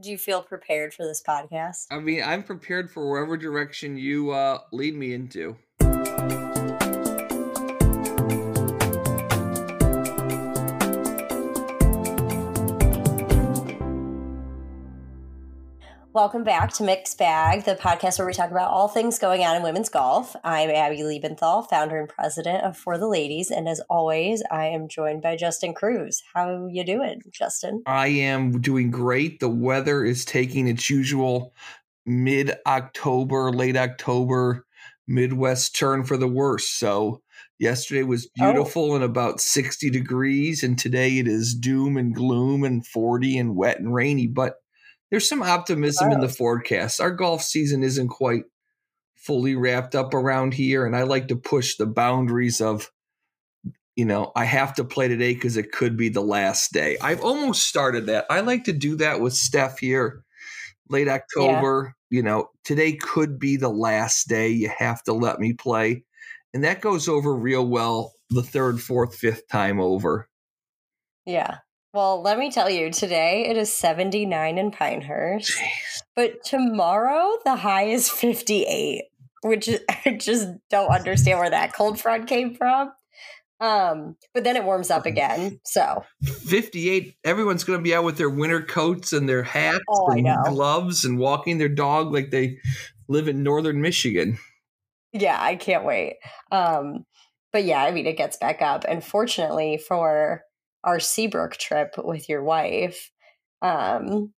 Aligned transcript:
Do 0.00 0.10
you 0.10 0.18
feel 0.18 0.42
prepared 0.42 0.94
for 0.94 1.04
this 1.04 1.22
podcast? 1.22 1.86
I 1.90 1.98
mean, 1.98 2.22
I'm 2.22 2.42
prepared 2.42 2.90
for 2.90 3.10
wherever 3.10 3.36
direction 3.36 3.96
you 3.96 4.30
uh, 4.30 4.60
lead 4.72 4.94
me 4.94 5.12
into. 5.12 5.56
Welcome 16.18 16.42
back 16.42 16.72
to 16.72 16.82
Mixed 16.82 17.16
Bag, 17.16 17.64
the 17.64 17.76
podcast 17.76 18.18
where 18.18 18.26
we 18.26 18.34
talk 18.34 18.50
about 18.50 18.72
all 18.72 18.88
things 18.88 19.20
going 19.20 19.44
on 19.44 19.54
in 19.54 19.62
women's 19.62 19.88
golf. 19.88 20.34
I'm 20.42 20.68
Abby 20.68 20.98
Liebenthal, 21.02 21.70
founder 21.70 21.96
and 21.96 22.08
president 22.08 22.64
of 22.64 22.76
For 22.76 22.98
the 22.98 23.06
Ladies, 23.06 23.52
and 23.52 23.68
as 23.68 23.80
always, 23.88 24.42
I 24.50 24.64
am 24.66 24.88
joined 24.88 25.22
by 25.22 25.36
Justin 25.36 25.74
Cruz. 25.74 26.20
How 26.34 26.66
you 26.66 26.82
doing, 26.84 27.20
Justin? 27.30 27.84
I 27.86 28.08
am 28.08 28.60
doing 28.60 28.90
great. 28.90 29.38
The 29.38 29.48
weather 29.48 30.04
is 30.04 30.24
taking 30.24 30.66
its 30.66 30.90
usual 30.90 31.54
mid 32.04 32.50
October, 32.66 33.52
late 33.52 33.76
October 33.76 34.66
Midwest 35.06 35.76
turn 35.76 36.02
for 36.02 36.16
the 36.16 36.26
worse. 36.26 36.66
So 36.66 37.22
yesterday 37.60 38.02
was 38.02 38.28
Oh. 38.40 38.50
beautiful 38.52 38.96
and 38.96 39.04
about 39.04 39.40
60 39.40 39.88
degrees, 39.88 40.64
and 40.64 40.76
today 40.76 41.18
it 41.18 41.28
is 41.28 41.54
doom 41.54 41.96
and 41.96 42.12
gloom 42.12 42.64
and 42.64 42.84
40 42.84 43.38
and 43.38 43.54
wet 43.54 43.78
and 43.78 43.94
rainy. 43.94 44.26
But 44.26 44.56
there's 45.10 45.28
some 45.28 45.42
optimism 45.42 46.10
in 46.12 46.20
the 46.20 46.28
forecast. 46.28 47.00
Our 47.00 47.10
golf 47.10 47.42
season 47.42 47.82
isn't 47.82 48.08
quite 48.08 48.44
fully 49.14 49.54
wrapped 49.54 49.94
up 49.94 50.14
around 50.14 50.54
here, 50.54 50.86
and 50.86 50.96
I 50.96 51.02
like 51.02 51.28
to 51.28 51.36
push 51.36 51.76
the 51.76 51.86
boundaries 51.86 52.60
of, 52.60 52.90
you 53.96 54.04
know, 54.04 54.32
I 54.36 54.44
have 54.44 54.74
to 54.74 54.84
play 54.84 55.08
today 55.08 55.34
because 55.34 55.56
it 55.56 55.72
could 55.72 55.96
be 55.96 56.08
the 56.08 56.20
last 56.20 56.72
day. 56.72 56.98
I've 57.00 57.22
almost 57.22 57.66
started 57.66 58.06
that. 58.06 58.26
I 58.30 58.40
like 58.40 58.64
to 58.64 58.72
do 58.72 58.96
that 58.96 59.20
with 59.20 59.34
Steph 59.34 59.78
here, 59.78 60.24
late 60.88 61.08
October. 61.08 61.94
You 62.10 62.22
know, 62.22 62.50
today 62.64 62.92
could 62.92 63.38
be 63.38 63.56
the 63.56 63.68
last 63.68 64.28
day. 64.28 64.48
You 64.48 64.70
have 64.78 65.02
to 65.04 65.12
let 65.12 65.40
me 65.40 65.52
play, 65.52 66.04
and 66.54 66.64
that 66.64 66.80
goes 66.80 67.08
over 67.08 67.34
real 67.34 67.66
well 67.66 68.12
the 68.30 68.42
third, 68.42 68.80
fourth, 68.80 69.14
fifth 69.14 69.48
time 69.48 69.80
over. 69.80 70.28
Yeah. 71.26 71.58
Well, 71.98 72.22
let 72.22 72.38
me 72.38 72.48
tell 72.48 72.70
you, 72.70 72.92
today 72.92 73.48
it 73.48 73.56
is 73.56 73.74
79 73.74 74.56
in 74.56 74.70
Pinehurst, 74.70 75.50
Jeez. 75.50 76.02
but 76.14 76.44
tomorrow 76.44 77.32
the 77.44 77.56
high 77.56 77.86
is 77.86 78.08
58, 78.08 79.02
which 79.42 79.68
I 80.06 80.12
just 80.12 80.46
don't 80.70 80.92
understand 80.92 81.40
where 81.40 81.50
that 81.50 81.74
cold 81.74 81.98
front 81.98 82.28
came 82.28 82.54
from. 82.54 82.92
Um, 83.58 84.14
but 84.32 84.44
then 84.44 84.54
it 84.54 84.62
warms 84.62 84.92
up 84.92 85.06
again. 85.06 85.58
So 85.64 86.04
58 86.22 87.16
everyone's 87.24 87.64
going 87.64 87.80
to 87.80 87.82
be 87.82 87.96
out 87.96 88.04
with 88.04 88.16
their 88.16 88.30
winter 88.30 88.62
coats 88.62 89.12
and 89.12 89.28
their 89.28 89.42
hats 89.42 89.80
Oh, 89.88 90.12
and 90.12 90.24
gloves 90.44 91.04
and 91.04 91.18
walking 91.18 91.58
their 91.58 91.68
dog 91.68 92.12
like 92.12 92.30
they 92.30 92.58
live 93.08 93.26
in 93.26 93.42
northern 93.42 93.80
michigan 93.80 94.38
yeah, 95.12 95.36
I 95.40 95.56
can't 95.56 95.84
wait. 95.84 96.18
Um, 96.52 97.06
but 97.52 97.64
yeah, 97.64 97.82
I 97.82 97.90
mean, 97.90 98.06
it 98.06 98.18
gets 98.18 98.36
back 98.36 98.60
up. 98.60 98.84
And 98.86 99.02
fortunately 99.02 99.78
for 99.78 100.44
our 100.84 101.00
Seabrook 101.00 101.56
trip 101.56 101.94
with 101.98 102.28
your 102.28 102.42
wife, 102.42 103.10
um, 103.62 104.32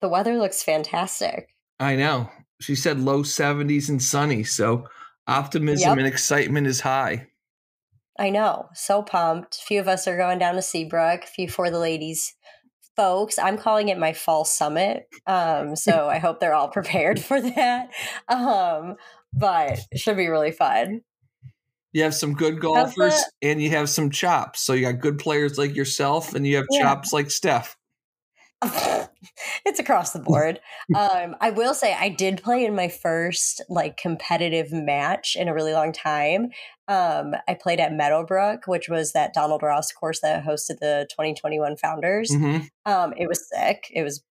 the 0.00 0.08
weather 0.08 0.36
looks 0.36 0.62
fantastic. 0.62 1.48
i 1.78 1.94
know 1.94 2.28
she 2.60 2.74
said 2.74 2.98
low 2.98 3.22
70s 3.22 3.88
and 3.88 4.02
sunny 4.02 4.42
so 4.42 4.86
optimism 5.28 5.90
Yep. 5.90 5.98
and 5.98 6.06
excitement 6.06 6.66
is 6.66 6.80
high 6.80 7.28
I 8.18 8.30
know. 8.30 8.70
So 8.72 9.02
pumped. 9.02 9.56
A 9.58 9.60
few 9.66 9.78
of 9.78 9.88
us 9.88 10.08
are 10.08 10.16
going 10.16 10.38
down 10.38 10.54
to 10.54 10.62
Seabrook, 10.62 11.24
a 11.24 11.26
few 11.26 11.50
for 11.50 11.70
the 11.70 11.78
ladies 11.78 12.34
folks. 12.96 13.38
I'm 13.38 13.58
calling 13.58 13.90
it 13.90 13.98
my 13.98 14.14
fall 14.14 14.46
summit. 14.46 15.06
Um, 15.26 15.76
so 15.86 16.08
I 16.08 16.16
hope 16.18 16.40
they're 16.40 16.54
all 16.54 16.68
prepared 16.68 17.20
for 17.28 17.40
that. 17.42 17.90
Um, 18.28 18.96
but 19.34 19.80
it 19.90 19.98
should 19.98 20.16
be 20.16 20.28
really 20.28 20.50
fun. 20.52 21.02
You 21.96 22.02
have 22.02 22.14
some 22.14 22.34
good 22.34 22.60
golfers 22.60 23.24
and 23.40 23.62
you 23.62 23.70
have 23.70 23.88
some 23.88 24.10
chops 24.10 24.60
so 24.60 24.74
you 24.74 24.82
got 24.82 25.00
good 25.00 25.18
players 25.18 25.56
like 25.56 25.74
yourself 25.74 26.34
and 26.34 26.46
you 26.46 26.56
have 26.56 26.66
Yeah. 26.70 26.82
chops 26.82 27.10
like 27.12 27.30
steph 27.30 27.74
it's 29.64 29.78
across 29.78 30.12
the 30.12 30.18
board. 30.18 30.60
um, 30.94 31.36
I 31.40 31.50
will 31.50 31.74
say 31.74 31.94
I 31.94 32.08
did 32.08 32.42
play 32.42 32.64
in 32.64 32.74
my 32.74 32.88
first 32.88 33.62
like 33.68 33.96
competitive 33.96 34.72
match 34.72 35.36
in 35.36 35.48
a 35.48 35.54
really 35.54 35.72
long 35.72 35.92
time. 35.92 36.48
Um, 36.88 37.34
I 37.48 37.54
played 37.54 37.80
at 37.80 37.92
Meadowbrook, 37.92 38.66
which 38.66 38.88
was 38.88 39.12
that 39.12 39.34
Donald 39.34 39.62
Ross 39.62 39.92
course 39.92 40.20
that 40.20 40.44
hosted 40.44 40.78
the 40.80 41.06
2021 41.10 41.76
Founders. 41.76 42.30
Mhm. 42.30 42.68
Um, 42.86 43.12
it 43.16 43.26
was 43.28 43.46
sick. 43.48 43.90
It 43.94 44.02
was 44.02 44.22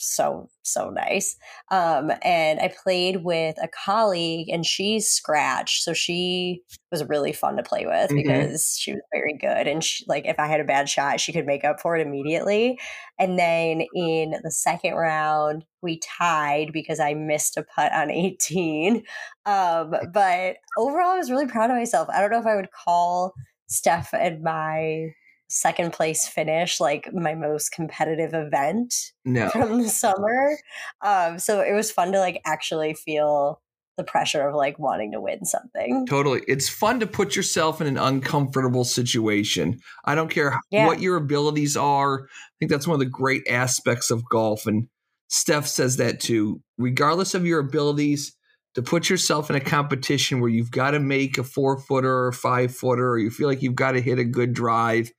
so 0.00 0.48
so 0.62 0.90
nice. 0.90 1.36
Um, 1.70 2.12
and 2.22 2.60
I 2.60 2.68
played 2.82 3.24
with 3.24 3.56
a 3.62 3.68
colleague, 3.68 4.48
and 4.48 4.64
she's 4.64 5.08
scratch, 5.08 5.82
so 5.82 5.92
she 5.92 6.62
was 6.90 7.04
really 7.08 7.32
fun 7.32 7.56
to 7.56 7.62
play 7.62 7.86
with 7.86 8.10
Mhm. 8.10 8.14
because 8.14 8.76
she 8.78 8.92
was 8.92 9.02
very 9.12 9.34
good. 9.34 9.66
And 9.68 9.82
she, 9.84 10.04
like, 10.08 10.26
if 10.26 10.38
I 10.38 10.46
had 10.46 10.60
a 10.60 10.64
bad 10.64 10.88
shot, 10.88 11.20
she 11.20 11.32
could 11.32 11.46
make 11.46 11.64
up 11.64 11.80
for 11.80 11.96
it 11.96 12.06
immediately. 12.06 12.78
And 13.18 13.38
then 13.38 13.82
in 13.94 14.34
the 14.42 14.50
second 14.50 14.94
round, 14.94 15.64
we 15.82 15.98
tied 16.00 16.72
because 16.72 17.00
I 17.00 17.14
missed 17.14 17.56
a 17.56 17.62
putt 17.62 17.92
on 17.92 18.10
18. 18.10 19.04
Um, 19.46 19.94
but 20.12 20.56
overall, 20.76 21.10
I 21.12 21.18
was 21.18 21.30
really 21.30 21.46
proud 21.46 21.70
of 21.70 21.76
myself. 21.76 22.08
I 22.10 22.20
don't 22.20 22.30
know 22.30 22.40
if 22.40 22.46
I 22.46 22.56
would 22.56 22.70
call 22.72 23.34
Steph 23.68 24.12
and 24.14 24.42
my 24.42 25.12
second 25.50 25.92
place 25.92 26.26
finish 26.28 26.78
like 26.80 27.12
my 27.12 27.34
most 27.34 27.72
competitive 27.72 28.32
event 28.34 28.94
no 29.24 29.48
from 29.50 29.82
the 29.82 29.88
summer. 29.88 30.56
Um, 31.02 31.38
so 31.38 31.60
it 31.60 31.72
was 31.72 31.90
fun 31.90 32.12
to 32.12 32.18
like 32.20 32.40
actually 32.46 32.94
feel 32.94 33.60
the 33.96 34.04
pressure 34.04 34.48
of 34.48 34.54
like 34.54 34.78
wanting 34.78 35.12
to 35.12 35.20
win 35.20 35.44
something. 35.44 36.06
Totally. 36.06 36.40
It's 36.48 36.68
fun 36.68 37.00
to 37.00 37.06
put 37.06 37.36
yourself 37.36 37.80
in 37.80 37.86
an 37.86 37.98
uncomfortable 37.98 38.84
situation. 38.84 39.78
I 40.04 40.14
don't 40.14 40.30
care 40.30 40.58
Yeah. 40.70 40.86
what 40.86 41.00
your 41.00 41.16
abilities 41.16 41.76
are. 41.76 42.22
I 42.24 42.52
think 42.58 42.70
that's 42.70 42.86
one 42.86 42.94
of 42.94 43.00
the 43.00 43.06
great 43.06 43.46
aspects 43.48 44.10
of 44.10 44.22
golf. 44.30 44.66
And 44.66 44.88
Steph 45.28 45.66
says 45.66 45.98
that 45.98 46.20
too. 46.20 46.62
Regardless 46.78 47.34
of 47.34 47.44
your 47.44 47.58
abilities, 47.58 48.34
to 48.74 48.82
put 48.82 49.10
yourself 49.10 49.50
in 49.50 49.56
a 49.56 49.60
competition 49.60 50.40
where 50.40 50.50
you've 50.50 50.70
got 50.70 50.92
to 50.92 51.00
make 51.00 51.38
a 51.38 51.44
four 51.44 51.78
footer 51.78 52.12
or 52.12 52.28
a 52.28 52.32
five 52.32 52.74
footer, 52.74 53.10
or 53.10 53.18
you 53.18 53.30
feel 53.30 53.48
like 53.48 53.62
you've 53.62 53.74
got 53.74 53.92
to 53.92 54.00
hit 54.00 54.18
a 54.18 54.24
good 54.24 54.52
drive, 54.52 55.10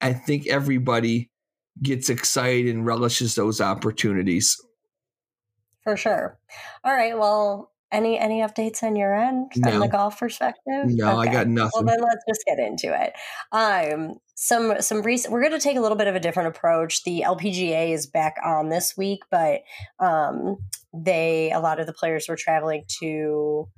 I 0.00 0.12
think 0.12 0.46
everybody 0.46 1.30
gets 1.82 2.08
excited 2.08 2.74
and 2.74 2.86
relishes 2.86 3.34
those 3.34 3.60
opportunities. 3.60 4.56
For 5.84 5.96
sure. 5.96 6.38
All 6.84 6.92
right. 6.92 7.18
Well, 7.18 7.72
any 7.92 8.18
any 8.18 8.40
updates 8.40 8.82
on 8.82 8.96
your 8.96 9.14
end 9.14 9.52
from 9.52 9.62
No. 9.62 9.80
the 9.80 9.88
golf 9.88 10.18
perspective? 10.18 10.86
No, 10.86 11.18
I 11.18 11.26
got 11.26 11.48
nothing. 11.48 11.70
Well, 11.74 11.84
then 11.84 12.00
let's 12.00 12.24
just 12.28 12.44
get 12.46 12.58
into 12.58 12.94
it. 12.94 13.12
Um, 13.52 14.14
some 14.36 14.80
some 14.80 15.02
recent. 15.02 15.32
We're 15.32 15.40
going 15.40 15.52
to 15.52 15.58
take 15.58 15.76
a 15.76 15.80
little 15.80 15.96
bit 15.96 16.06
of 16.06 16.14
a 16.14 16.20
different 16.20 16.54
approach. 16.54 17.02
The 17.04 17.24
LPGA 17.26 17.92
is 17.92 18.06
back 18.06 18.36
on 18.44 18.68
this 18.68 18.96
week, 18.96 19.20
but 19.30 19.62
um, 19.98 20.58
they 20.92 21.52
a 21.52 21.60
lot 21.60 21.80
of 21.80 21.86
the 21.86 21.92
players 21.92 22.26
were 22.28 22.36
traveling 22.36 22.84
to. 23.00 23.68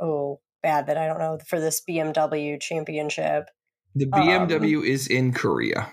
Oh, 0.00 0.40
bad 0.62 0.86
that 0.86 0.96
I 0.96 1.06
don't 1.06 1.18
know 1.18 1.38
for 1.46 1.60
this 1.60 1.82
BMW 1.88 2.60
championship. 2.60 3.44
the 3.94 4.08
um, 4.12 4.48
BMW 4.48 4.84
is 4.84 5.06
in 5.06 5.32
Korea. 5.32 5.92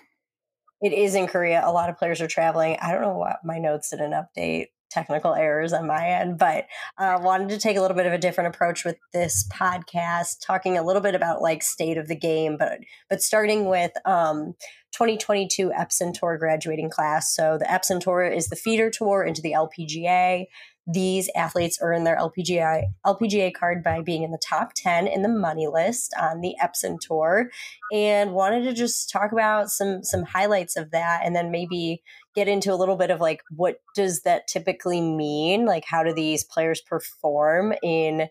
It 0.81 0.93
is 0.93 1.15
in 1.15 1.27
Korea. 1.27 1.61
A 1.65 1.71
lot 1.71 1.89
of 1.89 1.97
players 1.97 2.21
are 2.21 2.27
traveling. 2.27 2.77
I 2.81 2.91
don't 2.91 3.01
know 3.01 3.17
what 3.17 3.37
my 3.43 3.59
notes 3.59 3.89
didn't 3.89 4.13
update 4.13 4.67
technical 4.89 5.33
errors 5.33 5.73
on 5.73 5.87
my 5.87 6.07
end, 6.07 6.37
but 6.37 6.65
uh, 6.97 7.19
wanted 7.21 7.49
to 7.49 7.59
take 7.59 7.77
a 7.77 7.81
little 7.81 7.97
bit 7.97 8.05
of 8.05 8.13
a 8.13 8.17
different 8.17 8.53
approach 8.53 8.83
with 8.83 8.97
this 9.13 9.47
podcast, 9.51 10.45
talking 10.45 10.77
a 10.77 10.83
little 10.83 11.01
bit 11.01 11.15
about 11.15 11.41
like 11.41 11.63
state 11.63 11.97
of 11.97 12.07
the 12.07 12.15
game, 12.15 12.57
but 12.57 12.79
but 13.09 13.21
starting 13.21 13.65
with 13.69 13.91
um, 14.05 14.55
2022 14.91 15.69
Epson 15.69 16.13
Tour 16.13 16.37
graduating 16.37 16.89
class. 16.89 17.33
So 17.33 17.57
the 17.57 17.65
Epson 17.65 17.99
Tour 17.99 18.23
is 18.23 18.47
the 18.47 18.55
feeder 18.55 18.89
tour 18.89 19.23
into 19.23 19.41
the 19.41 19.53
LPGA. 19.53 20.45
These 20.91 21.29
athletes 21.35 21.77
earn 21.81 22.03
their 22.03 22.17
LPGA 22.17 22.85
LPGA 23.05 23.53
card 23.53 23.83
by 23.83 24.01
being 24.01 24.23
in 24.23 24.31
the 24.31 24.41
top 24.43 24.71
10 24.75 25.07
in 25.07 25.21
the 25.21 25.29
money 25.29 25.67
list 25.67 26.15
on 26.19 26.41
the 26.41 26.55
Epson 26.61 26.97
Tour 26.99 27.51
and 27.93 28.33
wanted 28.33 28.63
to 28.63 28.73
just 28.73 29.09
talk 29.09 29.31
about 29.31 29.69
some 29.69 30.03
some 30.03 30.23
highlights 30.23 30.75
of 30.75 30.89
that 30.89 31.21
and 31.23 31.35
then 31.35 31.51
maybe 31.51 32.01
get 32.35 32.47
into 32.47 32.73
a 32.73 32.75
little 32.75 32.95
bit 32.95 33.11
of 33.11 33.19
like 33.19 33.41
what 33.55 33.81
does 33.95 34.21
that 34.21 34.47
typically 34.47 35.01
mean 35.01 35.65
like 35.65 35.85
how 35.85 36.03
do 36.03 36.13
these 36.13 36.43
players 36.43 36.81
perform 36.81 37.73
in 37.83 38.27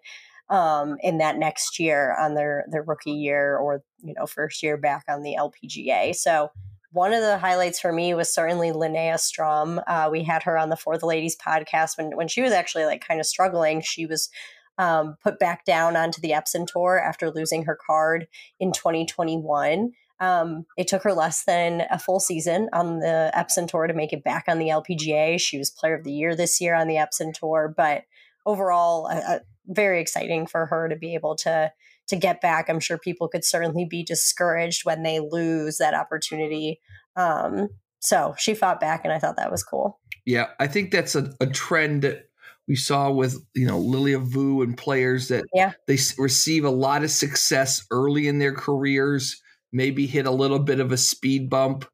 um 0.51 0.97
in 1.03 1.19
that 1.19 1.37
next 1.37 1.79
year 1.79 2.17
on 2.19 2.35
their 2.35 2.65
their 2.71 2.83
rookie 2.83 3.11
year 3.11 3.57
or 3.57 3.83
you 4.03 4.15
know 4.15 4.27
first 4.27 4.63
year 4.63 4.77
back 4.77 5.05
on 5.09 5.23
the 5.23 5.37
LPGA 5.39 6.15
so 6.15 6.51
one 6.91 7.13
of 7.13 7.21
the 7.21 7.39
highlights 7.39 7.79
for 7.79 7.93
me 7.93 8.15
was 8.15 8.33
certainly 8.33 8.71
Linnea 8.71 9.19
Strom. 9.19 9.81
Uh, 9.87 10.09
we 10.11 10.23
had 10.23 10.43
her 10.45 10.57
on 10.57 10.71
the 10.71 10.77
For 10.77 10.97
the 10.97 11.07
Ladies 11.07 11.37
podcast 11.37 11.99
when 11.99 12.17
when 12.17 12.29
she 12.29 12.41
was 12.41 12.53
actually 12.53 12.87
like 12.87 13.07
kind 13.07 13.21
of 13.21 13.27
struggling. 13.27 13.83
She 13.83 14.07
was 14.07 14.31
um, 14.79 15.17
put 15.23 15.39
back 15.39 15.65
down 15.65 15.97
onto 15.97 16.21
the 16.21 16.31
Epson 16.31 16.67
tour 16.67 16.99
after 16.99 17.31
losing 17.31 17.65
her 17.65 17.77
card 17.87 18.27
in 18.59 18.73
2021. 18.73 19.93
Um, 20.21 20.67
it 20.77 20.89
took 20.89 21.05
her 21.05 21.13
less 21.13 21.45
than 21.45 21.83
a 21.91 21.99
full 21.99 22.21
season 22.21 22.69
on 22.73 22.99
the 22.99 23.31
Epson 23.35 23.69
Tour 23.69 23.87
to 23.87 23.95
make 23.95 24.13
it 24.13 24.25
back 24.25 24.45
on 24.49 24.59
the 24.59 24.69
LPGA. 24.69 25.41
She 25.41 25.59
was 25.59 25.71
Player 25.71 25.95
of 25.95 26.05
the 26.05 26.13
Year 26.13 26.35
this 26.35 26.61
year 26.61 26.75
on 26.75 26.89
the 26.89 26.97
Epson 26.97 27.33
Tour, 27.33 27.73
but 27.77 28.03
overall, 28.45 29.07
uh, 29.07 29.39
very 29.67 30.01
exciting 30.01 30.47
for 30.47 30.67
her 30.67 30.89
to 30.89 30.97
be 30.97 31.15
able 31.15 31.37
to 31.37 31.73
to 32.09 32.17
get 32.17 32.41
back. 32.41 32.69
I'm 32.69 32.81
sure 32.81 32.99
people 32.99 33.29
could 33.29 33.45
certainly 33.45 33.85
be 33.85 34.03
discouraged 34.03 34.85
when 34.85 35.03
they 35.03 35.21
lose 35.21 35.77
that 35.77 35.95
opportunity. 35.95 36.81
Um, 37.17 37.69
so 38.01 38.35
she 38.39 38.55
fought 38.55 38.81
back, 38.81 39.03
and 39.05 39.13
I 39.13 39.19
thought 39.19 39.37
that 39.37 39.51
was 39.51 39.63
cool. 39.63 40.01
Yeah, 40.25 40.49
I 40.59 40.67
think 40.67 40.91
that's 40.91 41.15
a, 41.15 41.33
a 41.41 41.47
trend 41.47 42.03
that 42.03 42.29
we 42.67 42.77
saw 42.77 43.11
with 43.11 43.37
you 43.55 43.67
know 43.67 43.79
Lilia 43.79 44.19
Vu 44.19 44.63
and 44.63 44.77
players 44.77 45.29
that 45.29 45.45
yeah. 45.55 45.73
they 45.87 45.99
receive 46.19 46.65
a 46.65 46.71
lot 46.71 47.03
of 47.03 47.11
success 47.11 47.87
early 47.91 48.29
in 48.29 48.39
their 48.39 48.55
careers, 48.55 49.41
maybe 49.73 50.07
hit 50.07 50.27
a 50.27 50.31
little 50.31 50.59
bit 50.59 50.81
of 50.81 50.93
a 50.93 50.97
speed 50.97 51.51
bump, 51.51 51.85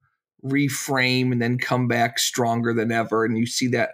reframe, 0.45 1.33
and 1.33 1.41
then 1.41 1.59
come 1.59 1.89
back 1.89 2.19
stronger 2.19 2.73
than 2.73 2.93
ever. 2.93 3.25
And 3.25 3.37
you 3.39 3.47
see 3.47 3.69
that 3.69 3.91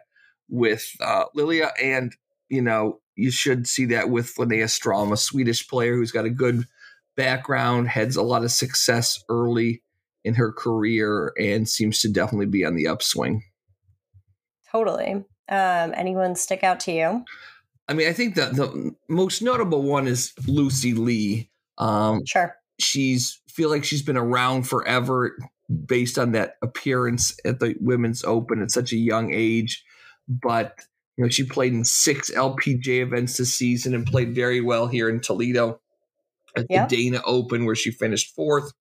with 0.48 0.90
uh, 1.00 1.24
Lilia, 1.34 1.70
and 1.82 2.14
you 2.48 2.62
know 2.62 3.00
you 3.16 3.30
should 3.30 3.66
see 3.66 3.86
that 3.86 4.10
with 4.10 4.34
Linnea 4.36 4.68
Strom, 4.68 5.12
a 5.12 5.16
Swedish 5.16 5.68
player 5.68 5.94
who's 5.94 6.12
got 6.12 6.24
a 6.24 6.30
good 6.30 6.64
background, 7.16 7.88
has 7.88 8.16
a 8.16 8.22
lot 8.22 8.44
of 8.44 8.50
success 8.50 9.22
early 9.28 9.82
in 10.24 10.34
her 10.34 10.52
career, 10.52 11.32
and 11.38 11.68
seems 11.68 12.00
to 12.00 12.08
definitely 12.08 12.46
be 12.46 12.64
on 12.64 12.74
the 12.74 12.86
upswing. 12.86 13.42
Totally. 14.70 15.24
Um, 15.48 15.94
anyone 15.96 16.36
stick 16.36 16.62
out 16.62 16.80
to 16.80 16.92
you? 16.92 17.24
I 17.88 17.92
mean, 17.92 18.08
I 18.08 18.12
think 18.12 18.36
that 18.36 18.54
the 18.54 18.94
most 19.08 19.42
notable 19.42 19.82
one 19.82 20.06
is 20.06 20.32
Lucy 20.46 20.94
Li. 20.94 21.50
Um, 21.76 22.24
sure. 22.24 22.54
She's 22.78 23.39
feel 23.60 23.68
like 23.68 23.84
she's 23.84 24.00
been 24.00 24.16
around 24.16 24.62
forever 24.62 25.36
based 25.84 26.18
on 26.18 26.32
that 26.32 26.54
appearance 26.62 27.38
at 27.44 27.60
the 27.60 27.74
Women's 27.78 28.24
Open 28.24 28.62
at 28.62 28.70
such 28.70 28.90
a 28.90 28.96
young 28.96 29.34
age, 29.34 29.84
but 30.26 30.80
you 31.18 31.24
know 31.24 31.28
she 31.28 31.44
played 31.44 31.74
in 31.74 31.84
six 31.84 32.30
LPGA 32.30 33.02
events 33.02 33.36
this 33.36 33.52
season 33.52 33.94
and 33.94 34.06
played 34.06 34.34
very 34.34 34.62
well 34.62 34.86
here 34.86 35.10
in 35.10 35.20
Toledo 35.20 35.78
at 36.56 36.64
yep. 36.70 36.88
the 36.88 36.96
Dana 36.96 37.20
Open 37.26 37.66
where 37.66 37.74
she 37.74 37.90
finished 37.90 38.34
fourth. 38.34 38.72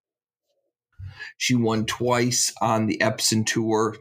She 1.36 1.56
won 1.56 1.86
twice 1.86 2.54
on 2.62 2.88
the 2.88 3.00
Epson 3.00 3.46
Tour. 3.46 3.98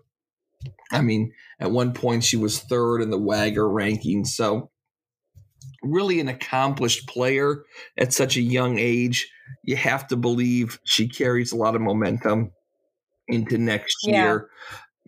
I 0.93 1.01
mean, 1.01 1.33
at 1.59 1.73
one 1.73 1.93
point, 1.93 2.23
she 2.23 2.37
was 2.37 2.61
third 2.61 3.03
in 3.03 3.11
the 3.11 3.19
WAGR 3.19 3.69
ranking. 3.69 4.25
So, 4.25 4.71
really, 5.83 6.21
an 6.21 6.29
accomplished 6.29 7.09
player 7.09 7.65
at 7.99 8.13
such 8.13 8.37
a 8.37 8.43
young 8.43 8.79
age. 8.79 9.29
You 9.65 9.77
have 9.77 10.07
to 10.09 10.17
believe 10.17 10.79
she 10.85 11.09
carries 11.09 11.53
a 11.53 11.57
lot 11.57 11.75
of 11.75 11.81
momentum 11.81 12.53
into 13.29 13.59
next 13.59 13.97
yeah. 14.03 14.23
year. 14.23 14.51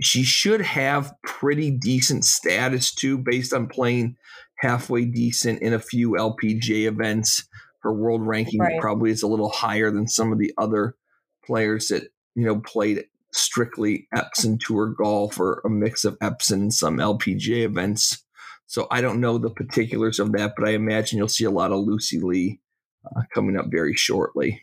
She 0.03 0.23
should 0.23 0.61
have 0.61 1.13
pretty 1.23 1.71
decent 1.71 2.25
status 2.25 2.95
too, 2.95 3.19
based 3.19 3.53
on 3.53 3.67
playing 3.67 4.17
halfway 4.59 5.05
decent 5.05 5.63
in 5.63 5.73
a 5.73 5.79
few 5.79 6.13
LPGA 6.13 6.87
events. 6.87 7.45
Her 7.83 7.93
world 7.93 8.27
ranking 8.27 8.61
right. 8.61 8.81
probably 8.81 9.11
is 9.11 9.23
a 9.23 9.27
little 9.27 9.51
higher 9.51 9.91
than 9.91 10.07
some 10.09 10.33
of 10.33 10.39
the 10.39 10.53
other 10.59 10.97
players 11.45 11.89
that 11.89 12.05
you 12.35 12.45
know 12.45 12.61
played 12.61 13.05
strictly 13.33 14.07
Epson 14.15 14.59
Tour 14.61 14.89
golf 14.89 15.39
or 15.39 15.63
a 15.65 15.71
mix 15.71 16.05
of 16.05 16.19
Epson 16.19 16.55
and 16.55 16.75
some 16.75 16.99
LPGA 16.99 17.65
events. 17.65 18.23
So 18.67 18.87
I 18.91 19.01
don't 19.01 19.21
know 19.21 19.39
the 19.39 19.51
particulars 19.51 20.19
of 20.19 20.33
that, 20.33 20.53
but 20.57 20.69
I 20.69 20.73
imagine 20.73 21.19
you'll 21.19 21.29
see 21.29 21.45
a 21.45 21.51
lot 21.51 21.73
of 21.73 21.81
Lucy 21.81 22.21
Li 22.21 22.61
uh, 23.05 23.23
coming 23.35 23.57
up 23.57 23.67
very 23.71 23.95
shortly. 23.95 24.63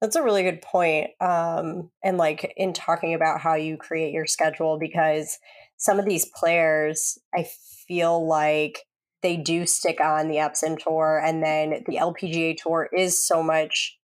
That's 0.00 0.16
a 0.16 0.22
really 0.22 0.44
good 0.44 0.62
point. 0.62 1.10
Um, 1.20 1.90
and 2.04 2.18
like 2.18 2.52
in 2.56 2.72
talking 2.72 3.14
about 3.14 3.40
how 3.40 3.54
you 3.54 3.76
create 3.76 4.12
your 4.12 4.26
schedule, 4.26 4.78
because 4.78 5.38
some 5.76 5.98
of 5.98 6.04
these 6.04 6.26
players, 6.36 7.18
I 7.34 7.48
feel 7.88 8.26
like 8.26 8.84
they 9.22 9.36
do 9.36 9.66
stick 9.66 10.00
on 10.00 10.28
the 10.28 10.36
Epson 10.36 10.78
tour, 10.78 11.20
and 11.24 11.42
then 11.42 11.82
the 11.86 11.96
LPGA 11.96 12.56
tour 12.56 12.88
is 12.92 13.26
so 13.26 13.42
much 13.42 13.98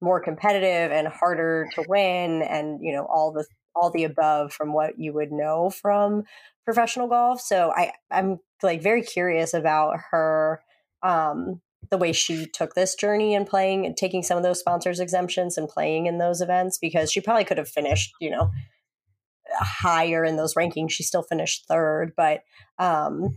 more 0.00 0.20
competitive 0.20 0.90
and 0.92 1.08
harder 1.08 1.68
to 1.74 1.84
win 1.88 2.42
and 2.42 2.80
you 2.82 2.92
know 2.92 3.04
all 3.04 3.32
the 3.32 3.44
all 3.74 3.90
the 3.90 4.04
above 4.04 4.52
from 4.52 4.72
what 4.72 4.98
you 4.98 5.12
would 5.12 5.30
know 5.30 5.70
from 5.70 6.22
professional 6.64 7.08
golf 7.08 7.40
so 7.40 7.70
i 7.76 7.92
i'm 8.10 8.38
like 8.62 8.82
very 8.82 9.02
curious 9.02 9.52
about 9.52 9.96
her 10.10 10.62
um 11.02 11.60
the 11.90 11.98
way 11.98 12.12
she 12.12 12.46
took 12.46 12.74
this 12.74 12.94
journey 12.94 13.34
and 13.34 13.46
playing 13.46 13.84
and 13.84 13.96
taking 13.96 14.22
some 14.22 14.36
of 14.36 14.42
those 14.42 14.60
sponsors 14.60 15.00
exemptions 15.00 15.58
and 15.58 15.68
playing 15.68 16.06
in 16.06 16.18
those 16.18 16.40
events 16.40 16.78
because 16.78 17.10
she 17.10 17.20
probably 17.20 17.44
could 17.44 17.58
have 17.58 17.68
finished 17.68 18.12
you 18.20 18.30
know 18.30 18.50
higher 19.58 20.24
in 20.24 20.36
those 20.36 20.54
rankings 20.54 20.90
she 20.90 21.02
still 21.02 21.22
finished 21.22 21.66
third 21.66 22.12
but 22.16 22.40
um 22.78 23.36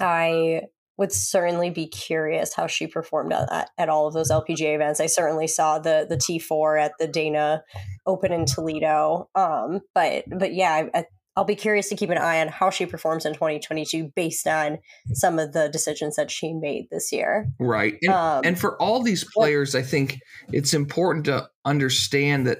i 0.00 0.62
would 0.96 1.12
certainly 1.12 1.70
be 1.70 1.86
curious 1.86 2.54
how 2.54 2.66
she 2.66 2.86
performed 2.86 3.32
at, 3.32 3.70
at 3.76 3.88
all 3.88 4.06
of 4.06 4.14
those 4.14 4.30
LPGA 4.30 4.76
events. 4.76 5.00
I 5.00 5.06
certainly 5.06 5.48
saw 5.48 5.78
the 5.78 6.06
the 6.08 6.16
T4 6.16 6.80
at 6.80 6.92
the 6.98 7.08
Dana 7.08 7.64
Open 8.06 8.32
in 8.32 8.44
Toledo. 8.44 9.28
Um, 9.34 9.80
but 9.94 10.24
but 10.28 10.54
yeah, 10.54 10.86
I, 10.94 11.04
I'll 11.36 11.44
be 11.44 11.56
curious 11.56 11.88
to 11.88 11.96
keep 11.96 12.10
an 12.10 12.18
eye 12.18 12.40
on 12.40 12.48
how 12.48 12.70
she 12.70 12.86
performs 12.86 13.26
in 13.26 13.34
2022 13.34 14.12
based 14.14 14.46
on 14.46 14.78
some 15.12 15.38
of 15.38 15.52
the 15.52 15.68
decisions 15.68 16.16
that 16.16 16.30
she 16.30 16.52
made 16.52 16.88
this 16.90 17.10
year. 17.12 17.48
Right. 17.58 17.96
And, 18.02 18.12
um, 18.12 18.42
and 18.44 18.58
for 18.58 18.80
all 18.80 19.02
these 19.02 19.24
players, 19.24 19.74
I 19.74 19.82
think 19.82 20.20
it's 20.52 20.74
important 20.74 21.24
to 21.26 21.48
understand 21.64 22.46
that, 22.46 22.58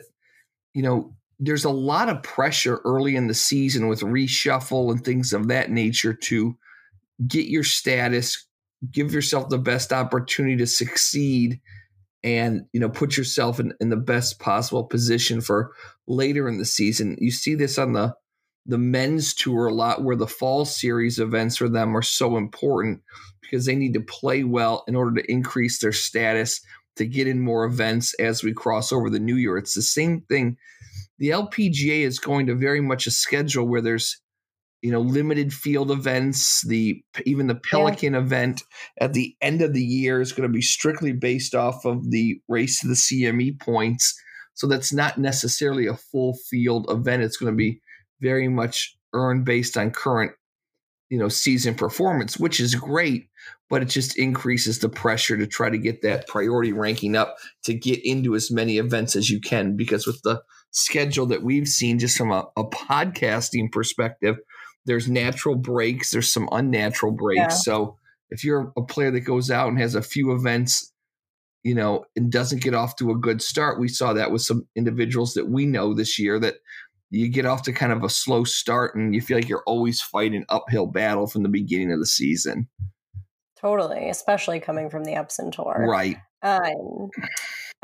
you 0.73 0.83
know, 0.83 1.15
there's 1.39 1.65
a 1.65 1.71
lot 1.71 2.09
of 2.09 2.23
pressure 2.23 2.81
early 2.85 3.15
in 3.17 3.29
the 3.29 3.35
season 3.35 3.87
with 3.87 4.01
reshuffle 4.01 4.91
and 4.91 5.05
things 5.05 5.33
of 5.33 5.49
that 5.49 5.71
nature 5.71 6.15
to 6.15 6.57
get 7.27 7.47
your 7.47 7.65
status, 7.65 8.47
give 8.91 9.13
yourself 9.13 9.49
the 9.51 9.59
best 9.59 9.93
opportunity 9.93 10.57
to 10.57 10.67
succeed 10.67 11.61
and 12.23 12.65
you 12.73 12.81
know 12.81 12.89
put 12.89 13.19
yourself 13.19 13.61
in, 13.61 13.75
in 13.81 13.91
the 13.91 13.97
best 13.97 14.39
possible 14.41 14.83
position 14.83 15.43
for 15.43 15.73
later 16.09 16.49
in 16.49 16.59
the 16.59 16.65
season. 16.65 17.17
You 17.21 17.31
see 17.31 17.55
this 17.55 17.79
on 17.79 17.93
the 17.93 18.15
the 18.67 18.79
men's 18.79 19.35
tour 19.35 19.67
a 19.67 19.75
lot 19.75 20.03
where 20.03 20.17
the 20.17 20.27
fall 20.27 20.65
series 20.65 21.19
events 21.19 21.57
for 21.57 21.69
them 21.69 21.97
are 21.97 22.03
so 22.03 22.37
important 22.37 23.03
because 23.43 23.67
they 23.67 23.77
need 23.77 23.95
to 23.95 24.01
play 24.01 24.43
well 24.43 24.85
in 24.89 24.97
order 24.97 25.21
to 25.21 25.31
increase 25.31 25.79
their 25.79 25.93
status 25.93 26.61
to 26.97 27.07
get 27.07 27.27
in 27.27 27.41
more 27.41 27.65
events 27.65 28.15
as 28.15 28.43
we 28.43 28.53
cross 28.53 28.93
over 28.93 29.11
the 29.11 29.19
new 29.19 29.37
year. 29.37 29.59
It's 29.59 29.75
the 29.75 29.83
same 29.83 30.23
thing. 30.23 30.57
The 31.19 31.31
LPGA 31.31 32.01
is 32.01 32.19
going 32.19 32.47
to 32.47 32.55
very 32.55 32.81
much 32.81 33.07
a 33.07 33.11
schedule 33.11 33.67
where 33.67 33.81
there's 33.81 34.21
you 34.85 34.93
know 34.93 35.01
limited 35.01 35.51
field 35.51 35.91
events 35.91 36.61
the 36.67 37.03
even 37.25 37.47
the 37.47 37.55
pelican 37.55 38.13
yeah. 38.13 38.19
event 38.19 38.63
at 39.01 39.15
the 39.15 39.35
end 39.41 39.63
of 39.63 39.73
the 39.73 39.83
year 39.83 40.21
is 40.21 40.33
going 40.33 40.47
to 40.47 40.53
be 40.53 40.61
strictly 40.61 41.11
based 41.11 41.55
off 41.55 41.87
of 41.87 42.11
the 42.11 42.39
race 42.49 42.81
to 42.81 42.89
the 42.89 42.93
cme 42.93 43.59
points 43.59 44.15
so 44.53 44.67
that's 44.67 44.93
not 44.93 45.17
necessarily 45.17 45.87
a 45.87 45.97
full 45.97 46.37
field 46.51 46.85
event 46.91 47.23
it's 47.23 47.39
going 47.39 47.51
to 47.51 47.57
be 47.57 47.81
very 48.25 48.49
much 48.49 48.97
earned 49.13 49.45
based 49.45 49.77
on 49.77 49.91
current 49.91 50.33
you 51.11 51.19
know 51.19 51.29
season 51.29 51.75
performance 51.75 52.39
which 52.39 52.59
is 52.59 52.75
great 52.75 53.29
but 53.71 53.83
it 53.83 53.89
just 53.89 54.19
increases 54.19 54.79
the 54.79 54.89
pressure 54.89 55.37
to 55.37 55.47
try 55.47 55.69
to 55.69 55.79
get 55.79 56.03
that 56.03 56.27
priority 56.27 56.73
ranking 56.73 57.15
up 57.15 57.37
to 57.63 57.75
get 57.75 58.05
into 58.05 58.35
as 58.35 58.51
many 58.51 58.79
events 58.79 59.15
as 59.15 59.31
you 59.31 59.41
can 59.41 59.77
because 59.77 60.07
with 60.07 60.21
the 60.23 60.43
schedule 60.71 61.27
that 61.27 61.43
we've 61.43 61.69
seen 61.69 61.99
just 61.99 62.17
from 62.17 62.33
a, 62.33 62.45
a 62.57 62.65
podcasting 62.65 63.71
perspective 63.71 64.37
there's 64.87 65.09
natural 65.09 65.57
breaks, 65.57 66.11
there's 66.11 66.33
some 66.33 66.49
unnatural 66.53 67.13
breaks. 67.13 67.39
Yeah. 67.39 67.49
So 67.49 67.99
if 68.31 68.45
you're 68.45 68.73
a 68.77 68.83
player 68.83 69.11
that 69.11 69.21
goes 69.21 69.51
out 69.51 69.69
and 69.69 69.79
has 69.79 69.95
a 69.95 70.03
few 70.03 70.33
events, 70.33 70.93
you 71.63 71.75
know, 71.75 72.05
and 72.15 72.31
doesn't 72.31 72.63
get 72.63 72.75
off 72.75 72.97
to 72.97 73.11
a 73.11 73.17
good 73.17 73.41
start, 73.41 73.81
we 73.81 73.89
saw 73.89 74.13
that 74.13 74.31
with 74.31 74.43
some 74.43 74.67
individuals 74.77 75.35
that 75.35 75.49
we 75.49 75.65
know 75.65 75.95
this 75.95 76.19
year 76.19 76.39
that 76.41 76.57
you 77.15 77.29
get 77.29 77.47
off 77.47 77.63
to 77.63 77.73
kind 77.73 77.93
of 77.93 78.03
a 78.03 78.09
slow 78.09 78.45
start 78.45 78.95
and 78.95 79.15
you 79.15 79.21
feel 79.21 79.37
like 79.37 79.49
you're 79.49 79.63
always 79.67 80.01
fighting 80.01 80.45
uphill 80.49 80.87
battle 80.87 81.27
from 81.27 81.43
the 81.43 81.49
beginning 81.49 81.93
of 81.93 81.99
the 81.99 82.07
season. 82.07 82.69
Totally, 83.61 84.09
especially 84.09 84.61
coming 84.61 84.91
from 84.91 85.05
the 85.05 85.13
Epson 85.13 85.53
tour. 85.53 85.87
Right. 85.89 86.19
Um, 86.43 87.11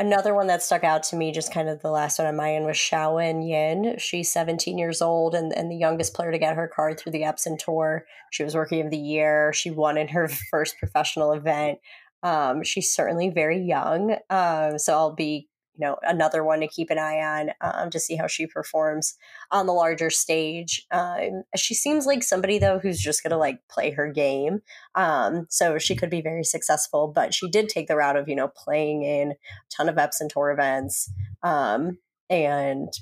Another 0.01 0.35
one 0.35 0.47
that 0.47 0.63
stuck 0.63 0.83
out 0.83 1.03
to 1.03 1.17
me, 1.17 1.31
just 1.31 1.53
kind 1.53 1.69
of 1.69 1.83
the 1.83 1.91
last 1.91 2.19
one 2.19 2.27
on 2.27 2.35
my 2.35 2.55
end, 2.55 2.65
was 2.65 2.79
Xiaowen 2.79 3.47
Yin. 3.47 3.99
She's 3.99 4.33
17 4.33 4.79
years 4.79 5.03
old 5.03 5.35
and, 5.35 5.55
and 5.55 5.71
the 5.71 5.77
youngest 5.77 6.15
player 6.15 6.33
to 6.33 6.39
get 6.39 6.57
her 6.57 6.73
card 6.75 6.99
through 6.99 7.13
the 7.13 7.21
Epson 7.21 7.59
Tour. 7.59 8.07
She 8.31 8.43
was 8.43 8.57
Rookie 8.57 8.81
of 8.81 8.89
the 8.89 8.97
Year. 8.97 9.53
She 9.53 9.71
won 9.71 9.99
in 9.99 10.09
her 10.09 10.27
first 10.51 10.79
professional 10.79 11.33
event. 11.33 11.81
Um, 12.23 12.63
she's 12.63 12.95
certainly 12.95 13.29
very 13.29 13.61
young, 13.61 14.17
um, 14.31 14.79
so 14.79 14.95
I'll 14.95 15.15
be 15.15 15.50
you 15.81 15.87
know, 15.87 15.97
another 16.03 16.45
one 16.45 16.61
to 16.61 16.69
keep 16.69 16.91
an 16.91 16.99
eye 16.99 17.21
on 17.21 17.51
um, 17.63 17.91
to 17.91 17.99
see 17.99 18.17
how 18.17 18.27
she 18.27 18.47
performs 18.47 19.15
on 19.51 19.67
the 19.67 19.73
larger 19.73 20.11
stage. 20.11 20.87
Um, 20.91 21.45
she 21.57 21.75
seems 21.75 22.05
like 22.05 22.23
somebody 22.23 22.59
though 22.59 22.79
who's 22.79 23.01
just 23.01 23.23
going 23.23 23.31
to 23.31 23.39
like 23.39 23.61
play 23.71 23.91
her 23.93 24.13
game. 24.13 24.61
Um, 24.95 25.47
so 25.49 25.79
she 25.79 25.97
could 25.97 26.11
be 26.11 26.21
very 26.21 26.45
successful, 26.45 27.09
but 27.09 27.33
she 27.33 27.49
did 27.49 27.69
take 27.69 27.89
the 27.89 27.97
route 27.97 28.17
of, 28.17 28.29
you 28.29 28.37
know, 28.37 28.49
playing 28.49 29.05
in 29.05 29.33
a 29.33 29.37
ton 29.75 29.89
of 29.89 29.97
Epson 29.97 30.29
tour 30.29 30.51
events. 30.51 31.11
Um, 31.43 31.99
and 32.29 32.93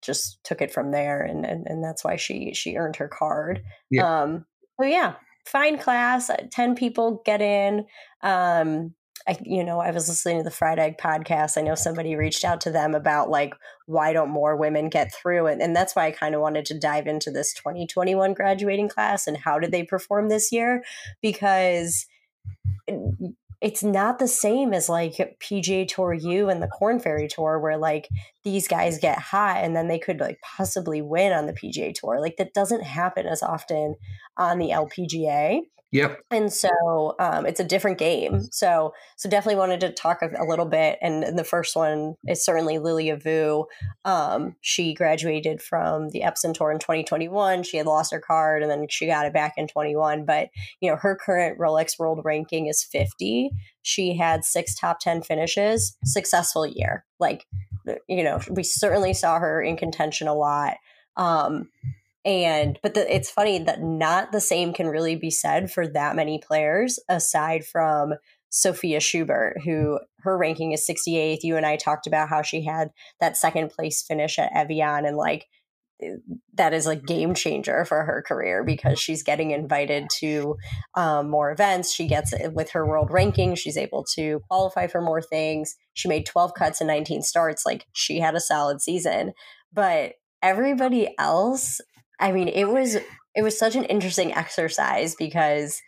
just 0.00 0.42
took 0.44 0.62
it 0.62 0.72
from 0.72 0.92
there 0.92 1.22
and, 1.22 1.44
and 1.44 1.66
and 1.66 1.82
that's 1.82 2.04
why 2.04 2.14
she 2.14 2.54
she 2.54 2.76
earned 2.76 2.94
her 2.94 3.08
card 3.08 3.64
yeah. 3.90 4.22
um 4.22 4.46
so 4.80 4.86
yeah 4.86 5.14
fine 5.44 5.76
class 5.76 6.30
uh, 6.30 6.36
10 6.52 6.76
people 6.76 7.20
get 7.26 7.42
in 7.42 7.84
um 8.22 8.94
I, 9.28 9.36
you 9.44 9.62
know, 9.62 9.78
I 9.78 9.90
was 9.90 10.08
listening 10.08 10.38
to 10.38 10.42
the 10.42 10.50
Fried 10.50 10.78
Egg 10.78 10.96
podcast. 10.96 11.58
I 11.58 11.60
know 11.60 11.74
somebody 11.74 12.16
reached 12.16 12.44
out 12.44 12.62
to 12.62 12.70
them 12.70 12.94
about 12.94 13.28
like, 13.28 13.54
why 13.84 14.14
don't 14.14 14.30
more 14.30 14.56
women 14.56 14.88
get 14.88 15.14
through? 15.14 15.46
And, 15.46 15.60
and 15.60 15.76
that's 15.76 15.94
why 15.94 16.06
I 16.06 16.12
kind 16.12 16.34
of 16.34 16.40
wanted 16.40 16.64
to 16.66 16.78
dive 16.78 17.06
into 17.06 17.30
this 17.30 17.52
2021 17.52 18.32
graduating 18.32 18.88
class 18.88 19.26
and 19.26 19.36
how 19.36 19.58
did 19.58 19.70
they 19.70 19.82
perform 19.82 20.28
this 20.28 20.50
year? 20.50 20.82
Because 21.20 22.06
it's 23.60 23.82
not 23.82 24.18
the 24.18 24.28
same 24.28 24.72
as 24.72 24.88
like 24.88 25.14
PGA 25.42 25.86
Tour 25.86 26.14
U 26.14 26.48
and 26.48 26.62
the 26.62 26.68
Corn 26.68 26.98
Ferry 26.98 27.28
Tour, 27.28 27.58
where 27.58 27.76
like 27.76 28.08
these 28.44 28.66
guys 28.66 28.98
get 28.98 29.18
hot 29.18 29.58
and 29.58 29.76
then 29.76 29.88
they 29.88 29.98
could 29.98 30.20
like 30.20 30.38
possibly 30.40 31.02
win 31.02 31.32
on 31.32 31.46
the 31.46 31.52
PGA 31.52 31.92
Tour. 31.92 32.20
Like 32.20 32.36
that 32.38 32.54
doesn't 32.54 32.82
happen 32.82 33.26
as 33.26 33.42
often 33.42 33.96
on 34.36 34.58
the 34.58 34.70
LPGA. 34.70 35.60
Yep. 35.90 36.20
And 36.30 36.52
so 36.52 37.14
um, 37.18 37.46
it's 37.46 37.60
a 37.60 37.64
different 37.64 37.96
game. 37.96 38.48
So 38.52 38.92
so 39.16 39.28
definitely 39.28 39.58
wanted 39.58 39.80
to 39.80 39.92
talk 39.92 40.20
a, 40.20 40.28
a 40.38 40.44
little 40.44 40.66
bit. 40.66 40.98
And, 41.00 41.24
and, 41.24 41.38
the 41.38 41.44
first 41.44 41.74
one 41.74 42.14
is 42.26 42.44
certainly 42.44 42.78
Lilia 42.78 43.16
Vu. 43.16 43.64
Um, 44.04 44.56
she 44.60 44.92
graduated 44.92 45.62
from 45.62 46.10
the 46.10 46.20
Epson 46.20 46.52
Tour 46.52 46.70
in 46.72 46.78
2021. 46.78 47.62
She 47.62 47.78
had 47.78 47.86
lost 47.86 48.12
her 48.12 48.20
card 48.20 48.62
and 48.62 48.70
then 48.70 48.86
she 48.90 49.06
got 49.06 49.24
it 49.24 49.32
back 49.32 49.54
in 49.56 49.66
21. 49.66 50.26
But 50.26 50.48
you 50.80 50.90
know 50.90 50.96
her 50.96 51.16
current 51.16 51.58
Rolex 51.58 51.98
World 51.98 52.20
ranking 52.22 52.66
is 52.66 52.82
50. 52.82 53.50
She 53.80 54.14
had 54.14 54.44
six 54.44 54.74
top 54.74 55.00
10 55.00 55.22
finishes. 55.22 55.96
Successful 56.04 56.66
year. 56.66 57.06
Like 57.18 57.46
you 58.08 58.24
know 58.24 58.40
we 58.50 58.62
certainly 58.62 59.14
saw 59.14 59.38
her 59.38 59.62
in 59.62 59.78
contention 59.78 60.28
a 60.28 60.34
lot. 60.34 60.76
Um, 61.16 61.70
and 62.24 62.78
but 62.82 62.94
the, 62.94 63.14
it's 63.14 63.30
funny 63.30 63.58
that 63.58 63.82
not 63.82 64.32
the 64.32 64.40
same 64.40 64.72
can 64.72 64.88
really 64.88 65.16
be 65.16 65.30
said 65.30 65.70
for 65.70 65.86
that 65.86 66.16
many 66.16 66.40
players 66.44 66.98
aside 67.08 67.64
from 67.64 68.14
Sophia 68.50 69.00
Schubert, 69.00 69.58
who 69.64 69.98
her 70.20 70.36
ranking 70.36 70.72
is 70.72 70.88
68th. 70.88 71.40
You 71.42 71.56
and 71.56 71.66
I 71.66 71.76
talked 71.76 72.06
about 72.06 72.28
how 72.28 72.42
she 72.42 72.64
had 72.64 72.90
that 73.20 73.36
second 73.36 73.70
place 73.70 74.02
finish 74.02 74.38
at 74.38 74.54
Evian 74.54 75.04
and 75.04 75.16
like 75.16 75.46
that 76.54 76.72
is 76.72 76.86
a 76.86 76.94
game 76.96 77.34
changer 77.34 77.84
for 77.84 78.04
her 78.04 78.22
career 78.26 78.62
because 78.62 79.00
she's 79.00 79.22
getting 79.22 79.50
invited 79.50 80.08
to 80.18 80.56
um, 80.94 81.28
more 81.28 81.50
events. 81.50 81.92
She 81.92 82.06
gets 82.06 82.32
with 82.52 82.70
her 82.70 82.86
world 82.86 83.10
ranking, 83.10 83.54
she's 83.54 83.76
able 83.76 84.04
to 84.14 84.40
qualify 84.48 84.86
for 84.86 85.00
more 85.00 85.20
things. 85.20 85.74
She 85.94 86.08
made 86.08 86.26
12 86.26 86.54
cuts 86.54 86.80
and 86.80 86.88
19 86.88 87.22
starts. 87.22 87.66
Like 87.66 87.86
she 87.92 88.20
had 88.20 88.36
a 88.36 88.40
solid 88.40 88.80
season, 88.80 89.32
but 89.72 90.12
everybody 90.40 91.12
else 91.18 91.80
I 92.20 92.32
mean, 92.32 92.48
it 92.48 92.66
was 92.66 92.96
it 93.34 93.42
was 93.42 93.58
such 93.58 93.76
an 93.76 93.84
interesting 93.84 94.34
exercise 94.34 95.14
because 95.14 95.80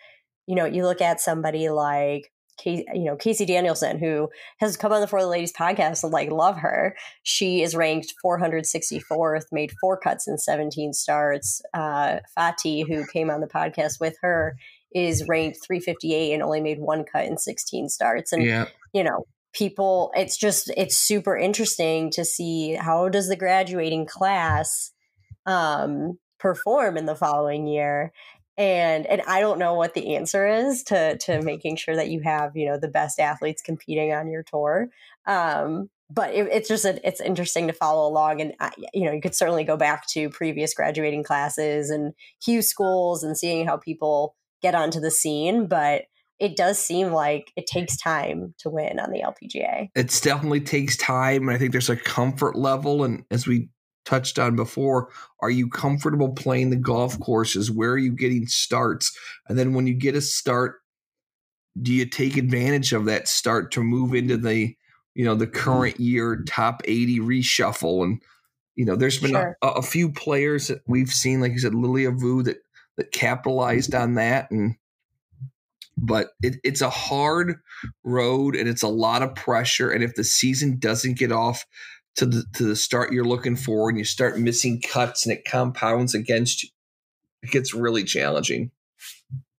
you 0.46 0.54
know 0.54 0.64
you 0.64 0.84
look 0.84 1.00
at 1.00 1.20
somebody 1.20 1.68
like 1.68 2.30
you 2.64 2.84
know 3.04 3.16
Casey 3.16 3.46
Danielson 3.46 3.99
who 3.99 4.28
has 4.58 4.76
come 4.76 4.92
on 4.92 5.00
the 5.00 5.06
For 5.06 5.20
the 5.20 5.28
Ladies 5.28 5.52
podcast 5.52 6.04
and 6.04 6.12
like 6.12 6.30
love 6.30 6.58
her. 6.58 6.96
She 7.22 7.62
is 7.62 7.75
ranked 7.75 8.14
464th, 8.25 9.44
made 9.52 9.72
four 9.80 9.99
cuts 9.99 10.28
in 10.28 10.38
17 10.38 10.92
starts. 10.92 11.62
Uh, 11.75 12.18
Fati, 12.37 12.87
who 12.87 13.06
came 13.06 13.30
on 13.30 13.40
the 13.40 13.46
podcast 13.46 14.00
with 14.00 14.16
her, 14.20 14.56
is 14.94 15.26
ranked 15.26 15.58
358 15.66 16.34
and 16.34 16.42
only 16.42 16.60
made 16.60 16.80
one 16.80 17.04
cut 17.04 17.25
in 17.25 17.38
16 17.38 17.88
starts. 17.88 18.32
And 18.32 18.42
yeah. 18.42 18.66
you 18.92 19.04
know 19.04 19.26
people, 19.52 20.12
it's 20.14 20.37
just 20.37 20.70
it's 20.76 20.96
super 20.96 21.37
interesting 21.37 22.10
to 22.12 22.25
see 22.25 22.75
how 22.75 23.08
does 23.08 23.28
the 23.28 23.37
graduating 23.37 24.06
class 24.06 24.92
um, 25.47 26.18
perform 26.38 26.97
in 26.97 27.06
the 27.06 27.14
following 27.14 27.66
year 27.66 28.12
and 28.61 29.06
and 29.06 29.23
I 29.26 29.40
don't 29.40 29.59
know 29.59 29.73
what 29.73 29.94
the 29.94 30.16
answer 30.16 30.47
is 30.47 30.82
to 30.85 31.16
to 31.16 31.40
making 31.40 31.76
sure 31.76 31.97
that 31.97 32.11
you 32.11 32.20
have 32.20 32.54
you 32.54 32.66
know 32.66 32.78
the 32.78 32.88
best 32.88 33.18
athletes 33.18 33.62
competing 33.62 34.12
on 34.12 34.30
your 34.30 34.42
tour. 34.42 34.88
Um, 35.26 35.88
but 36.12 36.35
it, 36.35 36.49
it's 36.50 36.68
just 36.68 36.85
a, 36.85 37.06
it's 37.06 37.23
interesting 37.23 37.68
to 37.68 37.73
follow 37.73 38.06
along, 38.06 38.42
and 38.42 38.52
I, 38.61 38.70
you 38.92 39.06
know 39.06 39.12
you 39.12 39.23
could 39.23 39.35
certainly 39.35 39.64
go 39.64 39.78
back 39.78 40.06
to 40.09 40.28
previous 40.28 40.75
graduating 40.75 41.25
classes 41.25 41.88
and 41.88 42.12
Q 42.44 42.61
schools 42.61 43.25
and 43.25 43.37
seeing 43.37 43.66
how 43.66 43.78
people 43.78 44.37
get 44.62 44.75
onto 44.75 45.00
the 45.00 45.11
scene, 45.11 45.66
but. 45.66 46.02
It 46.38 46.56
does 46.56 46.78
seem 46.78 47.12
like 47.12 47.52
it 47.54 47.66
takes 47.66 47.99
time 47.99 48.54
to 48.61 48.70
win 48.70 48.99
on 48.99 49.11
the 49.11 49.20
LPGA. 49.20 49.90
It 49.94 50.20
definitely 50.23 50.62
takes 50.62 50.97
time, 50.97 51.42
and 51.42 51.50
I 51.50 51.59
think 51.59 51.73
there's 51.73 51.90
a 51.90 51.97
comfort 51.97 52.56
level. 52.56 53.04
And 53.04 53.25
as 53.30 53.47
we 53.47 53.68
touched 54.11 54.38
on 54.38 54.57
before. 54.57 55.09
Are 55.40 55.50
you 55.50 55.69
comfortable 55.69 56.33
playing 56.33 56.71
the 56.71 56.76
golf 56.76 57.19
courses? 57.21 57.71
Where 57.71 57.93
are 57.93 57.99
you 57.99 58.12
getting 58.12 58.47
starts? 58.47 59.17
And 59.49 59.57
then 59.57 59.73
when 59.73 59.87
you 59.87 59.95
get 59.95 60.17
a 60.17 60.21
start 60.21 60.76
do 61.81 61.93
you 61.93 62.05
take 62.05 62.37
advantage 62.37 62.93
of 62.93 63.05
that 63.05 63.29
start 63.29 63.71
to 63.71 63.81
move 63.81 64.12
into 64.12 64.37
the 64.37 64.75
you 65.14 65.25
know 65.25 65.37
the 65.37 65.47
current 65.47 66.00
year 66.00 66.43
top 66.47 66.83
80 66.85 67.21
reshuffle? 67.21 68.02
And 68.02 68.21
you 68.75 68.85
know 68.85 68.97
there's 68.97 69.19
been 69.19 69.31
sure. 69.31 69.57
a, 69.62 69.69
a, 69.69 69.83
few 69.83 70.11
players 70.11 70.67
that 70.67 70.83
we've 70.88 71.11
seen 71.11 71.40
like 71.40 71.52
you 71.52 71.61
said 71.61 71.75
lilia 71.75 72.11
vu 72.11 72.43
that 72.43 72.57
that 72.97 73.12
capitalized 73.12 73.95
on 73.95 74.14
that. 74.14 74.50
And 74.50 74.75
but 75.97 76.31
it, 76.43 76.57
it's 76.64 76.81
a 76.81 76.90
hard 76.90 77.57
road 78.05 78.57
and 78.57 78.69
it's 78.69 78.83
a 78.83 78.88
lot 78.88 79.23
of 79.23 79.35
pressure. 79.37 79.90
And 79.90 80.02
if 80.02 80.17
the 80.17 80.25
season 80.25 80.79
doesn't 80.79 81.19
get 81.19 81.31
off 81.31 81.64
to 82.17 82.26
the 82.26 82.45
to 82.55 82.64
the 82.64 82.76
start 82.76 83.12
you're 83.12 83.25
looking 83.25 83.57
for 83.57 83.88
and 83.88 83.99
you 83.99 84.05
start 84.05 84.38
missing 84.38 84.81
cuts 84.81 85.25
and 85.25 85.37
it 85.37 85.45
compounds 85.45 86.14
against 86.14 86.62
you 86.62 86.69
it 87.43 87.50
gets 87.50 87.73
really 87.73 88.05
challenging. 88.05 88.71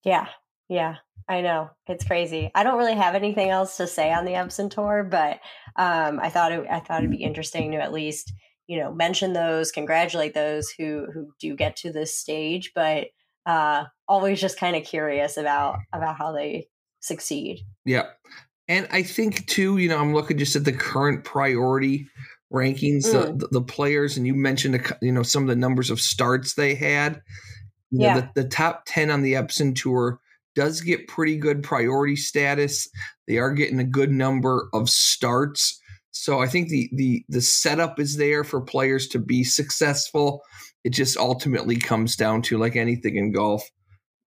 Yeah 0.03 0.27
yeah 0.69 0.95
i 1.27 1.41
know 1.41 1.69
it's 1.87 2.05
crazy. 2.05 2.49
I 2.55 2.63
don't 2.63 2.77
really 2.77 2.95
have 2.95 3.15
anything 3.15 3.49
else 3.49 3.77
to 3.77 3.87
say 3.87 4.11
on 4.11 4.25
the 4.25 4.31
epson 4.31 4.69
tour 4.71 5.03
but 5.03 5.39
um, 5.75 6.19
i 6.19 6.29
thought 6.29 6.51
it 6.51 6.65
i 6.69 6.79
thought 6.79 6.99
it'd 6.99 7.11
be 7.11 7.23
interesting 7.23 7.71
to 7.71 7.77
at 7.77 7.91
least 7.93 8.33
you 8.67 8.79
know 8.79 8.93
mention 8.93 9.33
those 9.33 9.71
congratulate 9.71 10.33
those 10.33 10.69
who 10.69 11.07
who 11.13 11.33
do 11.39 11.55
get 11.55 11.75
to 11.77 11.91
this 11.91 12.17
stage 12.17 12.71
but 12.73 13.07
uh 13.45 13.83
always 14.07 14.39
just 14.39 14.59
kind 14.59 14.75
of 14.75 14.83
curious 14.83 15.35
about 15.35 15.77
about 15.93 16.17
how 16.17 16.31
they 16.31 16.67
succeed. 17.01 17.59
Yeah 17.85 18.05
and 18.67 18.87
i 18.91 19.03
think 19.03 19.45
too 19.47 19.77
you 19.77 19.89
know 19.89 19.99
i'm 19.99 20.13
looking 20.13 20.37
just 20.37 20.55
at 20.55 20.65
the 20.65 20.71
current 20.71 21.23
priority 21.23 22.07
rankings, 22.51 23.05
mm. 23.05 23.39
the, 23.39 23.47
the 23.51 23.61
players, 23.61 24.17
and 24.17 24.27
you 24.27 24.35
mentioned 24.35 24.81
you 25.01 25.11
know 25.11 25.23
some 25.23 25.43
of 25.43 25.49
the 25.49 25.55
numbers 25.55 25.89
of 25.89 26.01
starts 26.01 26.53
they 26.53 26.75
had. 26.75 27.21
You 27.89 28.01
yeah. 28.01 28.13
Know, 28.13 28.29
the, 28.35 28.43
the 28.43 28.49
top 28.49 28.83
ten 28.85 29.09
on 29.09 29.21
the 29.21 29.33
Epson 29.33 29.75
tour 29.75 30.19
does 30.55 30.81
get 30.81 31.07
pretty 31.07 31.37
good 31.37 31.63
priority 31.63 32.15
status. 32.15 32.89
They 33.27 33.37
are 33.37 33.51
getting 33.51 33.79
a 33.79 33.85
good 33.85 34.11
number 34.11 34.67
of 34.73 34.89
starts. 34.89 35.79
So 36.11 36.41
I 36.41 36.47
think 36.47 36.69
the 36.69 36.89
the 36.93 37.25
the 37.29 37.41
setup 37.41 37.99
is 37.99 38.17
there 38.17 38.43
for 38.43 38.61
players 38.61 39.07
to 39.09 39.19
be 39.19 39.43
successful. 39.43 40.41
It 40.83 40.91
just 40.91 41.17
ultimately 41.17 41.77
comes 41.77 42.15
down 42.15 42.41
to 42.43 42.57
like 42.57 42.75
anything 42.75 43.15
in 43.15 43.31
golf. 43.31 43.63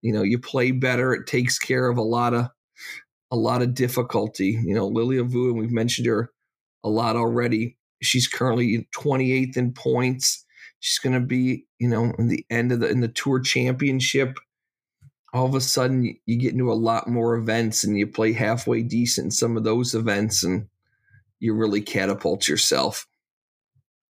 You 0.02 0.12
know, 0.12 0.22
you 0.22 0.38
play 0.38 0.70
better, 0.70 1.14
it 1.14 1.26
takes 1.26 1.58
care 1.58 1.88
of 1.88 1.98
a 1.98 2.02
lot 2.02 2.34
of 2.34 2.48
a 3.30 3.36
lot 3.36 3.62
of 3.62 3.74
difficulty. 3.74 4.58
You 4.64 4.74
know, 4.74 4.86
Lilia 4.86 5.24
Vu, 5.24 5.50
and 5.50 5.58
we've 5.58 5.72
mentioned 5.72 6.06
her 6.06 6.30
a 6.82 6.88
lot 6.88 7.16
already. 7.16 7.76
She's 8.04 8.28
currently 8.28 8.88
28th 8.94 9.56
in 9.56 9.72
points. 9.72 10.44
She's 10.80 10.98
going 10.98 11.14
to 11.14 11.26
be, 11.26 11.66
you 11.78 11.88
know, 11.88 12.12
in 12.18 12.28
the 12.28 12.44
end 12.50 12.72
of 12.72 12.80
the 12.80 12.88
in 12.88 13.00
the 13.00 13.08
tour 13.08 13.40
championship. 13.40 14.38
All 15.32 15.46
of 15.46 15.54
a 15.54 15.60
sudden, 15.60 16.16
you 16.26 16.38
get 16.38 16.52
into 16.52 16.70
a 16.70 16.74
lot 16.74 17.08
more 17.08 17.34
events, 17.34 17.82
and 17.82 17.98
you 17.98 18.06
play 18.06 18.32
halfway 18.32 18.82
decent 18.82 19.26
in 19.26 19.30
some 19.30 19.56
of 19.56 19.64
those 19.64 19.94
events, 19.94 20.44
and 20.44 20.68
you 21.40 21.54
really 21.54 21.80
catapult 21.80 22.46
yourself. 22.46 23.06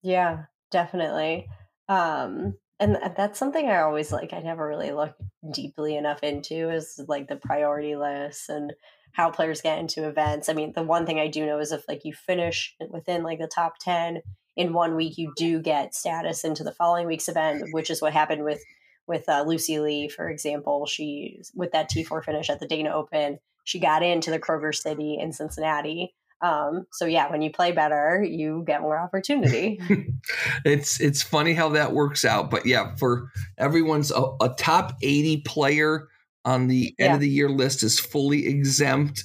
Yeah, 0.02 0.44
definitely. 0.70 1.46
Um, 1.88 2.56
and 2.80 2.98
that's 3.16 3.38
something 3.38 3.68
I 3.68 3.80
always 3.80 4.12
like. 4.12 4.32
I 4.32 4.40
never 4.40 4.66
really 4.66 4.92
look 4.92 5.14
deeply 5.52 5.96
enough 5.96 6.22
into 6.22 6.70
is 6.70 7.00
like 7.08 7.28
the 7.28 7.36
priority 7.36 7.96
list 7.96 8.48
and 8.48 8.72
how 9.14 9.30
players 9.30 9.62
get 9.62 9.78
into 9.78 10.06
events. 10.06 10.48
I 10.48 10.52
mean, 10.52 10.72
the 10.74 10.82
one 10.82 11.06
thing 11.06 11.18
I 11.18 11.28
do 11.28 11.46
know 11.46 11.60
is 11.60 11.72
if 11.72 11.88
like 11.88 12.04
you 12.04 12.12
finish 12.12 12.74
within 12.90 13.22
like 13.22 13.38
the 13.38 13.46
top 13.46 13.78
10 13.80 14.20
in 14.56 14.72
one 14.72 14.96
week, 14.96 15.16
you 15.16 15.32
do 15.36 15.62
get 15.62 15.94
status 15.94 16.44
into 16.44 16.64
the 16.64 16.72
following 16.72 17.06
week's 17.06 17.28
event, 17.28 17.62
which 17.70 17.90
is 17.90 18.02
what 18.02 18.12
happened 18.12 18.44
with 18.44 18.62
with 19.06 19.28
uh, 19.28 19.44
Lucy 19.46 19.78
Li, 19.78 20.08
for 20.08 20.28
example. 20.28 20.86
She 20.86 21.40
with 21.54 21.72
that 21.72 21.90
T4 21.90 22.24
finish 22.24 22.50
at 22.50 22.58
the 22.58 22.66
Dana 22.66 22.90
Open, 22.90 23.38
she 23.62 23.78
got 23.78 24.02
into 24.02 24.30
the 24.30 24.40
Kroger 24.40 24.74
City 24.74 25.16
in 25.20 25.32
Cincinnati. 25.32 26.12
Um, 26.40 26.86
so 26.92 27.06
yeah, 27.06 27.30
when 27.30 27.40
you 27.40 27.50
play 27.50 27.70
better, 27.70 28.22
you 28.22 28.64
get 28.66 28.82
more 28.82 28.98
opportunity. 28.98 29.80
it's 30.64 31.00
it's 31.00 31.22
funny 31.22 31.54
how 31.54 31.68
that 31.70 31.92
works 31.92 32.24
out, 32.24 32.50
but 32.50 32.66
yeah, 32.66 32.96
for 32.96 33.30
everyone's 33.58 34.10
a, 34.10 34.22
a 34.40 34.48
top 34.58 34.96
eighty 35.02 35.40
player 35.40 36.08
on 36.44 36.68
the 36.68 36.94
end 36.98 37.14
of 37.14 37.20
the 37.20 37.28
year 37.28 37.48
list 37.48 37.82
is 37.82 37.98
fully 37.98 38.46
exempt. 38.46 39.24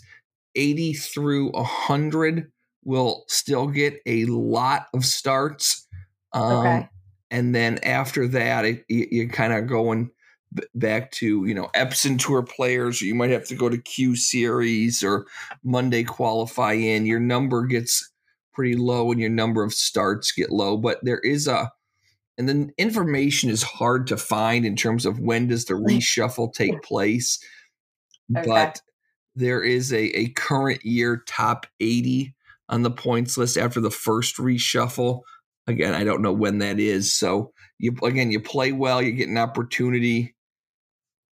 Eighty 0.55 0.93
through 0.93 1.51
hundred 1.53 2.51
will 2.83 3.23
still 3.27 3.67
get 3.67 4.01
a 4.05 4.25
lot 4.25 4.87
of 4.93 5.05
starts. 5.05 5.87
Um, 6.33 6.43
okay. 6.43 6.89
And 7.31 7.53
then 7.53 7.77
after 7.83 8.27
that, 8.29 8.65
it, 8.65 8.85
you, 8.89 9.07
you're 9.11 9.29
kind 9.29 9.53
of 9.53 9.67
going 9.67 10.09
back 10.73 11.11
to 11.11 11.45
you 11.45 11.53
know 11.53 11.69
Epson 11.75 12.17
Tour 12.19 12.41
players, 12.41 13.01
or 13.01 13.05
you 13.05 13.15
might 13.15 13.29
have 13.29 13.45
to 13.47 13.55
go 13.55 13.69
to 13.69 13.77
Q 13.77 14.15
Series 14.15 15.03
or 15.03 15.27
Monday 15.63 16.03
qualify 16.03 16.73
in. 16.73 17.05
Your 17.05 17.19
number 17.19 17.65
gets 17.65 18.11
pretty 18.53 18.75
low, 18.75 19.11
and 19.11 19.19
your 19.19 19.29
number 19.29 19.63
of 19.63 19.73
starts 19.73 20.31
get 20.31 20.51
low. 20.51 20.77
But 20.77 20.99
there 21.03 21.19
is 21.19 21.47
a, 21.47 21.71
and 22.39 22.47
then 22.47 22.71
information 22.77 23.49
is 23.49 23.61
hard 23.61 24.07
to 24.07 24.17
find 24.17 24.65
in 24.65 24.77
terms 24.77 25.05
of 25.05 25.19
when 25.19 25.47
does 25.47 25.65
the 25.65 25.73
mm. 25.73 25.85
reshuffle 25.85 26.53
take 26.53 26.81
place. 26.83 27.37
Okay. 28.35 28.47
But 28.47 28.81
there 29.35 29.61
is 29.61 29.91
a, 29.91 30.05
a 30.17 30.29
current 30.29 30.83
year 30.85 31.21
top 31.27 31.65
80 31.81 32.33
on 32.69 32.83
the 32.83 32.91
points 32.91 33.37
list 33.37 33.57
after 33.57 33.81
the 33.81 33.91
first 33.91 34.37
reshuffle. 34.37 35.21
Again, 35.67 35.93
I 35.93 36.05
don't 36.05 36.21
know 36.21 36.31
when 36.31 36.59
that 36.59 36.79
is. 36.79 37.13
So 37.13 37.51
you 37.77 37.93
again, 38.03 38.31
you 38.31 38.39
play 38.39 38.71
well, 38.71 39.01
you 39.01 39.11
get 39.11 39.27
an 39.27 39.37
opportunity 39.37 40.33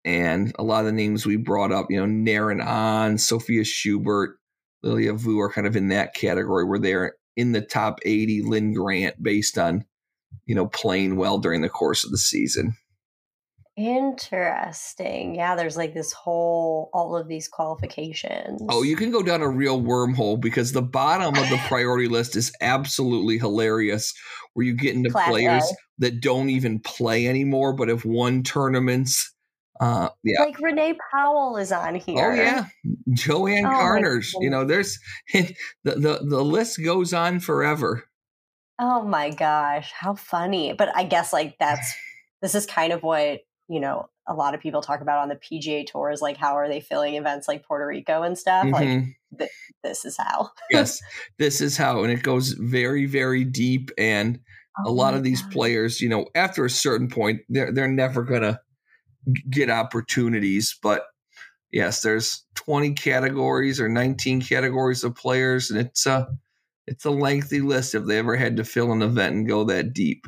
and 0.04 0.54
a 0.58 0.62
lot 0.62 0.80
of 0.80 0.86
the 0.86 0.92
names 0.92 1.26
we 1.26 1.36
brought 1.36 1.72
up, 1.72 1.86
you 1.90 1.98
know, 1.98 2.06
Narin 2.06 2.64
An, 2.64 3.18
Sophia 3.18 3.64
Schubert, 3.64 4.38
Lilia 4.82 5.14
Vu 5.14 5.40
are 5.40 5.52
kind 5.52 5.66
of 5.66 5.76
in 5.76 5.88
that 5.88 6.14
category 6.14 6.64
where 6.64 6.78
they're 6.78 7.14
in 7.36 7.52
the 7.52 7.60
top 7.60 7.98
80, 8.04 8.42
Linn 8.42 8.72
Grant, 8.72 9.20
based 9.22 9.58
on, 9.58 9.84
you 10.46 10.54
know, 10.54 10.66
playing 10.66 11.16
well 11.16 11.38
during 11.38 11.62
the 11.62 11.68
course 11.68 12.04
of 12.04 12.10
the 12.10 12.18
season. 12.18 12.74
Interesting. 13.74 15.34
Yeah, 15.34 15.56
there's 15.56 15.78
like 15.78 15.94
this 15.94 16.12
whole, 16.12 16.90
all 16.92 17.16
of 17.16 17.26
these 17.26 17.48
qualifications. 17.48 18.60
Oh, 18.68 18.82
you 18.82 18.96
can 18.96 19.10
go 19.10 19.22
down 19.22 19.40
a 19.40 19.48
real 19.48 19.80
wormhole 19.80 20.38
because 20.38 20.72
the 20.72 20.82
bottom 20.82 21.34
of 21.34 21.48
the 21.48 21.56
priority 21.68 22.06
list 22.06 22.36
is 22.36 22.52
absolutely 22.60 23.38
hilarious, 23.38 24.12
where 24.52 24.66
you 24.66 24.74
get 24.74 24.94
into 24.94 25.08
Class 25.08 25.28
players 25.28 25.64
A. 25.64 25.74
that 26.00 26.20
don't 26.20 26.50
even 26.50 26.80
play 26.80 27.26
anymore, 27.26 27.72
but 27.72 27.88
have 27.88 28.04
won 28.04 28.42
tournaments 28.42 29.32
uh, 29.82 30.08
yeah. 30.22 30.40
Like 30.42 30.60
Renee 30.60 30.96
Powell 31.10 31.56
is 31.56 31.72
on 31.72 31.96
here. 31.96 32.30
Oh 32.30 32.34
yeah, 32.34 32.66
Joanne 33.14 33.66
oh, 33.66 33.70
Carners. 33.70 34.32
You 34.38 34.48
know, 34.48 34.64
there's 34.64 34.96
the, 35.32 35.54
the 35.82 36.20
the 36.22 36.44
list 36.44 36.80
goes 36.82 37.12
on 37.12 37.40
forever. 37.40 38.04
Oh 38.84 39.00
my 39.00 39.30
gosh, 39.30 39.92
how 39.92 40.16
funny! 40.16 40.72
But 40.72 40.90
I 40.96 41.04
guess 41.04 41.32
like 41.32 41.56
that's 41.60 41.94
this 42.42 42.56
is 42.56 42.66
kind 42.66 42.92
of 42.92 43.04
what 43.04 43.42
you 43.68 43.78
know 43.78 44.08
a 44.28 44.34
lot 44.34 44.54
of 44.54 44.60
people 44.60 44.82
talk 44.82 45.00
about 45.00 45.18
on 45.18 45.28
the 45.28 45.36
PGA 45.36 45.86
tours. 45.86 46.20
Like, 46.20 46.36
how 46.36 46.56
are 46.56 46.68
they 46.68 46.80
filling 46.80 47.14
events 47.14 47.46
like 47.46 47.64
Puerto 47.64 47.86
Rico 47.86 48.22
and 48.22 48.36
stuff? 48.36 48.66
Mm-hmm. 48.66 48.72
Like, 48.72 49.16
th- 49.38 49.50
this 49.84 50.04
is 50.04 50.16
how. 50.18 50.50
yes, 50.70 51.00
this 51.38 51.60
is 51.60 51.76
how, 51.76 52.02
and 52.02 52.12
it 52.12 52.24
goes 52.24 52.52
very, 52.52 53.06
very 53.06 53.44
deep. 53.44 53.92
And 53.96 54.40
oh 54.84 54.90
a 54.90 54.92
lot 54.92 55.14
of 55.14 55.22
these 55.22 55.42
God. 55.42 55.52
players, 55.52 56.00
you 56.00 56.08
know, 56.08 56.26
after 56.34 56.64
a 56.64 56.70
certain 56.70 57.08
point, 57.08 57.42
they're 57.48 57.72
they're 57.72 57.86
never 57.86 58.24
gonna 58.24 58.60
get 59.48 59.70
opportunities. 59.70 60.76
But 60.82 61.04
yes, 61.70 62.02
there's 62.02 62.44
20 62.56 62.94
categories 62.94 63.80
or 63.80 63.88
19 63.88 64.40
categories 64.40 65.04
of 65.04 65.14
players, 65.14 65.70
and 65.70 65.78
it's 65.78 66.04
a 66.04 66.26
it's 66.86 67.04
a 67.04 67.10
lengthy 67.10 67.60
list 67.60 67.94
if 67.94 68.04
they 68.04 68.18
ever 68.18 68.36
had 68.36 68.56
to 68.56 68.64
fill 68.64 68.92
an 68.92 69.02
event 69.02 69.34
and 69.34 69.48
go 69.48 69.64
that 69.64 69.92
deep. 69.92 70.26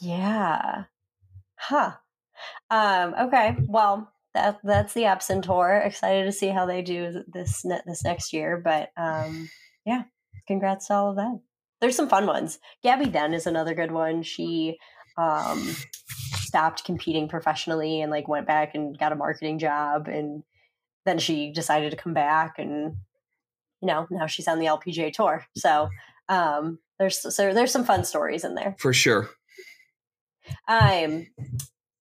Yeah. 0.00 0.84
Huh. 1.58 1.92
Um, 2.70 3.14
okay. 3.20 3.56
Well, 3.66 4.12
that 4.34 4.58
that's 4.62 4.94
the 4.94 5.02
Epson 5.02 5.42
tour. 5.42 5.82
Excited 5.84 6.24
to 6.24 6.32
see 6.32 6.48
how 6.48 6.66
they 6.66 6.82
do 6.82 7.24
this 7.26 7.62
this 7.86 8.04
next 8.04 8.32
year. 8.32 8.60
But 8.62 8.90
um, 8.96 9.48
yeah, 9.84 10.02
congrats 10.46 10.88
to 10.88 10.94
all 10.94 11.10
of 11.10 11.16
them. 11.16 11.40
There's 11.80 11.96
some 11.96 12.08
fun 12.08 12.26
ones. 12.26 12.58
Gabby 12.82 13.08
Then 13.08 13.34
is 13.34 13.46
another 13.46 13.74
good 13.74 13.92
one. 13.92 14.22
She 14.22 14.78
um, 15.18 15.74
stopped 16.34 16.84
competing 16.84 17.28
professionally 17.28 18.00
and 18.00 18.10
like 18.10 18.28
went 18.28 18.46
back 18.46 18.74
and 18.74 18.98
got 18.98 19.12
a 19.12 19.16
marketing 19.16 19.58
job 19.58 20.08
and 20.08 20.42
then 21.04 21.18
she 21.18 21.52
decided 21.52 21.90
to 21.90 21.96
come 21.96 22.14
back 22.14 22.54
and 22.58 22.96
you 23.80 23.86
know 23.86 24.06
now 24.10 24.26
she's 24.26 24.48
on 24.48 24.58
the 24.58 24.66
LPGA 24.66 25.12
tour 25.12 25.46
so 25.56 25.88
um 26.28 26.78
there's 26.98 27.20
so 27.34 27.52
there's 27.52 27.72
some 27.72 27.84
fun 27.84 28.04
stories 28.04 28.44
in 28.44 28.54
there. 28.54 28.76
For 28.78 28.92
sure. 28.92 29.30
Um 30.68 31.26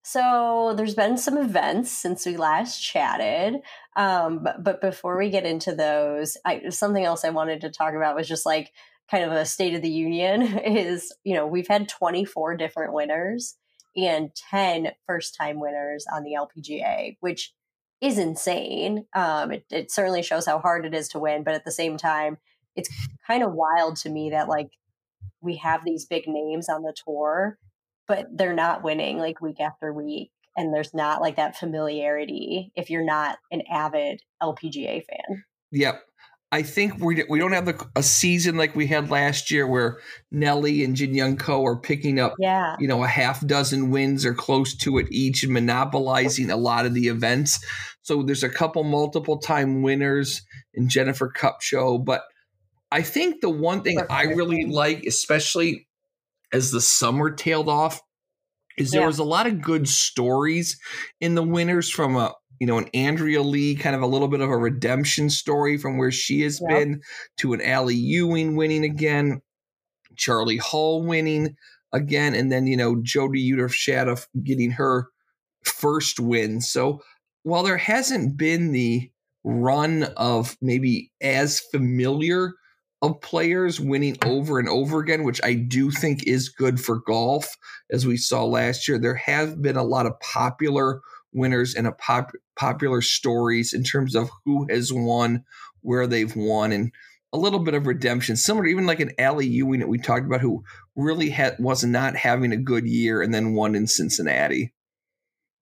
so 0.03 0.73
there's 0.77 0.93
been 0.93 1.17
some 1.17 1.37
events 1.37 1.91
since 1.91 2.25
we 2.25 2.37
last 2.37 2.81
chatted 2.81 3.61
um 3.95 4.43
but, 4.43 4.63
but 4.63 4.81
before 4.81 5.17
we 5.17 5.29
get 5.29 5.45
into 5.45 5.73
those 5.73 6.37
I 6.45 6.69
something 6.69 7.03
else 7.03 7.25
I 7.25 7.29
wanted 7.29 7.61
to 7.61 7.71
talk 7.71 7.93
about 7.93 8.15
was 8.15 8.27
just 8.27 8.45
like 8.45 8.71
kind 9.09 9.23
of 9.23 9.31
a 9.31 9.45
state 9.45 9.73
of 9.73 9.81
the 9.81 9.89
union 9.89 10.41
is 10.65 11.13
you 11.23 11.33
know 11.33 11.47
we've 11.47 11.67
had 11.67 11.89
24 11.89 12.55
different 12.57 12.93
winners 12.93 13.57
and 13.95 14.31
10 14.51 14.91
first 15.07 15.35
time 15.35 15.59
winners 15.59 16.05
on 16.11 16.23
the 16.23 16.33
LPGA, 16.33 17.17
which 17.21 17.53
is 18.01 18.17
insane. 18.17 19.05
Um, 19.15 19.51
it, 19.51 19.65
it 19.71 19.91
certainly 19.91 20.21
shows 20.21 20.45
how 20.45 20.59
hard 20.59 20.85
it 20.85 20.93
is 20.93 21.07
to 21.09 21.19
win, 21.19 21.43
but 21.43 21.53
at 21.53 21.65
the 21.65 21.71
same 21.71 21.97
time, 21.97 22.37
it's 22.75 22.89
kind 23.25 23.43
of 23.43 23.53
wild 23.53 23.95
to 23.97 24.09
me 24.09 24.31
that 24.31 24.49
like 24.49 24.69
we 25.41 25.57
have 25.57 25.85
these 25.85 26.05
big 26.05 26.23
names 26.27 26.67
on 26.69 26.81
the 26.81 26.93
tour, 27.05 27.57
but 28.07 28.27
they're 28.33 28.53
not 28.53 28.83
winning 28.83 29.17
like 29.17 29.41
week 29.41 29.59
after 29.59 29.93
week. 29.93 30.31
And 30.57 30.73
there's 30.73 30.93
not 30.93 31.21
like 31.21 31.35
that 31.35 31.57
familiarity 31.57 32.71
if 32.75 32.89
you're 32.89 33.05
not 33.05 33.37
an 33.51 33.61
avid 33.69 34.21
LPGA 34.41 35.03
fan. 35.05 35.43
Yep. 35.71 36.01
I 36.51 36.61
think 36.61 37.03
we 37.03 37.23
we 37.27 37.39
don't 37.39 37.51
have 37.51 37.65
the, 37.65 37.87
a 37.95 38.03
season 38.03 38.55
like 38.55 38.75
we 38.75 38.87
had 38.87 39.09
last 39.09 39.51
year 39.51 39.67
where 39.67 39.99
Nelly 40.31 40.83
and 40.83 40.95
Jin 40.95 41.13
Young 41.13 41.37
Ko 41.37 41.65
are 41.65 41.75
picking 41.75 42.19
up, 42.19 42.33
yeah. 42.39 42.75
you 42.79 42.87
know, 42.87 43.03
a 43.03 43.07
half 43.07 43.45
dozen 43.45 43.89
wins 43.89 44.25
or 44.25 44.33
close 44.33 44.75
to 44.77 44.97
it 44.97 45.07
each 45.11 45.43
and 45.43 45.51
monopolizing 45.51 46.51
a 46.51 46.55
lot 46.55 46.85
of 46.85 46.93
the 46.93 47.07
events. 47.07 47.59
So 48.03 48.21
there's 48.21 48.43
a 48.43 48.49
couple 48.49 48.83
multiple 48.83 49.39
time 49.39 49.81
winners 49.81 50.43
in 50.73 50.87
Jennifer 50.87 51.33
Kupcho, 51.35 52.03
but 52.03 52.23
I 52.91 53.01
think 53.01 53.41
the 53.41 53.49
one 53.49 53.81
thing 53.81 53.99
I 54.09 54.23
really 54.23 54.65
like, 54.65 55.03
especially 55.05 55.87
as 56.53 56.71
the 56.71 56.79
summer 56.79 57.31
tailed 57.31 57.67
off, 57.67 58.01
is 58.77 58.91
there 58.91 59.01
yeah. 59.01 59.07
was 59.07 59.19
a 59.19 59.23
lot 59.23 59.47
of 59.47 59.61
good 59.61 59.87
stories 59.87 60.79
in 61.19 61.35
the 61.35 61.43
winners 61.43 61.89
from 61.89 62.15
a 62.15 62.33
you 62.59 62.67
know, 62.67 62.77
an 62.77 62.89
Andrea 62.93 63.41
Lee, 63.41 63.75
kind 63.75 63.95
of 63.95 64.01
a 64.01 64.07
little 64.07 64.27
bit 64.27 64.41
of 64.41 64.49
a 64.49 64.57
redemption 64.57 65.29
story 65.29 65.77
from 65.77 65.97
where 65.97 66.11
she 66.11 66.41
has 66.41 66.61
yep. 66.61 66.69
been 66.69 67.01
to 67.37 67.53
an 67.53 67.61
Ally 67.61 67.93
Ewing 67.93 68.55
winning 68.55 68.83
again, 68.83 69.41
Charley 70.15 70.57
Hull 70.57 71.03
winning 71.03 71.55
again, 71.93 72.33
and 72.35 72.51
then, 72.51 72.67
you 72.67 72.77
know, 72.77 73.01
Jodi 73.01 73.41
Ewart 73.41 73.73
getting 74.43 74.71
her 74.71 75.07
first 75.63 76.19
win. 76.19 76.61
So 76.61 77.01
while 77.43 77.63
there 77.63 77.77
hasn't 77.77 78.37
been 78.37 78.71
the 78.71 79.09
run 79.43 80.03
of 80.17 80.57
maybe 80.61 81.11
as 81.21 81.59
familiar 81.59 82.53
of 83.01 83.21
players 83.21 83.79
winning 83.79 84.17
over 84.25 84.57
and 84.57 84.67
over 84.67 84.99
again, 84.99 85.23
which 85.23 85.39
I 85.43 85.53
do 85.53 85.91
think 85.91 86.23
is 86.23 86.49
good 86.49 86.79
for 86.79 87.01
golf, 87.01 87.55
as 87.91 88.05
we 88.05 88.17
saw 88.17 88.43
last 88.45 88.87
year, 88.87 88.97
there 88.97 89.15
have 89.15 89.61
been 89.61 89.75
a 89.75 89.83
lot 89.83 90.07
of 90.07 90.19
popular 90.21 91.01
winners 91.35 91.75
and 91.75 91.85
a 91.85 91.91
pop, 91.91 92.31
popular 92.55 93.01
stories 93.01 93.73
in 93.73 93.83
terms 93.83 94.15
of 94.15 94.29
who 94.45 94.65
has 94.69 94.91
won, 94.91 95.43
where 95.81 96.07
they've 96.07 96.35
won, 96.35 96.71
and 96.71 96.91
a 97.33 97.37
little 97.37 97.59
bit 97.59 97.73
of 97.73 97.85
redemption. 97.85 98.35
Similar, 98.35 98.65
even 98.65 98.85
like 98.85 99.01
an 99.01 99.11
Ally 99.19 99.43
Ewing 99.43 99.81
that 99.81 99.89
we 99.89 99.97
talked 99.97 100.25
about, 100.25 100.41
who 100.41 100.63
really 100.95 101.29
had 101.29 101.57
was 101.59 101.83
not 101.83 102.15
having 102.15 102.51
a 102.51 102.57
good 102.57 102.87
year 102.87 103.21
and 103.21 103.33
then 103.33 103.53
won 103.53 103.75
in 103.75 103.87
Cincinnati. 103.87 104.73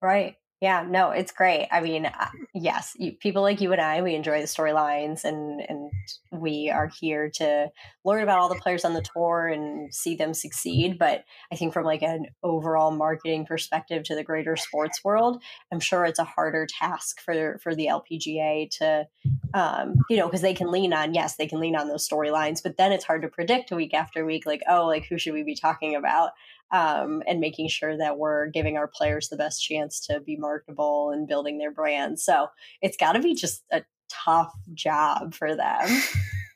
Right. 0.02 0.36
Yeah, 0.64 0.86
no, 0.90 1.10
it's 1.10 1.34
great. 1.34 1.68
I 1.74 1.82
mean, 1.82 2.10
yes, 2.54 2.94
you, 2.98 3.12
people 3.12 3.42
like 3.42 3.60
you 3.60 3.74
and 3.74 3.82
I, 3.82 4.02
we 4.02 4.16
enjoy 4.16 4.40
the 4.40 4.48
storylines, 4.48 5.26
and 5.26 5.60
and 5.60 5.92
we 6.32 6.70
are 6.70 6.90
here 7.02 7.30
to 7.32 7.70
learn 8.06 8.24
about 8.24 8.40
all 8.40 8.48
the 8.48 8.62
players 8.62 8.86
on 8.86 8.94
the 8.94 9.02
tour 9.02 9.50
and 9.50 9.94
see 9.94 10.16
them 10.16 10.34
succeed. 10.34 10.98
But 10.98 11.26
I 11.52 11.58
think 11.58 11.74
from 11.74 11.84
like 11.84 12.02
an 12.02 12.28
overall 12.44 12.92
marketing 12.92 13.46
perspective 13.46 14.04
to 14.06 14.16
the 14.16 14.24
greater 14.24 14.56
sports 14.56 15.04
world, 15.04 15.44
I'm 15.70 15.82
sure 15.82 16.06
it's 16.06 16.18
a 16.18 16.24
harder 16.24 16.66
task 16.66 17.20
for 17.20 17.58
for 17.62 17.76
the 17.76 17.88
LPGA 17.88 18.70
to, 18.78 19.06
um, 19.54 19.96
you 20.10 20.16
know, 20.16 20.28
because 20.28 20.44
they 20.44 20.54
can 20.54 20.72
lean 20.72 20.94
on 20.94 21.14
yes, 21.14 21.36
they 21.36 21.48
can 21.48 21.60
lean 21.60 21.76
on 21.76 21.90
those 21.90 22.08
storylines, 22.08 22.64
but 22.64 22.78
then 22.78 22.94
it's 22.94 23.04
hard 23.04 23.24
to 23.24 23.28
predict 23.28 23.74
week 23.74 23.94
after 23.94 24.26
week, 24.26 24.46
like 24.46 24.62
oh, 24.70 24.86
like 24.86 25.08
who 25.08 25.18
should 25.18 25.34
we 25.34 25.44
be 25.44 25.56
talking 25.56 25.94
about? 25.94 26.32
Um, 26.74 27.22
and 27.28 27.40
making 27.40 27.70
sure 27.70 27.96
that 27.98 28.18
we're 28.18 28.48
giving 28.48 28.76
our 28.78 28.88
players 28.88 29.30
the 29.30 29.38
best 29.38 29.64
chance 29.64 30.06
to 30.08 30.20
be 30.20 30.36
marketable 30.36 31.12
and 31.12 31.28
building 31.28 31.60
their 31.60 31.72
brand. 31.72 32.20
So 32.20 32.48
it's 32.82 32.98
got 32.98 33.14
to 33.14 33.20
be 33.20 33.36
just 33.36 33.64
a 33.72 33.84
tough 34.10 34.52
job 34.74 35.36
for 35.36 35.56
them. 35.56 36.02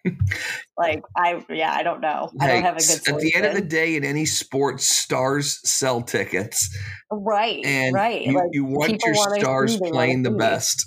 like 0.77 1.03
I, 1.15 1.45
yeah, 1.49 1.71
I 1.71 1.83
don't 1.83 2.01
know. 2.01 2.31
I 2.41 2.47
don't 2.47 2.63
have 2.63 2.75
a 2.75 2.79
good. 2.79 2.89
s- 2.89 3.07
at 3.07 3.19
the 3.19 3.35
end 3.35 3.45
of 3.45 3.53
the 3.53 3.61
day, 3.61 3.95
in 3.95 4.03
any 4.03 4.25
sport, 4.25 4.81
stars 4.81 5.59
sell 5.63 6.01
tickets, 6.01 6.75
right, 7.11 7.63
and 7.63 7.93
right. 7.93 8.25
you, 8.25 8.33
like 8.33 8.49
you 8.51 8.65
want 8.65 9.01
your 9.05 9.15
stars 9.39 9.77
playing 9.77 10.23
the 10.23 10.31
best. 10.31 10.85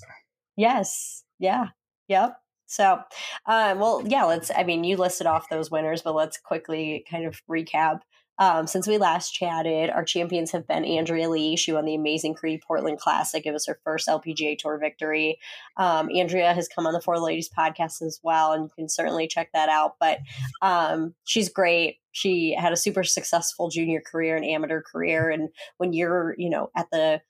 Yes. 0.56 1.22
Yeah. 1.38 1.68
Yep. 2.08 2.36
So, 2.66 3.00
um, 3.46 3.80
well, 3.80 4.02
yeah, 4.06 4.24
let's, 4.24 4.50
I 4.56 4.62
mean, 4.62 4.84
you 4.84 4.96
listed 4.96 5.26
off 5.26 5.48
those 5.48 5.72
winners, 5.72 6.02
but 6.02 6.14
let's 6.14 6.38
quickly 6.38 7.04
kind 7.10 7.26
of 7.26 7.40
recap. 7.50 8.00
Um, 8.40 8.66
since 8.66 8.88
we 8.88 8.96
last 8.96 9.32
chatted, 9.32 9.90
our 9.90 10.04
champions 10.04 10.50
have 10.52 10.66
been 10.66 10.84
Andrea 10.84 11.28
Lee. 11.28 11.56
She 11.56 11.72
won 11.72 11.84
the 11.84 11.98
AmazingCre 11.98 12.62
Portland 12.62 12.98
Classic. 12.98 13.44
It 13.44 13.52
was 13.52 13.66
her 13.66 13.78
first 13.84 14.08
LPGA 14.08 14.56
Tour 14.58 14.78
victory. 14.78 15.38
Um, 15.76 16.08
Andrea 16.14 16.54
has 16.54 16.66
come 16.66 16.86
on 16.86 16.94
the 16.94 17.02
Four 17.02 17.20
Ladies 17.20 17.50
podcast 17.50 18.00
as 18.00 18.18
well, 18.22 18.52
and 18.52 18.64
you 18.64 18.70
can 18.74 18.88
certainly 18.88 19.28
check 19.28 19.50
that 19.52 19.68
out. 19.68 19.96
But 20.00 20.20
um, 20.62 21.14
she's 21.24 21.50
great. 21.50 21.98
She 22.12 22.56
had 22.58 22.72
a 22.72 22.78
super 22.78 23.04
successful 23.04 23.68
junior 23.68 24.00
career 24.00 24.36
and 24.36 24.44
amateur 24.44 24.80
career. 24.82 25.30
And 25.30 25.50
when 25.76 25.92
you're, 25.92 26.34
you 26.38 26.48
know, 26.48 26.70
at 26.74 26.90
the 26.90 27.20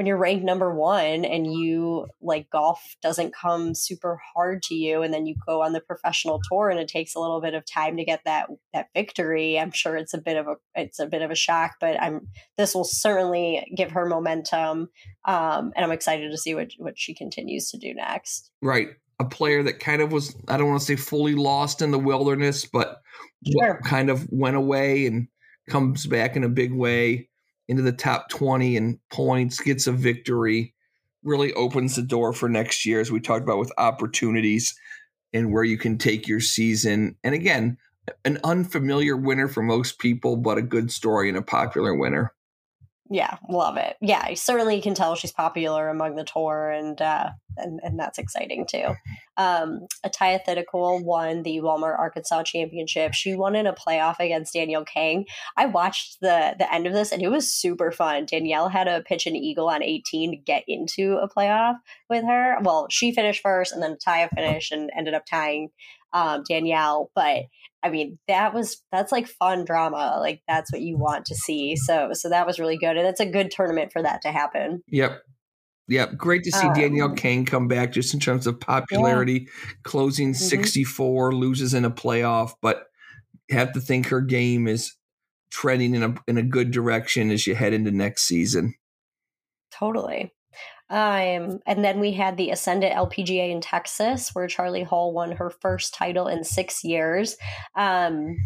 when 0.00 0.06
you're 0.06 0.16
ranked 0.16 0.46
number 0.46 0.74
one 0.74 1.26
and 1.26 1.52
you 1.52 2.06
like 2.22 2.48
golf 2.48 2.96
doesn't 3.02 3.34
come 3.34 3.74
super 3.74 4.18
hard 4.34 4.62
to 4.62 4.74
you 4.74 5.02
and 5.02 5.12
then 5.12 5.26
you 5.26 5.34
go 5.46 5.60
on 5.60 5.74
the 5.74 5.80
professional 5.82 6.40
tour 6.50 6.70
and 6.70 6.80
it 6.80 6.88
takes 6.88 7.14
a 7.14 7.20
little 7.20 7.38
bit 7.38 7.52
of 7.52 7.66
time 7.66 7.98
to 7.98 8.04
get 8.04 8.22
that 8.24 8.48
that 8.72 8.86
victory 8.94 9.58
i'm 9.58 9.70
sure 9.70 9.98
it's 9.98 10.14
a 10.14 10.18
bit 10.18 10.38
of 10.38 10.46
a 10.46 10.54
it's 10.74 10.98
a 10.98 11.06
bit 11.06 11.20
of 11.20 11.30
a 11.30 11.34
shock 11.34 11.72
but 11.82 12.00
i'm 12.00 12.26
this 12.56 12.74
will 12.74 12.84
certainly 12.84 13.70
give 13.76 13.90
her 13.90 14.06
momentum 14.06 14.88
um 15.26 15.70
and 15.76 15.84
i'm 15.84 15.92
excited 15.92 16.30
to 16.30 16.38
see 16.38 16.54
what 16.54 16.70
what 16.78 16.98
she 16.98 17.14
continues 17.14 17.70
to 17.70 17.76
do 17.76 17.92
next 17.92 18.50
Right. 18.62 18.88
A 19.18 19.24
player 19.24 19.62
that 19.62 19.80
kind 19.80 20.00
of 20.02 20.12
was, 20.12 20.34
I 20.48 20.56
don't 20.56 20.68
want 20.68 20.80
to 20.80 20.86
say 20.86 20.96
fully 20.96 21.34
lost 21.34 21.82
in 21.82 21.90
the 21.90 21.98
wilderness, 21.98 22.64
but 22.64 23.00
Sure. 23.46 23.80
kind 23.84 24.10
of 24.10 24.26
went 24.30 24.56
away 24.56 25.06
and 25.06 25.28
comes 25.68 26.06
back 26.06 26.36
in 26.36 26.44
a 26.44 26.48
big 26.48 26.72
way 26.72 27.29
into 27.70 27.82
the 27.82 27.92
top 27.92 28.28
20 28.30 28.76
and 28.76 28.98
points, 29.12 29.60
gets 29.60 29.86
a 29.86 29.92
victory, 29.92 30.74
really 31.22 31.52
opens 31.52 31.94
the 31.94 32.02
door 32.02 32.32
for 32.32 32.48
next 32.48 32.84
year, 32.84 32.98
as 32.98 33.12
we 33.12 33.20
talked 33.20 33.44
about 33.44 33.60
with 33.60 33.72
opportunities 33.78 34.74
and 35.32 35.52
where 35.52 35.62
you 35.62 35.78
can 35.78 35.96
take 35.96 36.26
your 36.26 36.40
season. 36.40 37.16
And 37.22 37.32
again, 37.32 37.78
an 38.24 38.38
unfamiliar 38.42 39.16
winner 39.16 39.46
for 39.46 39.62
most 39.62 40.00
people, 40.00 40.36
but 40.36 40.58
a 40.58 40.62
good 40.62 40.90
story 40.90 41.28
and 41.28 41.38
a 41.38 41.42
popular 41.42 41.94
winner. 41.94 42.34
Yeah 43.12 43.38
love 43.48 43.76
it. 43.76 43.96
Yeah 44.00 44.22
I 44.24 44.34
certainly 44.34 44.80
can 44.80 44.94
tell 44.94 45.16
she's 45.16 45.32
popular 45.32 45.88
among 45.88 46.14
the 46.14 46.24
tour 46.24 46.70
and 46.70 47.00
uh 47.02 47.30
and, 47.56 47.80
and 47.82 47.98
that's 47.98 48.18
exciting 48.18 48.66
too. 48.70 48.94
Um 49.36 49.80
Atthaya 50.06 50.38
Thitikul 50.46 51.04
won 51.04 51.42
the 51.42 51.58
walmart 51.58 51.98
arkansas 51.98 52.44
championship. 52.44 53.12
She 53.12 53.34
won 53.34 53.56
in 53.56 53.66
a 53.66 53.74
playoff 53.74 54.20
against 54.20 54.54
danielle 54.54 54.84
kang. 54.84 55.26
I 55.56 55.66
watched 55.66 56.18
the 56.20 56.54
the 56.56 56.72
end 56.72 56.86
of 56.86 56.92
this 56.92 57.10
and 57.10 57.20
it 57.20 57.28
was 57.28 57.52
super 57.52 57.90
fun. 57.90 58.26
Danielle 58.26 58.68
had 58.68 58.84
to 58.84 59.02
pitch 59.04 59.26
an 59.26 59.34
eagle 59.34 59.68
on 59.68 59.82
18 59.82 60.30
to 60.30 60.36
get 60.36 60.62
into 60.68 61.16
a 61.16 61.28
playoff 61.28 61.74
with 62.08 62.22
her. 62.24 62.58
Well 62.62 62.86
she 62.90 63.12
finished 63.12 63.42
first 63.42 63.72
and 63.72 63.82
then 63.82 63.96
Atthaya 63.96 64.28
finished 64.32 64.70
and 64.70 64.88
ended 64.96 65.14
up 65.14 65.26
tying 65.28 65.70
um 66.12 66.42
danielle 66.48 67.10
but 67.14 67.44
I 67.82 67.90
mean, 67.90 68.18
that 68.28 68.52
was 68.52 68.82
that's 68.92 69.12
like 69.12 69.26
fun 69.26 69.64
drama. 69.64 70.18
Like 70.20 70.42
that's 70.46 70.72
what 70.72 70.82
you 70.82 70.98
want 70.98 71.24
to 71.26 71.34
see. 71.34 71.76
So 71.76 72.10
so 72.12 72.28
that 72.28 72.46
was 72.46 72.58
really 72.58 72.76
good. 72.78 72.96
And 72.96 73.06
it's 73.06 73.20
a 73.20 73.26
good 73.26 73.50
tournament 73.50 73.92
for 73.92 74.02
that 74.02 74.22
to 74.22 74.32
happen. 74.32 74.82
Yep. 74.88 75.22
Yep. 75.88 76.16
Great 76.16 76.44
to 76.44 76.52
see 76.52 76.66
Um, 76.68 76.74
Danielle 76.74 77.14
Kang 77.14 77.44
come 77.44 77.66
back 77.66 77.92
just 77.92 78.14
in 78.14 78.20
terms 78.20 78.46
of 78.46 78.60
popularity, 78.60 79.48
closing 79.82 80.32
Mm-hmm. 80.32 80.44
64, 80.44 81.34
loses 81.34 81.74
in 81.74 81.84
a 81.84 81.90
playoff, 81.90 82.52
but 82.62 82.84
have 83.50 83.72
to 83.72 83.80
think 83.80 84.06
her 84.06 84.20
game 84.20 84.68
is 84.68 84.94
trending 85.50 85.94
in 85.96 86.02
a 86.02 86.14
in 86.28 86.38
a 86.38 86.42
good 86.42 86.70
direction 86.70 87.30
as 87.30 87.46
you 87.46 87.54
head 87.56 87.72
into 87.72 87.90
next 87.90 88.22
season. 88.22 88.74
Totally. 89.72 90.32
Um, 90.90 91.60
and 91.66 91.84
then 91.84 92.00
we 92.00 92.12
had 92.12 92.36
the 92.36 92.50
Ascendant 92.50 92.94
LPGA 92.94 93.50
in 93.50 93.60
Texas, 93.60 94.30
where 94.34 94.48
Charley 94.48 94.82
Hull 94.82 95.12
won 95.12 95.32
her 95.32 95.48
first 95.48 95.94
title 95.94 96.26
in 96.26 96.42
six 96.44 96.82
years. 96.84 97.36
Um, 97.76 98.36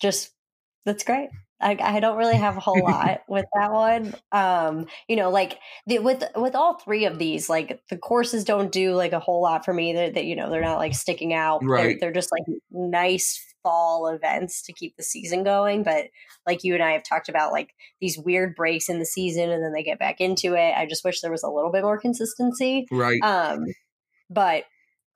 just 0.00 0.30
that's 0.84 1.04
great. 1.04 1.30
I, 1.58 1.78
I 1.80 2.00
don't 2.00 2.18
really 2.18 2.36
have 2.36 2.58
a 2.58 2.60
whole 2.60 2.82
lot 2.82 3.22
with 3.28 3.46
that 3.54 3.72
one. 3.72 4.14
Um, 4.30 4.86
you 5.08 5.16
know, 5.16 5.30
like 5.30 5.58
the, 5.86 6.00
with 6.00 6.22
with 6.36 6.54
all 6.54 6.78
three 6.78 7.06
of 7.06 7.18
these, 7.18 7.48
like 7.48 7.80
the 7.88 7.96
courses 7.96 8.44
don't 8.44 8.70
do 8.70 8.92
like 8.94 9.12
a 9.12 9.18
whole 9.20 9.40
lot 9.42 9.64
for 9.64 9.72
me. 9.72 9.94
That 9.94 10.14
that 10.14 10.24
you 10.26 10.36
know 10.36 10.50
they're 10.50 10.60
not 10.60 10.76
like 10.78 10.94
sticking 10.94 11.32
out. 11.32 11.60
They're- 11.60 11.70
Right. 11.70 11.96
They're, 11.98 12.12
just 12.12 12.30
like 12.30 12.42
nice 12.70 13.42
fall 13.66 14.06
events 14.06 14.62
to 14.62 14.72
keep 14.72 14.96
the 14.96 15.02
season 15.02 15.42
going. 15.42 15.82
But 15.82 16.06
like 16.46 16.62
you 16.62 16.74
and 16.74 16.82
I 16.84 16.92
have 16.92 17.02
talked 17.02 17.28
about, 17.28 17.50
like 17.50 17.70
these 18.00 18.16
weird 18.16 18.54
breaks 18.54 18.88
in 18.88 19.00
the 19.00 19.04
season 19.04 19.50
and 19.50 19.60
then 19.60 19.72
they 19.72 19.82
get 19.82 19.98
back 19.98 20.20
into 20.20 20.54
it. 20.54 20.72
I 20.76 20.86
just 20.86 21.04
wish 21.04 21.20
there 21.20 21.32
was 21.32 21.42
a 21.42 21.50
little 21.50 21.72
bit 21.72 21.82
more 21.82 21.98
consistency. 21.98 22.86
Right. 22.92 23.20
Um, 23.24 23.64
but 24.30 24.64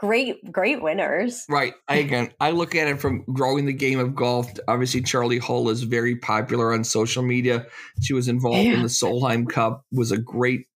great, 0.01 0.51
great 0.51 0.83
winners. 0.83 1.45
Right. 1.49 1.75
I 1.87 1.97
again 1.97 2.33
I 2.41 2.51
look 2.51 2.75
at 2.75 2.89
it 2.89 3.01
from 3.01 3.23
growing 3.33 3.67
the 3.67 3.73
game 3.73 4.01
of 4.01 4.17
golf. 4.17 4.51
Obviously, 4.67 5.03
Charley 5.03 5.39
Hull 5.39 5.69
is 5.69 5.85
very 5.85 6.17
popular 6.17 6.73
on 6.73 6.83
social 6.83 7.23
media. 7.23 7.67
She 8.03 8.15
was 8.15 8.27
involved 8.27 8.59
in 8.59 8.83
the 8.83 8.89
Solheim 8.89 9.49
Cup, 9.49 9.85
was 9.93 10.11
a 10.11 10.19
great 10.19 10.67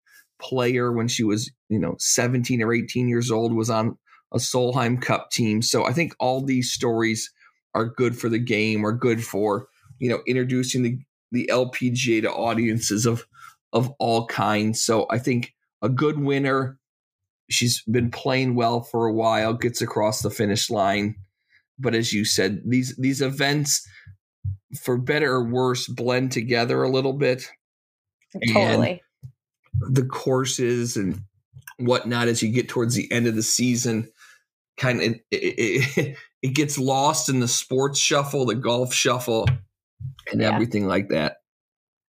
player 0.41 0.93
when 0.93 1.09
she 1.09 1.25
was, 1.25 1.51
you 1.69 1.81
know, 1.81 1.97
17 1.99 2.63
or 2.63 2.73
18 2.73 3.09
years 3.09 3.33
old, 3.33 3.53
was 3.53 3.71
on 3.71 3.99
a 4.33 4.39
Solheim 4.39 5.01
Cup 5.01 5.31
team. 5.31 5.63
So 5.63 5.85
I 5.85 5.93
think 5.93 6.15
all 6.21 6.45
these 6.45 6.73
stories 6.73 7.33
are 7.75 7.87
good 7.87 8.17
for 8.19 8.29
the 8.29 8.39
game, 8.39 8.85
are 8.85 8.93
good 8.93 9.25
for, 9.25 9.69
you 9.99 10.09
know, 10.09 10.23
introducing 10.27 10.83
the 10.83 10.99
the 11.33 11.49
LPGA 11.53 12.23
to 12.23 12.33
audiences 12.33 13.07
of 13.07 13.27
of 13.73 13.91
all 13.99 14.27
kinds. 14.27 14.85
So 14.85 15.07
I 15.11 15.19
think 15.19 15.53
a 15.83 15.89
good 15.89 16.19
winner 16.19 16.79
she's 17.51 17.83
been 17.83 18.11
playing 18.11 18.55
well 18.55 18.83
for 18.83 19.07
a 19.07 19.13
while, 19.13 19.55
gets 19.55 19.83
across 19.83 20.23
the 20.23 20.31
finish 20.31 20.71
line. 20.71 21.17
But 21.79 21.95
as 21.95 22.13
you 22.13 22.25
said, 22.25 22.63
these 22.65 22.97
these 22.97 23.21
events, 23.21 23.87
for 24.81 24.97
better 24.97 25.33
or 25.33 25.45
worse, 25.45 25.87
blend 25.87 26.33
together 26.33 26.83
a 26.83 26.91
little 26.91 27.13
bit. 27.13 27.49
And- 28.35 28.53
Totally. 28.53 29.03
The 29.91 30.05
courses 30.05 30.97
and 30.97 31.25
whatnot 31.79 32.29
as 32.29 32.43
you 32.43 32.49
get 32.51 32.69
towards 32.69 32.95
the 32.95 33.11
end 33.11 33.27
of 33.27 33.35
the 33.35 33.43
season, 33.43 34.09
kind 34.77 35.03
of 35.03 35.05
it, 35.05 35.25
it, 35.33 36.17
it 36.45 36.55
gets 36.55 36.77
lost 36.77 37.31
in 37.31 37.41
the 37.41 37.49
sports 37.49 37.99
shuffle, 37.99 38.45
the 38.45 38.55
golf 38.55 38.93
shuffle, 38.93 39.49
and 40.31 40.43
Yeah. 40.43 40.53
everything 40.53 40.87
like 40.87 41.09
that. 41.09 41.39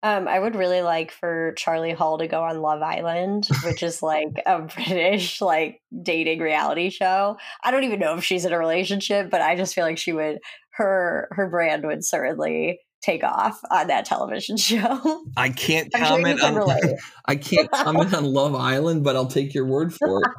Um, 0.04 0.28
I 0.28 0.40
would 0.40 0.56
really 0.56 0.82
like 0.82 1.12
for 1.12 1.54
Charley 1.58 1.92
Hull 1.94 2.20
to 2.20 2.28
go 2.28 2.44
on 2.44 2.62
Love 2.62 2.84
Island, 2.84 3.48
which 3.66 3.82
is 3.82 4.04
like 4.04 4.30
a 4.46 4.60
British 4.76 5.42
like 5.42 5.82
dating 6.04 6.40
reality 6.42 6.92
show. 6.92 7.38
I 7.64 7.72
don't 7.72 7.84
even 7.86 8.00
know 8.00 8.16
if 8.18 8.24
she's 8.24 8.46
in 8.46 8.54
a 8.54 8.60
relationship, 8.60 9.32
but 9.32 9.42
I 9.42 9.56
just 9.56 9.74
feel 9.74 9.84
like 9.84 9.98
she 9.98 10.14
would 10.14 10.38
her 10.74 11.28
her 11.32 11.50
brand 11.50 11.84
would 11.88 12.06
certainly 12.06 12.80
take 13.02 13.24
off 13.24 13.60
on 13.72 13.88
that 13.88 14.06
television 14.06 14.58
show. 14.70 15.26
I 15.36 15.50
can't 15.50 15.90
I'm 15.96 16.06
sure 16.06 16.18
comment 16.18 16.40
can 16.40 16.56
on. 16.56 16.80
I 17.26 17.36
can't 17.36 17.72
comment 17.72 18.14
on 18.14 18.26
Love 18.26 18.54
Island, 18.54 19.04
but 19.04 19.16
I'll 19.16 19.26
take 19.26 19.56
your 19.56 19.66
word 19.66 19.92
for 19.92 20.22
it. 20.22 20.32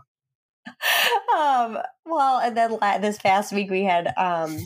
Um, 1.37 1.79
well, 2.07 2.40
and 2.40 2.57
then 2.57 2.79
la- 2.81 2.99
this 2.99 3.19
past 3.19 3.53
week 3.53 3.71
we 3.71 3.85
had 3.85 4.12
um, 4.16 4.59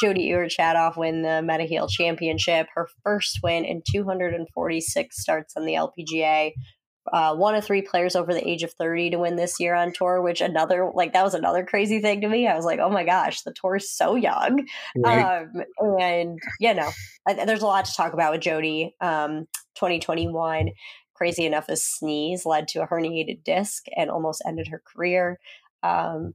Jodi 0.00 0.22
Ewart 0.22 0.50
Shadoff 0.50 0.96
win 0.96 1.22
the 1.22 1.42
Mediheal 1.42 1.88
Championship, 1.88 2.68
her 2.74 2.88
first 3.02 3.40
win 3.42 3.64
in 3.64 3.82
246 3.90 5.20
starts 5.20 5.56
on 5.56 5.64
the 5.64 5.74
LPGA. 5.74 6.52
Uh, 7.12 7.34
one 7.34 7.54
of 7.54 7.62
three 7.62 7.82
players 7.82 8.16
over 8.16 8.32
the 8.32 8.48
age 8.48 8.62
of 8.62 8.72
30 8.72 9.10
to 9.10 9.18
win 9.18 9.36
this 9.36 9.60
year 9.60 9.74
on 9.74 9.92
tour, 9.92 10.22
which 10.22 10.40
another, 10.40 10.90
like, 10.94 11.12
that 11.12 11.22
was 11.22 11.34
another 11.34 11.64
crazy 11.64 12.00
thing 12.00 12.22
to 12.22 12.28
me. 12.28 12.46
I 12.46 12.56
was 12.56 12.64
like, 12.64 12.78
oh 12.78 12.88
my 12.88 13.04
gosh, 13.04 13.42
the 13.42 13.52
tour 13.52 13.76
is 13.76 13.90
so 13.90 14.14
young. 14.14 14.66
Right? 14.96 15.42
Um, 15.42 15.64
and, 16.00 16.38
you 16.60 16.72
know, 16.72 16.90
I, 17.28 17.44
there's 17.44 17.60
a 17.62 17.66
lot 17.66 17.84
to 17.84 17.94
talk 17.94 18.14
about 18.14 18.32
with 18.32 18.40
Jody. 18.40 18.94
Um, 19.02 19.46
2021, 19.74 20.70
crazy 21.14 21.44
enough, 21.44 21.68
a 21.68 21.76
sneeze 21.76 22.46
led 22.46 22.68
to 22.68 22.82
a 22.82 22.86
herniated 22.86 23.44
disc 23.44 23.84
and 23.96 24.10
almost 24.10 24.42
ended 24.46 24.68
her 24.68 24.82
career. 24.84 25.38
Um, 25.84 26.34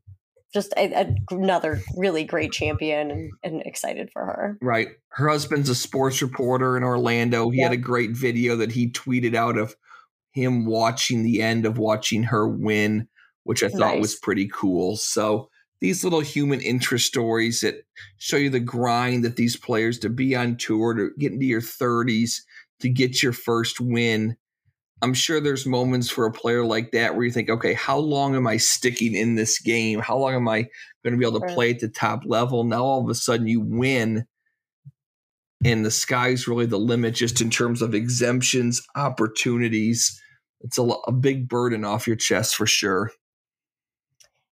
just 0.54 0.74
a, 0.78 0.92
a, 0.94 1.16
another 1.30 1.80
really 1.96 2.24
great 2.24 2.52
champion 2.52 3.12
and, 3.12 3.32
and 3.44 3.62
excited 3.66 4.10
for 4.12 4.26
her. 4.26 4.58
Right. 4.62 4.90
Her 5.10 5.30
husband's 5.30 5.70
a 5.70 5.76
sports 5.76 6.22
reporter 6.22 6.76
in 6.76 6.84
Orlando. 6.84 7.50
He 7.50 7.62
had 7.62 7.72
a 7.72 7.78
great 7.78 8.12
video 8.12 8.56
that 8.56 8.72
he 8.72 8.90
tweeted 8.90 9.36
out 9.36 9.58
of 9.58 9.76
him 10.32 10.66
watching 10.66 11.24
the 11.24 11.42
end 11.42 11.66
of 11.66 11.78
watching 11.78 12.24
her 12.24 12.48
win, 12.48 13.08
which 13.44 13.64
I 13.64 13.70
thought 13.70 14.00
was 14.00 14.16
pretty 14.16 14.50
cool. 14.52 14.96
So 14.96 15.50
these 15.82 16.04
little 16.04 16.20
human 16.20 16.62
interest 16.62 17.08
stories 17.08 17.62
that 17.62 17.86
show 18.18 18.38
you 18.38 18.50
the 18.50 18.60
grind 18.60 19.24
that 19.24 19.36
these 19.36 19.56
players 19.56 20.00
to 20.00 20.10
be 20.10 20.36
on 20.36 20.58
tour, 20.58 20.94
to 20.94 21.12
get 21.18 21.32
into 21.32 21.46
your 21.46 21.62
30s, 21.62 22.42
to 22.82 22.90
get 22.90 23.24
your 23.24 23.34
first 23.34 23.80
win. 23.80 24.36
I'm 25.02 25.14
sure 25.14 25.40
there's 25.40 25.66
moments 25.66 26.10
for 26.10 26.26
a 26.26 26.32
player 26.32 26.66
like 26.66 26.92
that 26.92 27.16
where 27.16 27.24
you 27.24 27.32
think, 27.32 27.50
okay, 27.50 27.74
how 27.74 27.98
long 27.98 28.36
am 28.36 28.48
I 28.48 28.58
sticking 28.58 29.16
in 29.16 29.36
this 29.36 29.60
game? 29.60 30.00
How 30.00 30.18
long 30.18 30.34
am 30.34 30.48
I 30.48 30.64
going 31.04 31.14
to 31.14 31.18
be 31.18 31.26
able 31.26 31.40
to 31.40 31.54
play 31.54 31.72
at 31.72 31.80
the 31.80 31.88
top 31.88 32.24
level? 32.26 32.64
Now 32.64 32.84
all 32.84 33.02
of 33.02 33.10
a 33.10 33.16
sudden 33.16 33.48
you 33.48 33.62
win 33.62 34.26
and 35.64 35.86
the 35.86 35.92
sky's 35.92 36.48
really 36.48 36.66
the 36.66 36.80
limit 36.80 37.16
just 37.16 37.42
in 37.42 37.50
terms 37.50 37.82
of 37.82 37.94
exemptions, 37.94 38.82
opportunities. 38.96 40.22
It's 40.62 40.78
a, 40.78 40.84
a 40.84 41.12
big 41.12 41.48
burden 41.48 41.86
off 41.86 42.08
your 42.08 42.16
chest 42.16 42.56
for 42.56 42.66
sure. 42.66 43.12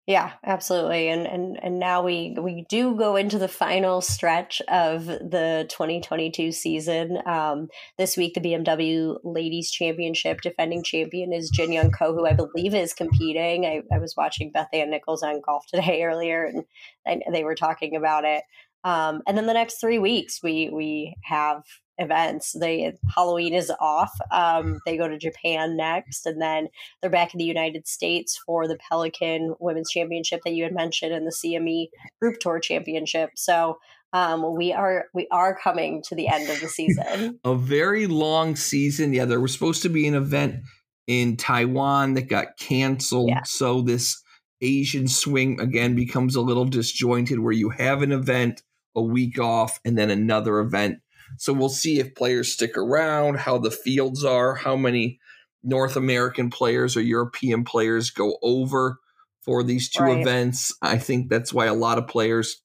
Yeah, 0.08 0.32
absolutely. 0.46 1.10
And 1.10 1.28
and 1.28 1.60
and 1.62 1.80
now 1.80 2.02
we 2.02 2.34
we 2.39 2.65
do 2.70 2.96
go 2.96 3.17
into 3.17 3.38
the 3.38 3.50
final 3.50 4.00
stretch 4.00 4.62
of 4.70 5.06
the 5.06 5.65
2022 5.70 6.54
season. 6.54 7.17
Um, 7.26 7.67
this 7.98 8.15
week, 8.15 8.34
the 8.34 8.39
BMW 8.39 9.17
Ladies 9.26 9.70
Championship 9.70 10.39
defending 10.39 10.82
champion 10.82 11.34
is 11.34 11.50
Jin 11.50 11.74
Young 11.74 11.91
Ko, 11.91 12.13
who 12.13 12.26
I 12.26 12.32
believe 12.32 12.74
is 12.74 12.93
competing. 12.93 13.65
I, 13.65 13.82
I 13.93 14.00
was 14.00 14.15
watching 14.15 14.50
Beth 14.50 14.70
Ann 14.72 14.91
Nichols 14.91 15.24
on 15.24 15.41
golf 15.41 15.65
today 15.67 16.02
earlier, 16.06 16.46
and, 16.46 16.63
and 17.06 17.36
they 17.36 17.43
were 17.43 17.56
talking 17.56 17.98
about 17.98 18.24
it. 18.24 18.43
Um, 18.84 19.22
and 19.28 19.38
then 19.38 19.48
the 19.48 19.54
next 19.54 19.80
three 19.82 20.00
weeks, 20.00 20.42
we 20.42 20.70
we 20.70 21.16
have 21.24 21.63
events. 21.98 22.56
They 22.60 22.94
Halloween 23.16 23.54
is 23.54 23.72
off. 23.80 24.12
Um, 24.32 24.80
they 24.86 24.98
go 24.98 25.08
to 25.08 25.18
Japan 25.18 25.76
next, 25.76 26.26
and 26.26 26.42
then 26.42 26.70
they're 27.02 27.12
back 27.12 27.34
in 27.34 27.38
the 27.40 27.46
United 27.46 27.88
States 27.88 28.40
for 28.46 28.68
the 28.68 28.78
Pelican 28.90 29.56
Women's 29.60 29.92
Championship 29.92 30.42
that 30.46 30.54
you 30.54 30.63
had 30.63 30.74
mentioned, 30.74 31.13
and 31.13 31.26
the 31.26 31.32
CME 31.32 31.88
Group 32.22 32.40
Tour 32.40 32.60
Championship. 32.60 33.32
So 33.36 33.78
um, 34.13 34.56
we 34.56 34.72
are 34.72 35.06
we 35.13 35.28
are 35.32 35.58
coming 35.58 36.02
to 36.04 36.16
the 36.16 36.28
end 36.28 36.50
of 36.50 36.60
the 36.62 36.68
season. 36.68 37.40
A 37.46 37.56
very 37.56 38.08
long 38.08 38.56
season. 38.56 39.13
Yeah, 39.13 39.26
there 39.26 39.40
was 39.40 39.54
supposed 39.54 39.82
to 39.84 39.90
be 39.90 40.08
an 40.08 40.16
event 40.16 40.62
in 41.08 41.38
Taiwan 41.38 42.13
that 42.13 42.30
got 42.30 42.58
canceled. 42.58 43.30
Yeah. 43.30 43.44
So 43.44 43.82
this 43.82 44.22
Asian 44.62 45.08
swing 45.08 45.60
again 45.60 45.96
becomes 45.96 46.36
a 46.36 46.42
little 46.42 46.66
disjointed, 46.66 47.40
where 47.40 47.54
you 47.54 47.70
have 47.70 48.02
an 48.02 48.12
event 48.12 48.62
a 48.97 49.01
week 49.01 49.39
off 49.39 49.79
and 49.86 49.97
then 49.97 50.10
another 50.10 50.60
event 50.60 50.99
so 51.36 51.53
we'll 51.53 51.69
see 51.69 51.99
if 51.99 52.15
players 52.15 52.51
stick 52.53 52.77
around, 52.77 53.39
how 53.39 53.57
the 53.57 53.71
fields 53.71 54.23
are, 54.23 54.55
how 54.55 54.75
many 54.75 55.19
North 55.63 55.95
American 55.95 56.49
players 56.49 56.95
or 56.95 57.01
European 57.01 57.63
players 57.63 58.10
go 58.10 58.38
over 58.41 58.99
for 59.41 59.63
these 59.63 59.89
two 59.89 60.03
right. 60.03 60.21
events. 60.21 60.73
I 60.81 60.97
think 60.97 61.29
that's 61.29 61.53
why 61.53 61.65
a 61.65 61.73
lot 61.73 61.97
of 61.97 62.07
players, 62.07 62.62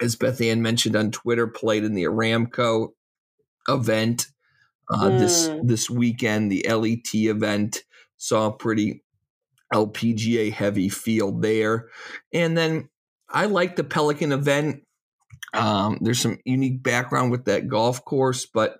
as 0.00 0.16
Beth 0.16 0.40
Ann 0.40 0.62
mentioned 0.62 0.96
on 0.96 1.10
Twitter, 1.10 1.46
played 1.46 1.84
in 1.84 1.94
the 1.94 2.04
Aramco 2.04 2.88
event 3.68 4.26
uh, 4.92 5.08
mm. 5.08 5.18
this 5.18 5.50
this 5.62 5.88
weekend. 5.88 6.52
The 6.52 6.66
LET 6.68 7.14
event 7.14 7.82
saw 8.16 8.48
a 8.48 8.56
pretty 8.56 9.02
LPGA 9.72 10.52
heavy 10.52 10.88
field 10.88 11.40
there, 11.40 11.88
and 12.32 12.56
then 12.56 12.88
I 13.28 13.46
like 13.46 13.76
the 13.76 13.84
Pelican 13.84 14.32
event. 14.32 14.82
Um, 15.54 15.98
there's 16.00 16.20
some 16.20 16.38
unique 16.44 16.82
background 16.82 17.30
with 17.30 17.44
that 17.44 17.68
golf 17.68 18.04
course, 18.04 18.46
but 18.46 18.78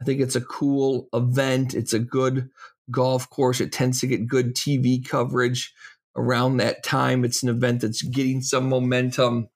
I 0.00 0.04
think 0.04 0.20
it's 0.20 0.36
a 0.36 0.40
cool 0.40 1.08
event. 1.12 1.74
It's 1.74 1.92
a 1.92 1.98
good 1.98 2.48
golf 2.90 3.28
course. 3.30 3.60
It 3.60 3.72
tends 3.72 4.00
to 4.00 4.06
get 4.06 4.26
good 4.26 4.54
TV 4.54 5.06
coverage 5.06 5.74
around 6.16 6.58
that 6.58 6.82
time. 6.82 7.24
It's 7.24 7.42
an 7.42 7.48
event 7.48 7.80
that's 7.80 8.02
getting 8.02 8.40
some 8.40 8.68
momentum 8.68 9.48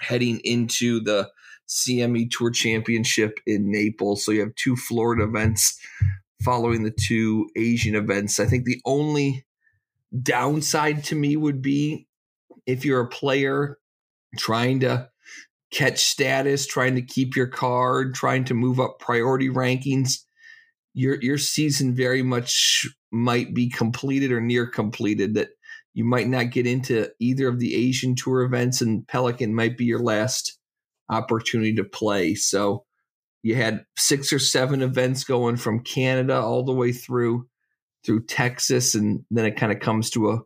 heading 0.00 0.40
into 0.44 1.00
the 1.00 1.30
CME 1.68 2.30
Tour 2.30 2.50
Championship 2.50 3.38
in 3.46 3.70
Naples. 3.70 4.24
So 4.24 4.32
you 4.32 4.40
have 4.40 4.54
two 4.54 4.76
Florida 4.76 5.24
events 5.24 5.78
following 6.42 6.84
the 6.84 6.90
two 6.92 7.50
Asian 7.56 7.94
events. 7.94 8.40
I 8.40 8.46
think 8.46 8.64
the 8.64 8.80
only 8.84 9.44
downside 10.22 11.04
to 11.04 11.14
me 11.14 11.36
would 11.36 11.60
be 11.60 12.06
if 12.66 12.84
you're 12.84 13.00
a 13.00 13.08
player 13.08 13.78
trying 14.36 14.80
to 14.80 15.08
catch 15.70 15.98
status, 16.00 16.66
trying 16.66 16.94
to 16.94 17.02
keep 17.02 17.36
your 17.36 17.46
card, 17.46 18.14
trying 18.14 18.44
to 18.44 18.54
move 18.54 18.80
up 18.80 18.98
priority 18.98 19.48
rankings, 19.48 20.24
your 20.94 21.20
your 21.22 21.38
season 21.38 21.94
very 21.94 22.22
much 22.22 22.86
might 23.12 23.54
be 23.54 23.68
completed 23.68 24.32
or 24.32 24.40
near 24.40 24.66
completed. 24.66 25.34
That 25.34 25.50
you 25.94 26.04
might 26.04 26.28
not 26.28 26.50
get 26.50 26.66
into 26.66 27.08
either 27.20 27.48
of 27.48 27.58
the 27.58 27.74
Asian 27.74 28.14
Tour 28.14 28.42
events, 28.42 28.80
and 28.80 29.06
Pelican 29.06 29.54
might 29.54 29.76
be 29.76 29.84
your 29.84 30.00
last 30.00 30.58
opportunity 31.08 31.74
to 31.74 31.84
play. 31.84 32.34
So 32.34 32.84
you 33.42 33.54
had 33.54 33.84
six 33.96 34.32
or 34.32 34.38
seven 34.38 34.82
events 34.82 35.24
going 35.24 35.56
from 35.56 35.84
Canada 35.84 36.40
all 36.40 36.64
the 36.64 36.72
way 36.72 36.92
through 36.92 37.46
through 38.04 38.26
Texas, 38.26 38.94
and 38.94 39.24
then 39.30 39.44
it 39.44 39.56
kind 39.56 39.72
of 39.72 39.80
comes 39.80 40.10
to 40.10 40.30
a 40.30 40.38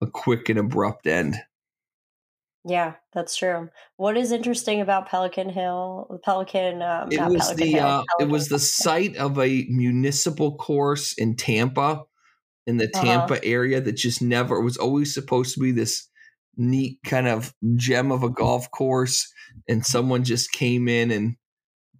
a 0.00 0.06
quick 0.10 0.48
and 0.48 0.58
abrupt 0.58 1.06
end. 1.06 1.36
Yeah, 2.64 2.94
that's 3.12 3.34
true. 3.36 3.70
What 3.96 4.16
is 4.16 4.30
interesting 4.30 4.80
about 4.80 5.08
Pelican 5.08 5.48
Hill? 5.48 6.20
Pelican. 6.24 6.80
Um, 6.80 7.10
it 7.10 7.20
was 7.20 7.48
Pelican 7.48 7.56
the 7.56 7.72
Hill, 7.72 7.86
uh, 7.86 8.04
it 8.20 8.28
was 8.28 8.48
the 8.48 8.58
site 8.58 9.16
of 9.16 9.38
a 9.38 9.66
municipal 9.68 10.56
course 10.56 11.12
in 11.14 11.34
Tampa, 11.34 12.04
in 12.66 12.76
the 12.76 12.88
uh-huh. 12.94 13.04
Tampa 13.04 13.34
uh-huh. 13.34 13.42
area 13.42 13.80
that 13.80 13.96
just 13.96 14.22
never. 14.22 14.60
Was 14.60 14.76
always 14.76 15.12
supposed 15.12 15.54
to 15.54 15.60
be 15.60 15.72
this 15.72 16.08
neat 16.56 16.98
kind 17.04 17.26
of 17.26 17.52
gem 17.74 18.12
of 18.12 18.22
a 18.22 18.30
golf 18.30 18.70
course, 18.70 19.32
and 19.68 19.84
someone 19.84 20.22
just 20.22 20.52
came 20.52 20.86
in 20.86 21.10
and 21.10 21.34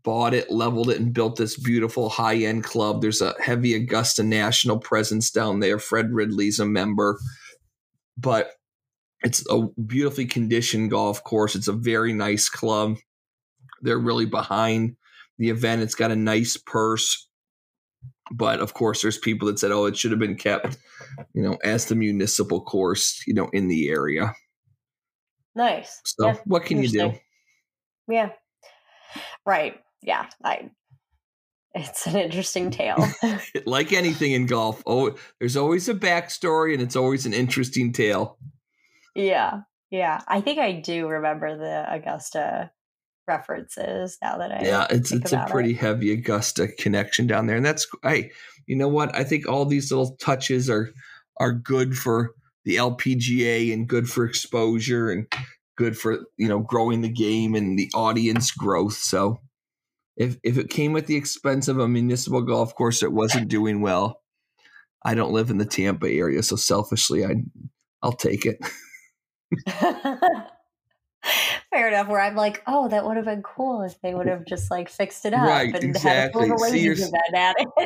bought 0.04 0.32
it, 0.32 0.48
leveled 0.48 0.90
it, 0.90 1.00
and 1.00 1.12
built 1.12 1.36
this 1.36 1.58
beautiful 1.58 2.08
high 2.08 2.36
end 2.36 2.62
club. 2.62 3.02
There's 3.02 3.20
a 3.20 3.34
heavy 3.42 3.74
Augusta 3.74 4.22
National 4.22 4.78
presence 4.78 5.32
down 5.32 5.58
there. 5.58 5.80
Fred 5.80 6.12
Ridley's 6.12 6.60
a 6.60 6.66
member, 6.66 7.18
but 8.16 8.52
it's 9.24 9.44
a 9.50 9.68
beautifully 9.86 10.26
conditioned 10.26 10.90
golf 10.90 11.22
course. 11.24 11.54
It's 11.54 11.68
a 11.68 11.72
very 11.72 12.12
nice 12.12 12.48
club. 12.48 12.96
They're 13.80 13.98
really 13.98 14.26
behind 14.26 14.96
the 15.38 15.50
event. 15.50 15.82
It's 15.82 15.94
got 15.94 16.10
a 16.10 16.16
nice 16.16 16.56
purse. 16.56 17.28
But 18.30 18.60
of 18.60 18.74
course, 18.74 19.02
there's 19.02 19.18
people 19.18 19.48
that 19.48 19.58
said, 19.58 19.72
oh, 19.72 19.86
it 19.86 19.96
should 19.96 20.10
have 20.10 20.20
been 20.20 20.36
kept, 20.36 20.78
you 21.34 21.42
know, 21.42 21.58
as 21.62 21.86
the 21.86 21.94
municipal 21.94 22.62
course, 22.62 23.22
you 23.26 23.34
know, 23.34 23.48
in 23.52 23.68
the 23.68 23.90
area. 23.90 24.32
Nice. 25.54 26.00
So 26.04 26.28
yeah, 26.28 26.36
what 26.44 26.64
can 26.64 26.82
you 26.82 26.88
do? 26.88 27.12
Yeah. 28.08 28.30
Right. 29.44 29.78
Yeah. 30.00 30.26
I 30.42 30.70
it's 31.74 32.06
an 32.06 32.16
interesting 32.16 32.70
tale. 32.70 33.04
like 33.66 33.92
anything 33.92 34.32
in 34.32 34.46
golf, 34.46 34.82
oh, 34.86 35.16
there's 35.38 35.56
always 35.56 35.88
a 35.88 35.94
backstory 35.94 36.74
and 36.74 36.82
it's 36.82 36.96
always 36.96 37.26
an 37.26 37.32
interesting 37.32 37.92
tale. 37.92 38.38
Yeah. 39.14 39.60
Yeah. 39.90 40.20
I 40.26 40.40
think 40.40 40.58
I 40.58 40.72
do 40.72 41.08
remember 41.08 41.56
the 41.56 41.92
Augusta 41.92 42.70
references 43.28 44.18
now 44.22 44.38
that 44.38 44.52
I 44.52 44.64
Yeah, 44.64 44.86
it's 44.90 45.12
it's 45.12 45.32
a 45.32 45.46
pretty 45.48 45.72
it. 45.72 45.78
heavy 45.78 46.12
Augusta 46.12 46.68
connection 46.68 47.26
down 47.26 47.46
there. 47.46 47.56
And 47.56 47.64
that's 47.64 47.86
hey, 48.02 48.32
you 48.66 48.76
know 48.76 48.88
what? 48.88 49.14
I 49.14 49.24
think 49.24 49.48
all 49.48 49.64
these 49.64 49.90
little 49.90 50.16
touches 50.16 50.68
are 50.68 50.90
are 51.38 51.52
good 51.52 51.96
for 51.96 52.34
the 52.64 52.76
LPGA 52.76 53.72
and 53.72 53.88
good 53.88 54.08
for 54.08 54.24
exposure 54.24 55.10
and 55.10 55.26
good 55.76 55.96
for, 55.96 56.20
you 56.36 56.48
know, 56.48 56.60
growing 56.60 57.00
the 57.00 57.08
game 57.08 57.54
and 57.54 57.78
the 57.78 57.90
audience 57.94 58.50
growth. 58.50 58.94
So 58.94 59.40
if 60.16 60.36
if 60.42 60.58
it 60.58 60.70
came 60.70 60.96
at 60.96 61.06
the 61.06 61.16
expense 61.16 61.68
of 61.68 61.78
a 61.78 61.88
municipal 61.88 62.42
golf 62.42 62.74
course 62.74 63.00
that 63.00 63.12
wasn't 63.12 63.48
doing 63.48 63.80
well, 63.80 64.20
I 65.04 65.14
don't 65.14 65.32
live 65.32 65.50
in 65.50 65.58
the 65.58 65.64
Tampa 65.64 66.10
area, 66.10 66.42
so 66.42 66.56
selfishly 66.56 67.24
I 67.24 67.36
I'll 68.02 68.12
take 68.12 68.46
it. 68.46 68.58
Fair 71.70 71.88
enough. 71.88 72.08
Where 72.08 72.20
I'm 72.20 72.34
like, 72.34 72.62
oh, 72.66 72.88
that 72.88 73.04
would 73.04 73.16
have 73.16 73.26
been 73.26 73.42
cool 73.42 73.82
if 73.82 74.00
they 74.00 74.12
would 74.12 74.26
have 74.26 74.44
just 74.44 74.70
like 74.70 74.88
fixed 74.88 75.24
it 75.24 75.32
up 75.32 75.46
right, 75.46 75.72
and 75.74 75.84
exactly. 75.84 76.48
had 76.48 76.56
a 76.56 76.58
See, 76.58 76.80
you're, 76.80 76.96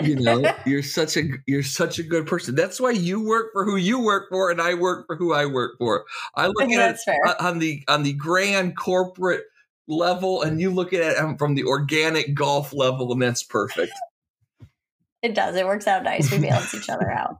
you 0.03 0.17
know, 0.17 0.43
you're 0.65 0.83
such 0.83 1.17
a 1.17 1.25
you're 1.47 1.63
such 1.63 1.99
a 1.99 2.03
good 2.03 2.27
person. 2.27 2.55
That's 2.55 2.81
why 2.81 2.93
you 2.93 3.25
work 3.25 3.53
for 3.53 3.65
who 3.65 3.77
you 3.77 4.01
work 4.01 4.31
for, 4.31 4.51
and 4.51 4.61
I 4.61 4.75
work 4.75 5.07
for 5.07 5.17
who 5.17 5.35
I 5.35 5.47
work 5.47 5.77
for. 5.79 6.07
I 6.35 6.47
look 6.47 6.71
at 6.71 6.95
it 6.95 7.01
fair. 7.05 7.19
on 7.41 7.59
the 7.59 7.85
on 7.89 8.03
the 8.03 8.15
grand 8.15 8.77
corporate 8.77 9.45
level, 9.87 10.43
and 10.43 10.61
you 10.61 10.71
look 10.71 10.93
at 10.93 11.01
it 11.01 11.39
from 11.39 11.55
the 11.55 11.65
organic 11.65 12.35
golf 12.35 12.73
level, 12.73 13.13
and 13.13 13.21
that's 13.21 13.43
perfect. 13.43 13.93
It 15.23 15.35
does. 15.35 15.57
It 15.57 15.67
works 15.67 15.87
out 15.87 16.05
nice. 16.05 16.31
We 16.31 16.39
balance 16.39 16.75
each 16.75 16.89
other 16.89 17.11
out. 17.13 17.39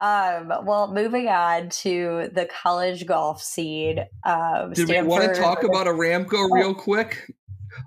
Um, 0.00 0.52
well, 0.64 0.92
moving 0.92 1.28
on 1.28 1.70
to 1.70 2.30
the 2.32 2.46
college 2.46 3.04
golf 3.06 3.42
scene. 3.42 4.04
Um, 4.24 4.72
Did 4.72 4.86
Stanford, 4.86 5.04
we 5.04 5.08
want 5.08 5.34
to 5.34 5.40
talk 5.40 5.64
about 5.64 5.86
Aramco 5.86 6.50
real 6.52 6.74
quick? 6.74 7.32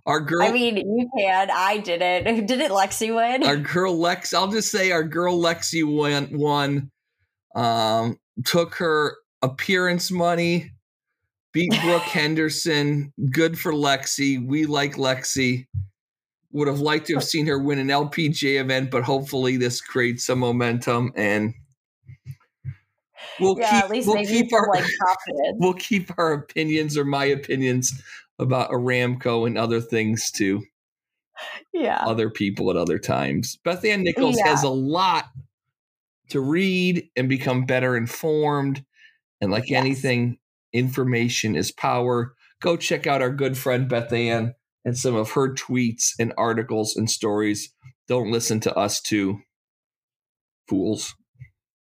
Our 0.05 0.19
girl. 0.19 0.43
I 0.43 0.51
mean, 0.51 0.77
you 0.77 1.09
can. 1.17 1.49
I 1.51 1.77
didn't. 1.77 2.45
Didn't 2.47 2.71
Lexi 2.71 3.15
win? 3.15 3.43
Our 3.43 3.57
girl 3.57 3.97
Lex. 3.97 4.33
I'll 4.33 4.51
just 4.51 4.71
say 4.71 4.91
our 4.91 5.03
girl 5.03 5.39
Lexi 5.39 5.83
went 5.83 6.31
won. 6.31 6.91
Um, 7.55 8.17
took 8.45 8.75
her 8.75 9.17
appearance 9.41 10.11
money. 10.11 10.71
Beat 11.53 11.73
Brooke 11.81 12.01
Henderson. 12.03 13.13
Good 13.31 13.57
for 13.57 13.73
Lexi. 13.73 14.45
We 14.45 14.65
like 14.65 14.95
Lexi. 14.95 15.65
would 16.51 16.67
have 16.67 16.79
liked 16.79 17.07
to 17.07 17.15
have 17.15 17.23
seen 17.23 17.47
her 17.47 17.59
win 17.59 17.79
an 17.79 17.87
LPGA 17.87 18.61
event, 18.61 18.91
but 18.91 19.03
hopefully 19.03 19.57
this 19.57 19.81
creates 19.81 20.25
some 20.25 20.39
momentum 20.39 21.11
and 21.15 21.53
we'll 23.39 23.57
yeah, 23.59 23.71
keep, 23.71 23.83
at 23.85 23.89
least 23.91 24.07
we'll 24.07 24.15
maybe 24.15 24.27
keep 24.27 24.53
our 24.53 24.67
like 24.69 24.85
we'll 25.55 25.73
keep 25.73 26.11
our 26.17 26.33
opinions 26.33 26.97
or 26.97 27.05
my 27.05 27.25
opinions 27.25 28.01
about 28.39 28.71
Aramco 28.71 29.45
and 29.45 29.57
other 29.57 29.79
things 29.79 30.31
to 30.31 30.63
yeah. 31.73 32.03
other 32.05 32.29
people 32.29 32.69
at 32.69 32.77
other 32.77 32.99
times. 32.99 33.57
Beth 33.63 33.85
Ann 33.85 34.03
Nichols 34.03 34.37
Yeah. 34.37 34.47
has 34.47 34.63
a 34.63 34.69
lot 34.69 35.25
to 36.29 36.39
read 36.39 37.09
and 37.15 37.29
become 37.29 37.65
better 37.65 37.95
informed. 37.95 38.83
And 39.39 39.51
like 39.51 39.69
Yes. 39.69 39.79
anything, 39.79 40.37
information 40.73 41.55
is 41.55 41.71
power. 41.71 42.35
Go 42.61 42.77
check 42.77 43.07
out 43.07 43.21
our 43.21 43.31
good 43.31 43.57
friend 43.57 43.89
Beth 43.89 44.13
Ann 44.13 44.55
and 44.85 44.97
some 44.97 45.15
of 45.15 45.31
her 45.31 45.53
tweets 45.53 46.11
and 46.19 46.33
articles 46.37 46.95
and 46.95 47.09
stories. 47.09 47.73
Don't 48.07 48.31
listen 48.31 48.59
to 48.61 48.75
us 48.75 49.01
two 49.01 49.41
fools. 50.67 51.15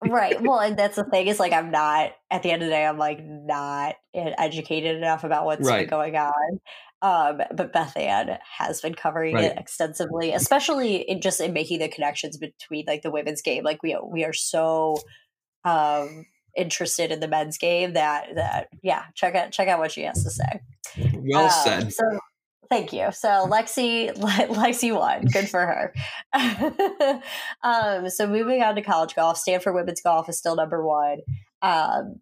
right. 0.13 0.41
Well, 0.41 0.61
and 0.61 0.77
that's 0.77 0.97
the 0.97 1.05
thing 1.05 1.27
is 1.27 1.39
like 1.41 1.53
I'm 1.53 1.71
not 1.71 2.13
at 2.31 2.43
the 2.43 2.51
end 2.51 2.63
of 2.63 2.69
the 2.69 2.75
day 2.75 2.85
I'm 2.87 2.99
like 2.99 3.21
not 3.23 3.97
educated 4.15 4.97
enough 4.97 5.25
about 5.25 5.45
what's 5.47 5.67
been 5.83 5.89
going 5.89 6.17
on. 6.17 6.61
Um, 7.03 7.43
but 7.55 7.73
Beth 7.73 7.97
Ann 7.97 8.39
has 8.59 8.81
been 8.81 8.95
covering 8.95 9.35
Right. 9.35 9.45
it 9.45 9.59
extensively, 9.59 10.33
especially 10.33 10.97
in 10.97 11.21
just 11.21 11.41
in 11.41 11.53
making 11.53 11.79
the 11.81 11.89
connections 11.89 12.39
between 12.39 12.85
like 12.87 13.03
the 13.03 13.11
women's 13.11 13.43
game. 13.43 13.65
Like 13.65 13.83
we 13.83 13.97
we 14.03 14.25
are 14.25 14.33
so 14.33 14.97
um 15.65 16.25
interested 16.57 17.13
in 17.13 17.21
the 17.21 17.29
men's 17.29 17.59
game 17.59 17.93
that 17.93 18.29
that 18.35 18.69
yeah, 18.83 19.05
check 19.15 19.35
out 19.35 19.53
check 19.53 19.69
out 19.69 19.79
what 19.79 19.93
she 19.93 20.03
has 20.03 20.25
to 20.25 20.31
say. 20.31 20.61
Well 21.15 21.45
Um, 21.45 21.51
said. 21.51 21.93
So 21.93 22.05
thank 22.71 22.93
you. 22.93 23.09
So 23.13 23.29
Lexi, 23.51 24.17
Lexi 24.17 24.95
won. 24.95 25.25
Good 25.27 25.49
for 25.49 25.61
her. 25.61 25.95
um, 27.63 28.09
so 28.11 28.27
moving 28.27 28.63
on 28.63 28.75
to 28.77 28.83
college 28.83 29.15
golf, 29.15 29.39
Stanford 29.39 29.75
women's 29.75 30.01
golf 30.01 30.29
is 30.29 30.39
still 30.39 30.57
number 30.57 30.85
one. 30.87 31.19
Um, 31.63 32.21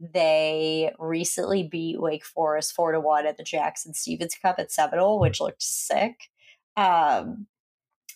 they 0.00 0.92
recently 0.98 1.64
beat 1.64 2.00
Wake 2.00 2.24
Forest 2.24 2.72
four 2.74 2.92
to 2.92 3.00
one 3.00 3.26
at 3.26 3.36
the 3.36 3.42
Jackson 3.42 3.94
Stephens 3.94 4.36
Cup 4.40 4.56
at 4.58 4.70
Seminole, 4.70 5.18
which 5.18 5.40
looked 5.40 5.62
sick. 5.62 6.30
Um, 6.76 7.48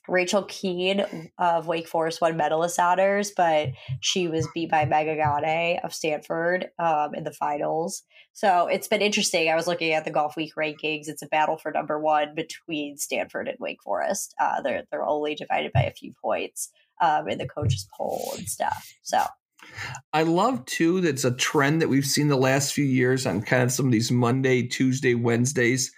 Rachel 0.08 0.44
Kuehn 0.44 1.30
of 1.38 1.66
Wake 1.66 1.86
Forest 1.86 2.20
won 2.20 2.36
medalist 2.36 2.78
honors, 2.78 3.30
but 3.36 3.68
she 4.00 4.28
was 4.28 4.48
beat 4.54 4.70
by 4.70 4.84
Megha 4.84 5.16
Ganne 5.16 5.80
of 5.84 5.94
Stanford 5.94 6.70
um, 6.78 7.14
in 7.14 7.24
the 7.24 7.32
finals. 7.32 8.02
So 8.32 8.66
it's 8.66 8.88
been 8.88 9.02
interesting. 9.02 9.48
I 9.50 9.54
was 9.54 9.66
looking 9.66 9.92
at 9.92 10.04
the 10.04 10.10
Golfweek 10.10 10.54
rankings. 10.58 11.08
It's 11.08 11.22
a 11.22 11.26
battle 11.28 11.56
for 11.58 11.70
number 11.70 12.00
one 12.00 12.34
between 12.34 12.96
Stanford 12.96 13.48
and 13.48 13.58
Wake 13.60 13.82
Forest. 13.82 14.34
Uh, 14.40 14.60
they're 14.62 14.84
they're 14.90 15.04
only 15.06 15.34
divided 15.34 15.72
by 15.72 15.82
a 15.82 15.92
few 15.92 16.12
points 16.20 16.70
um, 17.00 17.28
in 17.28 17.38
the 17.38 17.48
coaches 17.48 17.86
poll 17.96 18.32
and 18.36 18.48
stuff. 18.48 18.94
So 19.02 19.22
I 20.12 20.22
love 20.24 20.64
too 20.64 21.00
that's 21.00 21.24
a 21.24 21.30
trend 21.34 21.82
that 21.82 21.88
we've 21.88 22.06
seen 22.06 22.28
the 22.28 22.36
last 22.36 22.72
few 22.72 22.84
years 22.84 23.26
on 23.26 23.42
kind 23.42 23.62
of 23.62 23.70
some 23.72 23.86
of 23.86 23.92
these 23.92 24.10
Monday, 24.10 24.66
Tuesday, 24.66 25.14
Wednesdays 25.14 25.92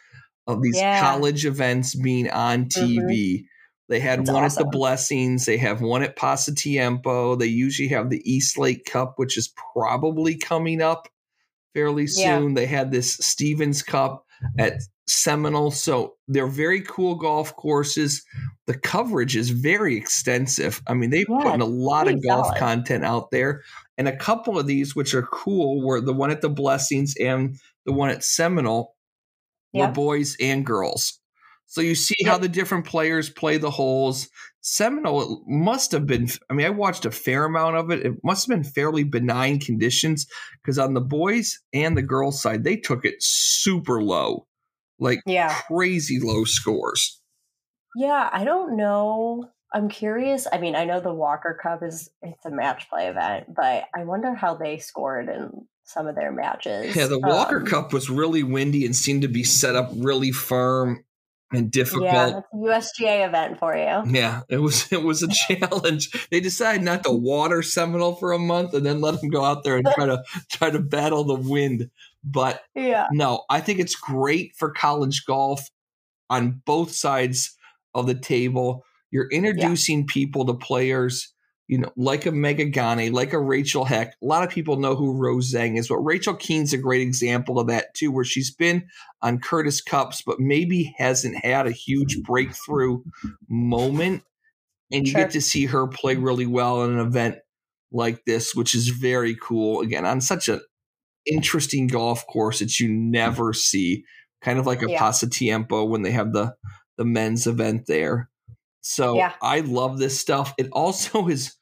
of 0.46 0.60
these 0.60 0.76
Yeah. 0.76 1.00
college 1.00 1.46
events 1.46 1.94
being 1.94 2.28
on 2.30 2.66
TV. 2.66 3.44
They 3.88 4.00
had 4.00 4.20
It's 4.20 4.30
one 4.30 4.44
at 4.44 4.54
the. 4.54 4.64
Blessings. 4.64 5.44
They 5.44 5.58
have 5.58 5.80
one 5.82 6.02
at 6.02 6.16
Pasatiempo. 6.16 7.38
They 7.38 7.46
usually 7.46 7.88
have 7.88 8.08
the 8.10 8.22
East 8.30 8.56
Lake 8.58 8.84
Cup, 8.86 9.14
which 9.16 9.36
is 9.36 9.52
probably 9.74 10.36
coming 10.36 10.80
up 10.80 11.08
fairly 11.74 12.06
Yeah. 12.16 12.38
soon. 12.38 12.54
They 12.54 12.66
had 12.66 12.90
this 12.90 13.14
Stephens 13.20 13.82
Cup 13.82 14.24
at 14.58 14.80
Seminole. 15.06 15.70
So 15.70 16.14
they're 16.28 16.46
very 16.46 16.80
cool 16.80 17.14
golf 17.16 17.54
courses. 17.56 18.24
The 18.66 18.78
coverage 18.78 19.36
is 19.36 19.50
very 19.50 19.96
extensive. 19.96 20.80
I 20.86 20.94
mean, 20.94 21.10
they've 21.10 21.26
Yeah, 21.28 21.40
put 21.42 21.54
in 21.54 21.60
a 21.60 21.66
lot 21.66 22.08
of 22.08 22.22
golf 22.26 22.46
solid. 22.46 22.58
content 22.58 23.04
out 23.04 23.30
there. 23.30 23.62
And 23.98 24.08
a 24.08 24.16
couple 24.16 24.58
of 24.58 24.66
these, 24.66 24.96
which 24.96 25.14
are 25.14 25.24
cool, 25.30 25.82
were 25.84 26.00
the 26.00 26.14
one 26.14 26.30
at 26.30 26.40
the 26.40 26.48
Blessings 26.48 27.14
and 27.20 27.58
the 27.84 27.92
one 27.92 28.08
at 28.08 28.24
Seminole 28.24 28.94
were 29.74 29.88
boys 29.88 30.36
and 30.40 30.64
girls. 30.64 31.20
So 31.74 31.80
you 31.80 31.96
see 31.96 32.14
how 32.24 32.38
the 32.38 32.46
different 32.46 32.86
players 32.86 33.28
play 33.30 33.56
the 33.56 33.68
holes. 33.68 34.28
Seminole 34.60 35.42
must 35.48 35.90
have 35.90 36.06
been, 36.06 36.28
I 36.48 36.54
mean, 36.54 36.66
I 36.66 36.70
watched 36.70 37.04
a 37.04 37.10
fair 37.10 37.46
amount 37.46 37.74
of 37.74 37.90
it. 37.90 38.06
It 38.06 38.12
must 38.22 38.46
have 38.46 38.56
been 38.56 38.62
fairly 38.62 39.02
benign 39.02 39.58
conditions 39.58 40.28
because 40.62 40.78
on 40.78 40.94
the 40.94 41.00
boys 41.00 41.58
and 41.72 41.96
the 41.96 42.02
girls 42.02 42.40
side, 42.40 42.62
they 42.62 42.76
took 42.76 43.04
it 43.04 43.16
super 43.18 44.00
low, 44.04 44.46
like 45.00 45.18
yeah, 45.26 45.52
crazy 45.66 46.20
low 46.20 46.44
scores. 46.44 47.20
yeah. 47.96 48.30
I 48.32 48.44
don't 48.44 48.76
know. 48.76 49.50
I'm 49.72 49.88
curious. 49.88 50.46
I 50.52 50.58
mean, 50.58 50.76
I 50.76 50.84
know 50.84 51.00
the 51.00 51.12
Walker 51.12 51.58
Cup 51.60 51.82
is 51.82 52.08
it's 52.22 52.46
a 52.46 52.50
match 52.52 52.88
play 52.88 53.08
event, 53.08 53.52
but 53.52 53.86
I 53.92 54.04
wonder 54.04 54.32
how 54.32 54.54
they 54.54 54.78
scored 54.78 55.28
in 55.28 55.66
some 55.82 56.06
of 56.06 56.14
their 56.14 56.30
matches. 56.30 56.94
Yeah, 56.94 57.06
the 57.08 57.18
Walker 57.18 57.58
Um, 57.58 57.66
Cup 57.66 57.92
was 57.92 58.08
really 58.08 58.44
windy 58.44 58.86
and 58.86 58.94
seemed 58.94 59.22
to 59.22 59.28
be 59.28 59.42
set 59.42 59.74
up 59.74 59.90
really 59.96 60.30
firm 60.30 61.04
and 61.52 61.70
difficult. 61.70 62.04
Yeah, 62.04 62.30
that's 62.30 62.46
a 62.52 62.56
USGA 62.56 63.26
event 63.26 63.58
for 63.58 63.76
you. 63.76 64.02
Yeah, 64.12 64.42
it 64.48 64.58
was 64.58 64.86
it 64.92 65.02
was 65.02 65.22
a 65.22 65.28
challenge. 65.28 66.28
They 66.30 66.40
decided 66.40 66.82
not 66.82 67.04
to 67.04 67.12
water 67.12 67.62
Seminole 67.62 68.16
for 68.16 68.32
a 68.32 68.38
month 68.38 68.74
and 68.74 68.84
then 68.84 69.00
let 69.00 69.20
them 69.20 69.30
go 69.30 69.44
out 69.44 69.64
there 69.64 69.76
and 69.76 69.86
try 69.94 70.06
to 70.06 70.22
try 70.52 70.70
to 70.70 70.80
battle 70.80 71.24
the 71.24 71.34
wind. 71.34 71.90
But 72.24 72.62
Yeah, 72.74 73.08
no, 73.12 73.44
I 73.50 73.60
think 73.60 73.78
it's 73.78 73.94
great 73.94 74.54
for 74.56 74.70
college 74.70 75.24
golf 75.26 75.68
on 76.30 76.62
both 76.64 76.92
sides 76.92 77.56
of 77.94 78.06
the 78.06 78.14
table. 78.14 78.84
You're 79.10 79.30
introducing 79.30 80.06
people 80.06 80.44
to 80.46 80.54
players, 80.54 81.33
you 81.66 81.78
know, 81.78 81.90
like 81.96 82.26
a 82.26 82.30
Megha 82.30 82.72
Ganne, 82.72 83.10
like 83.12 83.32
a 83.32 83.40
Rachel 83.40 83.84
Heck. 83.84 84.08
A 84.22 84.26
lot 84.26 84.44
of 84.44 84.50
people 84.50 84.76
know 84.76 84.94
who 84.94 85.16
Rose 85.16 85.52
Zhang 85.52 85.78
is, 85.78 85.88
but 85.88 85.98
Rachel 85.98 86.34
Kuehn's 86.34 86.72
a 86.72 86.78
great 86.78 87.00
example 87.00 87.58
of 87.58 87.68
that 87.68 87.94
too, 87.94 88.12
where 88.12 88.24
she's 88.24 88.54
been 88.54 88.86
on 89.22 89.38
Curtis 89.40 89.80
Cups, 89.80 90.22
but 90.26 90.38
maybe 90.40 90.94
hasn't 90.98 91.36
had 91.44 91.66
a 91.66 91.70
huge 91.72 92.22
breakthrough 92.22 92.98
moment. 93.48 94.22
And 94.92 95.06
you 95.06 95.12
Sure. 95.12 95.22
get 95.22 95.30
to 95.32 95.40
see 95.40 95.64
her 95.66 95.86
play 95.88 96.16
really 96.16 96.46
well 96.46 96.84
in 96.84 96.92
an 96.92 97.06
event 97.06 97.36
like 97.90 98.24
this, 98.26 98.54
which 98.54 98.74
is 98.74 98.88
very 98.88 99.34
cool. 99.40 99.80
Again, 99.80 100.04
on 100.04 100.20
such 100.20 100.48
an 100.48 100.60
interesting 101.26 101.86
golf 101.86 102.26
course 102.26 102.58
that 102.58 102.78
you 102.78 102.88
never 102.88 103.54
see, 103.54 104.04
kind 104.42 104.58
of 104.58 104.66
like 104.66 104.82
a 104.82 104.90
Yeah. 104.90 105.00
Pasatiempo 105.00 105.88
when 105.88 106.02
they 106.02 106.10
have 106.10 106.32
the 106.32 106.54
the 106.98 107.04
men's 107.04 107.46
event 107.46 107.86
there. 107.86 108.28
So 108.84 109.16
Yeah. 109.16 109.32
I 109.40 109.60
love 109.60 109.98
this 109.98 110.20
stuff. 110.20 110.54
It 110.58 110.68
also 110.72 111.26
is, 111.28 111.56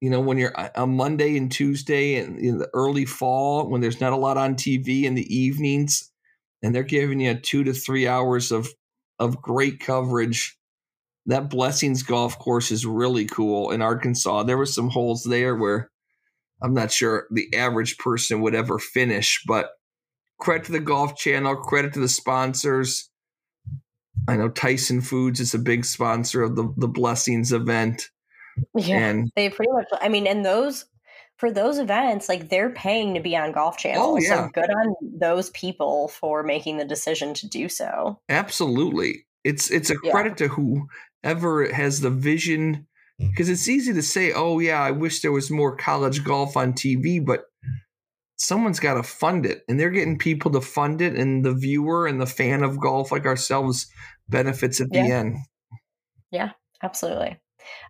you 0.00 0.10
know, 0.10 0.20
when 0.20 0.36
you're 0.36 0.58
uh, 0.58 0.70
on 0.76 0.96
Monday 0.96 1.36
and 1.36 1.50
Tuesday 1.50 2.16
and 2.16 2.38
in 2.38 2.58
the 2.58 2.68
early 2.74 3.04
fall 3.06 3.68
when 3.68 3.80
there's 3.80 4.00
not 4.00 4.12
a 4.12 4.16
lot 4.16 4.36
on 4.36 4.56
TV 4.56 5.04
in 5.04 5.14
the 5.14 5.34
evenings, 5.34 6.10
and 6.62 6.74
they're 6.74 6.82
giving 6.82 7.20
you 7.20 7.34
two 7.34 7.64
to 7.64 7.72
three 7.72 8.06
hours 8.06 8.52
of 8.52 8.68
of 9.18 9.40
great 9.40 9.80
coverage. 9.80 10.56
That 11.26 11.50
Blessings 11.50 12.02
golf 12.02 12.38
course 12.38 12.70
is 12.70 12.84
really 12.84 13.26
cool 13.26 13.70
in 13.70 13.82
Arkansas. 13.82 14.42
There 14.42 14.58
were 14.58 14.66
some 14.66 14.88
holes 14.88 15.22
there 15.22 15.54
where 15.54 15.90
I'm 16.62 16.74
not 16.74 16.90
sure 16.90 17.28
the 17.30 17.54
average 17.54 17.98
person 17.98 18.40
would 18.40 18.54
ever 18.54 18.78
finish, 18.78 19.42
but 19.46 19.70
credit 20.40 20.66
to 20.66 20.72
the 20.72 20.80
Golf 20.80 21.16
Channel, 21.16 21.56
credit 21.56 21.92
to 21.94 22.00
the 22.00 22.08
sponsors. 22.08 23.08
I 24.28 24.36
know 24.36 24.48
Tyson 24.48 25.00
Foods 25.00 25.40
is 25.40 25.54
a 25.54 25.58
big 25.58 25.84
sponsor 25.84 26.42
of 26.42 26.56
the 26.56 26.72
the 26.76 26.88
Blessings 26.88 27.52
event, 27.52 28.10
yeah. 28.74 28.96
and 28.98 29.30
They 29.36 29.50
pretty 29.50 29.72
much. 29.72 29.86
I 30.00 30.08
mean, 30.08 30.26
and 30.26 30.44
those 30.44 30.86
for 31.38 31.50
those 31.50 31.78
events, 31.78 32.28
like 32.28 32.48
they're 32.50 32.70
paying 32.70 33.14
to 33.14 33.20
be 33.20 33.34
on 33.36 33.52
Golf 33.52 33.78
Channel. 33.78 34.02
Oh, 34.04 34.18
yeah. 34.18 34.46
So 34.46 34.50
good 34.52 34.70
on 34.70 34.94
those 35.02 35.48
people 35.50 36.08
for 36.08 36.42
making 36.42 36.76
the 36.76 36.84
decision 36.84 37.32
to 37.34 37.48
do 37.48 37.68
so. 37.68 38.20
absolutely, 38.28 39.26
it's 39.44 39.70
it's 39.70 39.90
a 39.90 39.94
Yeah. 40.02 40.10
credit 40.12 40.36
to 40.38 40.48
whoever 40.48 41.72
has 41.72 42.00
the 42.00 42.10
vision 42.10 42.86
because 43.18 43.48
it's 43.48 43.68
easy 43.68 43.92
to 43.92 44.02
say, 44.02 44.32
"Oh 44.32 44.58
yeah, 44.60 44.80
I 44.82 44.90
wish 44.92 45.20
there 45.22 45.32
was 45.32 45.50
more 45.50 45.76
college 45.76 46.24
golf 46.24 46.56
on 46.56 46.72
TV," 46.72 47.24
but 47.24 47.44
someone's 48.40 48.80
got 48.80 48.94
to 48.94 49.02
fund 49.02 49.46
it, 49.46 49.62
and 49.68 49.78
they're 49.78 49.90
getting 49.90 50.18
people 50.18 50.50
to 50.52 50.60
fund 50.60 51.00
it, 51.00 51.14
and 51.14 51.44
the 51.44 51.54
viewer 51.54 52.06
and 52.06 52.20
the 52.20 52.26
fan 52.26 52.62
of 52.62 52.80
golf 52.80 53.12
like 53.12 53.26
ourselves 53.26 53.86
benefits 54.28 54.80
at 54.80 54.90
the 54.90 54.98
end. 54.98 55.36
Yeah. 56.30 56.52
Absolutely. 56.82 57.38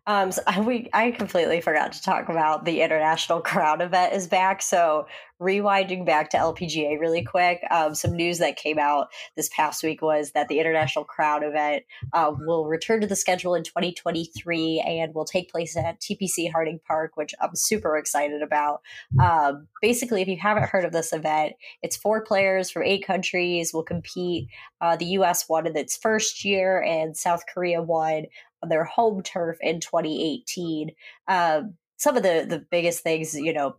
Um, 0.07 0.33
so 0.33 0.43
I, 0.47 0.61
we 0.61 0.89
I 0.93 1.11
completely 1.11 1.61
forgot 1.61 1.93
to 1.93 2.03
talk 2.03 2.29
about 2.29 2.65
the 2.65 2.83
international 2.83 3.41
crown 3.51 3.81
event 3.81 4.13
is 4.15 4.27
back. 4.27 4.63
So 4.63 5.07
rewinding 5.41 6.05
back 6.05 6.29
to 6.31 6.37
LPGA 6.37 7.01
really 7.01 7.25
quick, 7.25 7.63
um, 7.71 7.95
some 7.95 8.13
news 8.13 8.39
that 8.39 8.57
came 8.57 8.79
out 8.79 9.09
this 9.37 9.49
past 9.57 9.83
week 9.83 10.03
was 10.03 10.33
that 10.33 10.49
the 10.49 10.61
international 10.61 11.05
crown 11.05 11.43
event 11.43 11.85
uh, 12.13 12.33
will 12.41 12.67
return 12.67 13.01
to 13.01 13.07
the 13.07 13.17
schedule 13.17 13.55
in 13.55 13.65
2023 13.65 14.81
and 14.81 15.15
will 15.15 15.25
take 15.25 15.51
place 15.51 15.77
at 15.77 15.99
TPC 16.01 16.53
Harding 16.53 16.79
Park, 16.87 17.13
which 17.17 17.35
I'm 17.41 17.55
super 17.55 17.97
excited 17.97 18.43
about. 18.43 18.83
Um, 19.19 19.67
basically, 19.81 20.21
if 20.21 20.29
you 20.29 20.37
haven't 20.37 20.69
heard 20.69 20.85
of 20.85 20.93
this 20.93 21.13
event, 21.13 21.55
it's 21.83 21.97
four 21.97 22.23
players 22.23 22.71
from 22.71 22.83
eight 22.83 23.07
countries 23.07 23.73
will 23.73 23.83
compete. 23.83 24.49
Uh, 24.81 24.97
the 24.97 25.07
U.S. 25.07 25.49
won 25.49 25.67
in 25.67 25.77
its 25.77 25.97
first 25.97 26.45
year, 26.45 26.83
and 26.83 27.17
South 27.17 27.45
Korea 27.53 27.83
won 27.83 28.27
on 28.63 28.69
their 28.69 28.85
home 28.85 29.23
turf 29.23 29.59
in 29.61 29.81
2018. 29.91 30.93
Um, 31.29 31.75
some 31.97 32.17
of 32.17 32.23
the 32.23 32.47
the 32.49 32.65
biggest 32.71 33.03
things, 33.03 33.35
you 33.35 33.53
know, 33.53 33.77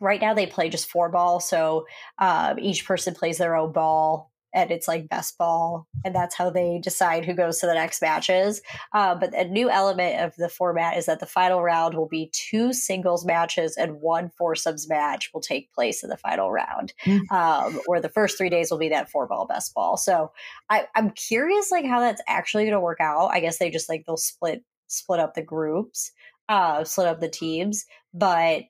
right 0.00 0.20
now 0.20 0.34
they 0.34 0.46
play 0.46 0.68
just 0.68 0.90
four 0.90 1.08
ball, 1.08 1.40
so 1.40 1.86
um, 2.18 2.58
each 2.58 2.86
person 2.86 3.14
plays 3.14 3.38
their 3.38 3.56
own 3.56 3.72
ball 3.72 4.30
and 4.52 4.70
it's 4.70 4.88
like 4.88 5.08
best 5.08 5.38
ball 5.38 5.86
and 6.04 6.14
that's 6.14 6.34
how 6.34 6.50
they 6.50 6.78
decide 6.82 7.24
who 7.24 7.34
goes 7.34 7.58
to 7.58 7.66
the 7.66 7.74
next 7.74 8.02
matches 8.02 8.60
uh, 8.92 9.14
but 9.14 9.34
a 9.34 9.44
new 9.44 9.70
element 9.70 10.20
of 10.20 10.34
the 10.36 10.48
format 10.48 10.96
is 10.96 11.06
that 11.06 11.20
the 11.20 11.26
final 11.26 11.62
round 11.62 11.94
will 11.94 12.08
be 12.08 12.30
two 12.32 12.72
singles 12.72 13.24
matches 13.24 13.76
and 13.76 14.00
one 14.00 14.30
foursomes 14.36 14.88
match 14.88 15.30
will 15.32 15.40
take 15.40 15.72
place 15.72 16.02
in 16.02 16.10
the 16.10 16.16
final 16.16 16.50
round 16.50 16.92
mm-hmm. 17.04 17.34
um, 17.34 17.80
where 17.86 18.00
the 18.00 18.08
first 18.08 18.36
three 18.36 18.50
days 18.50 18.70
will 18.70 18.78
be 18.78 18.88
that 18.88 19.10
four 19.10 19.26
ball 19.26 19.46
best 19.46 19.74
ball 19.74 19.96
so 19.96 20.32
I, 20.68 20.86
i'm 20.94 21.10
curious 21.10 21.70
like 21.70 21.84
how 21.84 22.00
that's 22.00 22.22
actually 22.26 22.64
going 22.64 22.74
to 22.74 22.80
work 22.80 23.00
out 23.00 23.30
i 23.32 23.40
guess 23.40 23.58
they 23.58 23.70
just 23.70 23.88
like 23.88 24.04
they'll 24.06 24.16
split 24.16 24.64
split 24.90 25.20
up 25.20 25.34
the 25.34 25.42
groups 25.42 26.12
uh 26.48 26.84
split 26.84 27.06
up 27.06 27.20
the 27.20 27.28
teams 27.28 27.86
but 28.12 28.64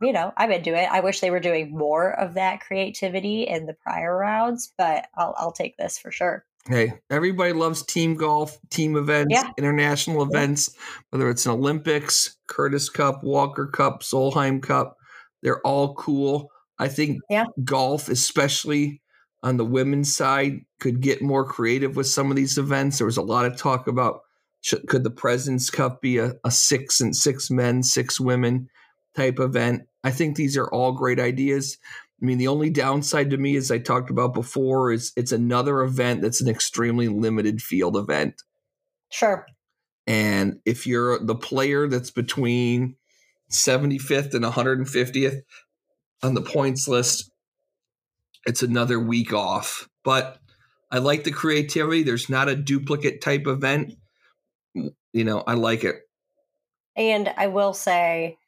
you 0.00 0.12
know, 0.12 0.32
I'm 0.36 0.50
into 0.52 0.74
it. 0.74 0.88
I 0.90 1.00
wish 1.00 1.20
they 1.20 1.30
were 1.30 1.40
doing 1.40 1.76
more 1.76 2.18
of 2.18 2.34
that 2.34 2.60
creativity 2.60 3.42
in 3.42 3.66
the 3.66 3.74
prior 3.74 4.16
rounds, 4.16 4.72
but 4.78 5.06
I'll, 5.16 5.34
I'll 5.36 5.52
take 5.52 5.76
this 5.76 5.98
for 5.98 6.10
sure. 6.10 6.44
Hey, 6.66 6.94
everybody 7.10 7.52
loves 7.52 7.84
team 7.84 8.14
golf, 8.14 8.58
team 8.70 8.96
events, 8.96 9.34
yeah. 9.34 9.50
international 9.56 10.22
events, 10.22 10.74
whether 11.10 11.30
it's 11.30 11.46
an 11.46 11.52
Olympics, 11.52 12.36
Curtis 12.48 12.88
Cup, 12.88 13.22
Walker 13.22 13.66
Cup, 13.66 14.02
Solheim 14.02 14.60
Cup. 14.60 14.96
They're 15.42 15.60
all 15.60 15.94
cool. 15.94 16.50
I 16.78 16.88
think 16.88 17.20
yeah. 17.30 17.44
golf, 17.62 18.08
especially 18.08 19.00
on 19.44 19.58
the 19.58 19.64
women's 19.64 20.14
side, 20.16 20.62
could 20.80 21.00
get 21.00 21.22
more 21.22 21.44
creative 21.44 21.94
with 21.94 22.08
some 22.08 22.30
of 22.30 22.36
these 22.36 22.58
events. 22.58 22.98
There 22.98 23.06
was 23.06 23.16
a 23.16 23.22
lot 23.22 23.46
of 23.46 23.56
talk 23.56 23.86
about 23.86 24.22
should, 24.66 24.88
could 24.88 25.04
the 25.04 25.10
President's 25.10 25.70
Cup 25.70 26.02
be 26.02 26.18
a, 26.18 26.32
a 26.42 26.50
six 26.50 27.00
and 27.00 27.14
six 27.14 27.52
men, 27.52 27.84
six 27.84 28.18
women 28.18 28.68
type 29.14 29.38
event. 29.38 29.82
I 30.02 30.10
think 30.10 30.34
these 30.34 30.56
are 30.56 30.66
all 30.66 30.90
great 30.90 31.20
ideas. 31.20 31.78
I 32.20 32.26
mean, 32.26 32.38
the 32.38 32.48
only 32.48 32.70
downside 32.70 33.30
to 33.30 33.36
me, 33.36 33.54
as 33.54 33.70
I 33.70 33.78
talked 33.78 34.10
about 34.10 34.34
before, 34.34 34.90
is 34.90 35.12
it's 35.14 35.30
another 35.30 35.82
event 35.82 36.20
that's 36.20 36.40
an 36.40 36.48
extremely 36.48 37.06
limited 37.06 37.62
field 37.62 37.96
event. 37.96 38.42
Sure. 39.08 39.46
And 40.04 40.58
if 40.64 40.84
you're 40.84 41.20
the 41.20 41.36
player 41.36 41.86
that's 41.86 42.10
between 42.10 42.96
75th 43.52 44.34
and 44.34 44.44
150th 44.44 45.42
on 46.24 46.34
the 46.34 46.42
points 46.42 46.88
list, 46.88 47.30
it's 48.46 48.64
another 48.64 48.98
week 48.98 49.32
off. 49.32 49.88
But 50.02 50.38
I 50.90 50.98
like 50.98 51.22
the 51.22 51.30
creativity. 51.30 52.02
There's 52.02 52.28
not 52.28 52.48
a 52.48 52.56
duplicate 52.56 53.20
type 53.20 53.46
event. 53.46 53.94
You 55.12 55.24
know, 55.24 55.42
I 55.46 55.54
like 55.54 55.84
it. 55.84 56.02
And 56.96 57.32
I 57.36 57.48
will 57.48 57.72
say, 57.72 58.38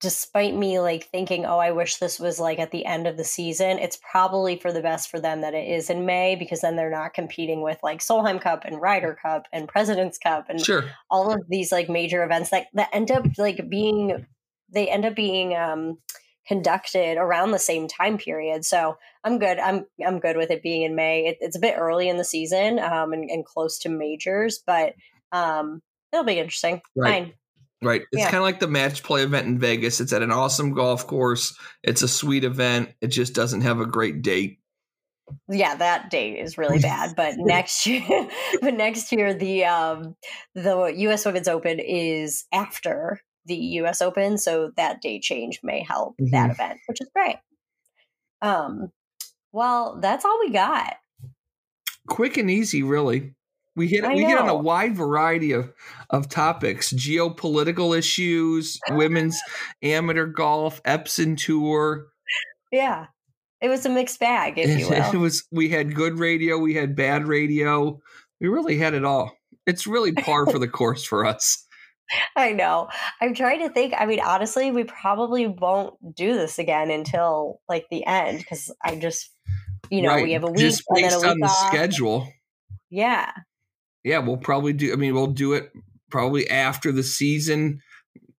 despite 0.00 0.54
me 0.54 0.80
like 0.80 1.04
thinking, 1.04 1.44
oh, 1.44 1.58
I 1.58 1.72
wish 1.72 1.96
this 1.96 2.18
was 2.18 2.40
like 2.40 2.58
at 2.58 2.70
the 2.70 2.86
end 2.86 3.06
of 3.06 3.16
the 3.16 3.24
season, 3.24 3.78
it's 3.78 3.98
probably 4.10 4.56
for 4.56 4.72
the 4.72 4.80
best 4.80 5.10
for 5.10 5.20
them 5.20 5.42
that 5.42 5.54
it 5.54 5.68
is 5.68 5.90
in 5.90 6.06
May 6.06 6.36
because 6.36 6.62
then 6.62 6.76
they're 6.76 6.90
not 6.90 7.14
competing 7.14 7.62
with 7.62 7.78
like 7.82 8.00
Solheim 8.00 8.40
Cup 8.40 8.64
and 8.64 8.80
Ryder 8.80 9.18
Cup 9.20 9.46
and 9.52 9.68
President's 9.68 10.18
Cup 10.18 10.46
and 10.48 10.60
sure. 10.60 10.84
all 11.10 11.32
of 11.32 11.42
these 11.48 11.70
like 11.70 11.88
major 11.88 12.24
events 12.24 12.50
that, 12.50 12.66
that 12.74 12.88
end 12.92 13.10
up 13.10 13.26
like 13.36 13.68
being 13.68 14.26
they 14.72 14.88
end 14.88 15.04
up 15.04 15.14
being 15.16 15.54
um 15.54 15.98
conducted 16.46 17.16
around 17.16 17.50
the 17.50 17.58
same 17.58 17.86
time 17.86 18.18
period. 18.18 18.64
So 18.64 18.96
I'm 19.22 19.38
good. 19.38 19.58
I'm 19.58 19.86
I'm 20.04 20.18
good 20.18 20.36
with 20.36 20.50
it 20.50 20.62
being 20.62 20.82
in 20.82 20.96
May. 20.96 21.26
It, 21.26 21.38
it's 21.40 21.56
a 21.56 21.60
bit 21.60 21.76
early 21.78 22.08
in 22.08 22.16
the 22.16 22.24
season 22.24 22.78
um, 22.78 23.12
and, 23.12 23.30
and 23.30 23.44
close 23.44 23.78
to 23.80 23.88
majors, 23.88 24.62
but 24.66 24.94
um, 25.32 25.80
it'll 26.12 26.24
be 26.24 26.38
interesting. 26.38 26.80
Right. 26.96 27.24
Fine. 27.24 27.32
Right. 27.82 28.02
It's 28.12 28.20
yeah. 28.20 28.30
kind 28.30 28.36
of 28.36 28.42
like 28.42 28.60
the 28.60 28.68
match 28.68 29.02
play 29.02 29.22
event 29.22 29.46
in 29.46 29.58
Vegas. 29.58 30.00
It's 30.00 30.12
at 30.12 30.22
an 30.22 30.30
awesome 30.30 30.74
golf 30.74 31.06
course. 31.06 31.56
It's 31.82 32.02
a 32.02 32.08
sweet 32.08 32.44
event. 32.44 32.90
It 33.00 33.08
just 33.08 33.34
doesn't 33.34 33.62
have 33.62 33.80
a 33.80 33.86
great 33.86 34.20
date. 34.20 34.58
Yeah, 35.48 35.76
that 35.76 36.10
date 36.10 36.38
is 36.38 36.58
really 36.58 36.78
bad. 36.78 37.14
But 37.16 37.34
next 37.38 37.86
year, 37.86 38.28
but 38.60 38.74
next 38.74 39.12
year 39.12 39.32
the 39.32 39.64
um 39.64 40.16
the 40.54 40.92
U.S. 40.96 41.24
Women's 41.24 41.48
Open 41.48 41.78
is 41.78 42.44
after 42.52 43.20
the 43.46 43.56
U.S. 43.56 44.02
Open, 44.02 44.36
so 44.36 44.72
that 44.76 45.00
date 45.00 45.22
change 45.22 45.60
may 45.62 45.82
help 45.82 46.16
mm-hmm. 46.20 46.32
that 46.32 46.50
event, 46.50 46.80
which 46.86 47.00
is 47.00 47.08
great. 47.14 47.36
Um, 48.42 48.90
well, 49.52 49.98
that's 50.00 50.24
all 50.24 50.38
we 50.40 50.50
got. 50.50 50.96
Quick 52.08 52.36
and 52.36 52.50
easy, 52.50 52.82
really. 52.82 53.34
We 53.76 53.86
hit 53.86 54.06
we 54.08 54.24
hit 54.24 54.38
on 54.38 54.48
a 54.48 54.54
wide 54.54 54.96
variety 54.96 55.52
of 55.52 55.72
of 56.10 56.28
topics: 56.28 56.92
geopolitical 56.92 57.96
issues, 57.96 58.78
women's 58.90 59.40
amateur 59.82 60.26
golf, 60.26 60.82
Epson 60.82 61.38
tour. 61.38 62.08
Yeah, 62.72 63.06
it 63.60 63.68
was 63.68 63.86
a 63.86 63.88
mixed 63.88 64.18
bag, 64.18 64.58
if 64.58 64.78
you 64.78 64.88
will. 64.90 65.14
It 65.14 65.18
was. 65.18 65.46
We 65.52 65.68
had 65.68 65.94
good 65.94 66.18
radio, 66.18 66.58
we 66.58 66.74
had 66.74 66.96
bad 66.96 67.26
radio. 67.26 68.00
We 68.40 68.48
really 68.48 68.76
had 68.76 68.94
it 68.94 69.04
all. 69.04 69.36
It's 69.66 69.86
really 69.86 70.12
par 70.12 70.46
for 70.46 70.58
the 70.58 70.68
course 70.68 71.04
for 71.04 71.24
us. 71.24 71.64
I 72.34 72.50
know. 72.50 72.88
I'm 73.20 73.34
trying 73.34 73.60
to 73.60 73.72
think. 73.72 73.94
I 73.96 74.04
mean, 74.04 74.18
honestly, 74.18 74.72
we 74.72 74.82
probably 74.82 75.46
won't 75.46 75.94
do 76.16 76.34
this 76.34 76.58
again 76.58 76.90
until 76.90 77.60
like 77.68 77.86
the 77.88 78.04
end 78.04 78.40
because 78.40 78.74
I 78.84 78.96
just, 78.96 79.30
you 79.90 80.02
know, 80.02 80.08
right. 80.08 80.24
we 80.24 80.32
have 80.32 80.42
a 80.42 80.48
week 80.48 80.58
just 80.58 80.82
based 80.92 81.14
and 81.14 81.22
then 81.22 81.30
a 81.30 81.34
week 81.34 81.44
on 81.44 81.50
off. 81.50 81.62
the 81.62 81.68
schedule. 81.68 82.28
Yeah 82.90 83.30
yeah, 84.04 84.18
we'll 84.18 84.36
probably 84.36 84.72
do. 84.72 84.92
I 84.92 84.96
mean, 84.96 85.14
we'll 85.14 85.28
do 85.28 85.52
it 85.52 85.72
probably 86.10 86.48
after 86.50 86.92
the 86.92 87.02
season, 87.02 87.80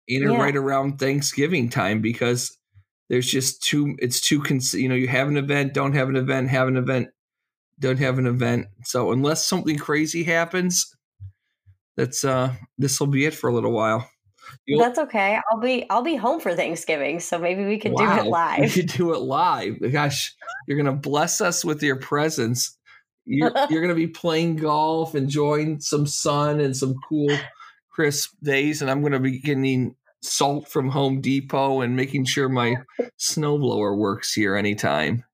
in 0.08 0.22
yeah. 0.22 0.36
right 0.36 0.56
around 0.56 0.98
Thanksgiving 0.98 1.68
time, 1.68 2.00
because 2.00 2.56
there's 3.08 3.26
just 3.26 3.62
too. 3.62 3.96
It's 3.98 4.20
too. 4.20 4.40
Cons- 4.42 4.74
you 4.74 4.88
know, 4.88 4.94
you 4.94 5.08
have 5.08 5.28
an 5.28 5.36
event, 5.36 5.74
don't 5.74 5.94
have 5.94 6.08
an 6.08 6.16
event, 6.16 6.48
have 6.48 6.68
an 6.68 6.76
event, 6.76 7.08
don't 7.78 7.98
have 7.98 8.18
an 8.18 8.26
event. 8.26 8.66
So 8.84 9.12
unless 9.12 9.46
something 9.46 9.78
crazy 9.78 10.24
happens, 10.24 10.94
that's 11.96 12.24
uh, 12.24 12.54
this 12.78 13.00
will 13.00 13.08
be 13.08 13.26
it 13.26 13.34
for 13.34 13.50
a 13.50 13.54
little 13.54 13.72
while. 13.72 14.08
You'll, 14.66 14.80
That's 14.80 14.98
okay. 14.98 15.38
I'll 15.50 15.60
be 15.60 15.88
I'll 15.90 16.02
be 16.02 16.16
home 16.16 16.40
for 16.40 16.54
Thanksgiving, 16.54 17.20
so 17.20 17.38
maybe 17.38 17.64
we 17.64 17.78
can 17.78 17.92
wow, 17.92 18.16
do 18.16 18.26
it 18.26 18.30
live. 18.30 18.60
We 18.60 18.68
could 18.68 18.86
do 18.86 19.14
it 19.14 19.20
live. 19.20 19.76
Gosh, 19.92 20.34
you're 20.66 20.76
gonna 20.76 20.96
bless 20.96 21.40
us 21.40 21.64
with 21.64 21.82
your 21.82 21.96
presence 21.96 22.76
you're, 23.30 23.52
you're 23.70 23.80
going 23.80 23.88
to 23.88 23.94
be 23.94 24.06
playing 24.06 24.56
golf, 24.56 25.14
enjoying 25.14 25.80
some 25.80 26.06
sun 26.06 26.60
and 26.60 26.76
some 26.76 26.94
cool, 27.08 27.30
crisp 27.90 28.32
days, 28.42 28.82
and 28.82 28.90
I'm 28.90 29.00
going 29.00 29.12
to 29.12 29.20
be 29.20 29.40
getting 29.40 29.94
salt 30.22 30.68
from 30.68 30.90
Home 30.90 31.20
Depot 31.20 31.80
and 31.80 31.96
making 31.96 32.26
sure 32.26 32.48
my 32.48 32.76
snowblower 33.18 33.96
works 33.96 34.32
here 34.32 34.54
anytime. 34.54 35.24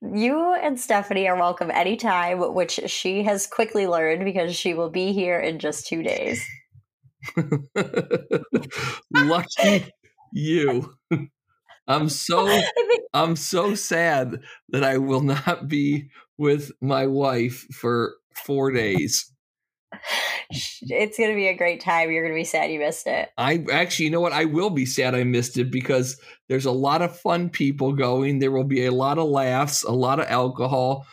You 0.00 0.54
and 0.54 0.78
Stephanie 0.78 1.28
are 1.28 1.36
welcome 1.36 1.70
anytime, 1.70 2.54
which 2.54 2.80
she 2.86 3.24
has 3.24 3.46
quickly 3.46 3.86
learned 3.86 4.24
because 4.24 4.54
she 4.54 4.72
will 4.72 4.88
be 4.88 5.12
here 5.12 5.38
in 5.38 5.58
just 5.58 5.86
two 5.86 6.02
days. 6.02 6.46
Lucky 9.12 9.92
you. 10.32 10.94
I'm 11.88 12.08
so 12.10 12.60
I'm 13.14 13.34
so 13.34 13.74
sad 13.74 14.40
that 14.68 14.84
I 14.84 14.98
will 14.98 15.22
not 15.22 15.68
be 15.68 16.10
with 16.38 16.72
my 16.80 17.06
wife 17.06 17.66
for 17.72 18.14
four 18.34 18.70
days. 18.70 19.30
It's 20.50 21.18
going 21.18 21.30
to 21.30 21.36
be 21.36 21.48
a 21.48 21.56
great 21.56 21.80
time. 21.80 22.10
You're 22.10 22.22
going 22.22 22.34
to 22.34 22.40
be 22.40 22.44
sad 22.44 22.70
you 22.70 22.78
missed 22.78 23.06
it. 23.06 23.30
I 23.36 23.64
actually, 23.70 24.06
you 24.06 24.10
know 24.10 24.20
what? 24.20 24.32
I 24.32 24.46
will 24.46 24.70
be 24.70 24.86
sad 24.86 25.14
I 25.14 25.24
missed 25.24 25.58
it 25.58 25.70
because 25.70 26.18
there's 26.48 26.64
a 26.64 26.72
lot 26.72 27.02
of 27.02 27.18
fun 27.18 27.50
people 27.50 27.92
going. 27.92 28.38
There 28.38 28.50
will 28.50 28.64
be 28.64 28.86
a 28.86 28.92
lot 28.92 29.18
of 29.18 29.28
laughs, 29.28 29.82
a 29.82 29.92
lot 29.92 30.20
of 30.20 30.26
alcohol, 30.26 31.06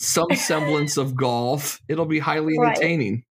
some 0.00 0.34
semblance 0.34 0.96
of 0.96 1.14
golf. 1.14 1.80
It'll 1.88 2.06
be 2.06 2.18
highly 2.18 2.54
entertaining. 2.58 3.24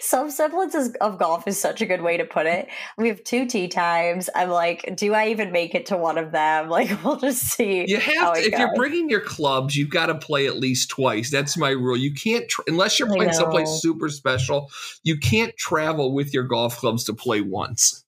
Some 0.00 0.30
semblance 0.30 0.74
of 1.00 1.18
golf 1.18 1.46
is 1.46 1.58
such 1.58 1.80
a 1.80 1.86
good 1.86 2.02
way 2.02 2.16
to 2.16 2.24
put 2.24 2.46
it. 2.46 2.68
We 2.98 3.08
have 3.08 3.22
two 3.22 3.46
tee 3.46 3.68
times. 3.68 4.28
I'm 4.34 4.50
like, 4.50 4.96
do 4.96 5.14
I 5.14 5.28
even 5.28 5.52
make 5.52 5.74
it 5.74 5.86
to 5.86 5.96
one 5.96 6.18
of 6.18 6.32
them? 6.32 6.68
Like, 6.80 7.04
we'll 7.04 7.16
just 7.16 7.42
see. 7.42 7.84
You 7.86 7.98
have 7.98 8.34
to, 8.34 8.40
if 8.40 8.52
goes. 8.52 8.60
you're 8.60 8.74
bringing 8.74 9.10
your 9.10 9.20
clubs, 9.20 9.76
you've 9.76 9.90
got 9.90 10.06
to 10.06 10.14
play 10.14 10.46
at 10.46 10.56
least 10.56 10.88
twice. 10.88 11.30
That's 11.30 11.56
my 11.56 11.70
rule. 11.70 11.96
You 11.96 12.14
can't, 12.14 12.48
tra- 12.48 12.64
unless 12.68 12.98
you're 12.98 13.08
playing 13.08 13.32
someplace 13.32 13.68
super 13.82 14.08
special, 14.08 14.70
you 15.02 15.18
can't 15.18 15.54
travel 15.56 16.14
with 16.14 16.32
your 16.32 16.44
golf 16.44 16.78
clubs 16.78 17.04
to 17.04 17.12
play 17.12 17.40
once. 17.40 18.04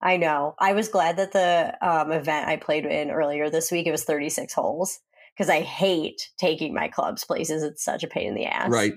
I 0.00 0.16
know. 0.16 0.54
I 0.58 0.72
was 0.72 0.88
glad 0.88 1.16
that 1.18 1.32
the 1.32 1.76
um, 1.86 2.12
event 2.12 2.48
I 2.48 2.56
played 2.56 2.86
in 2.86 3.10
earlier 3.10 3.50
this 3.50 3.70
week, 3.70 3.86
it 3.86 3.92
was 3.92 4.04
36 4.04 4.52
holes 4.52 5.00
because 5.36 5.50
I 5.50 5.60
hate 5.60 6.30
taking 6.38 6.74
my 6.74 6.88
clubs 6.88 7.24
places. 7.24 7.62
It's 7.62 7.84
such 7.84 8.04
a 8.04 8.08
pain 8.08 8.28
in 8.28 8.34
the 8.34 8.46
ass. 8.46 8.70
Right. 8.70 8.94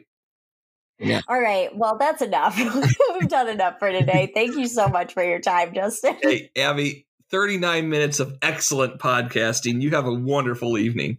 Yeah. 1.02 1.22
All 1.28 1.40
right. 1.40 1.76
Well, 1.76 1.98
that's 1.98 2.22
enough. 2.22 2.58
We've 3.20 3.28
done 3.28 3.50
enough 3.50 3.80
for 3.80 3.92
today. 3.92 4.32
Thank 4.34 4.56
you 4.56 4.68
so 4.68 4.88
much 4.88 5.14
for 5.14 5.24
your 5.24 5.40
time, 5.40 5.74
Justin. 5.74 6.18
Hey, 6.22 6.52
Abby, 6.56 7.08
39 7.30 7.90
minutes 7.90 8.20
of 8.20 8.38
excellent 8.42 9.00
podcasting. 9.00 9.82
You 9.82 9.92
have 9.92 10.06
a 10.06 10.14
wonderful 10.14 10.78
evening. 10.78 11.18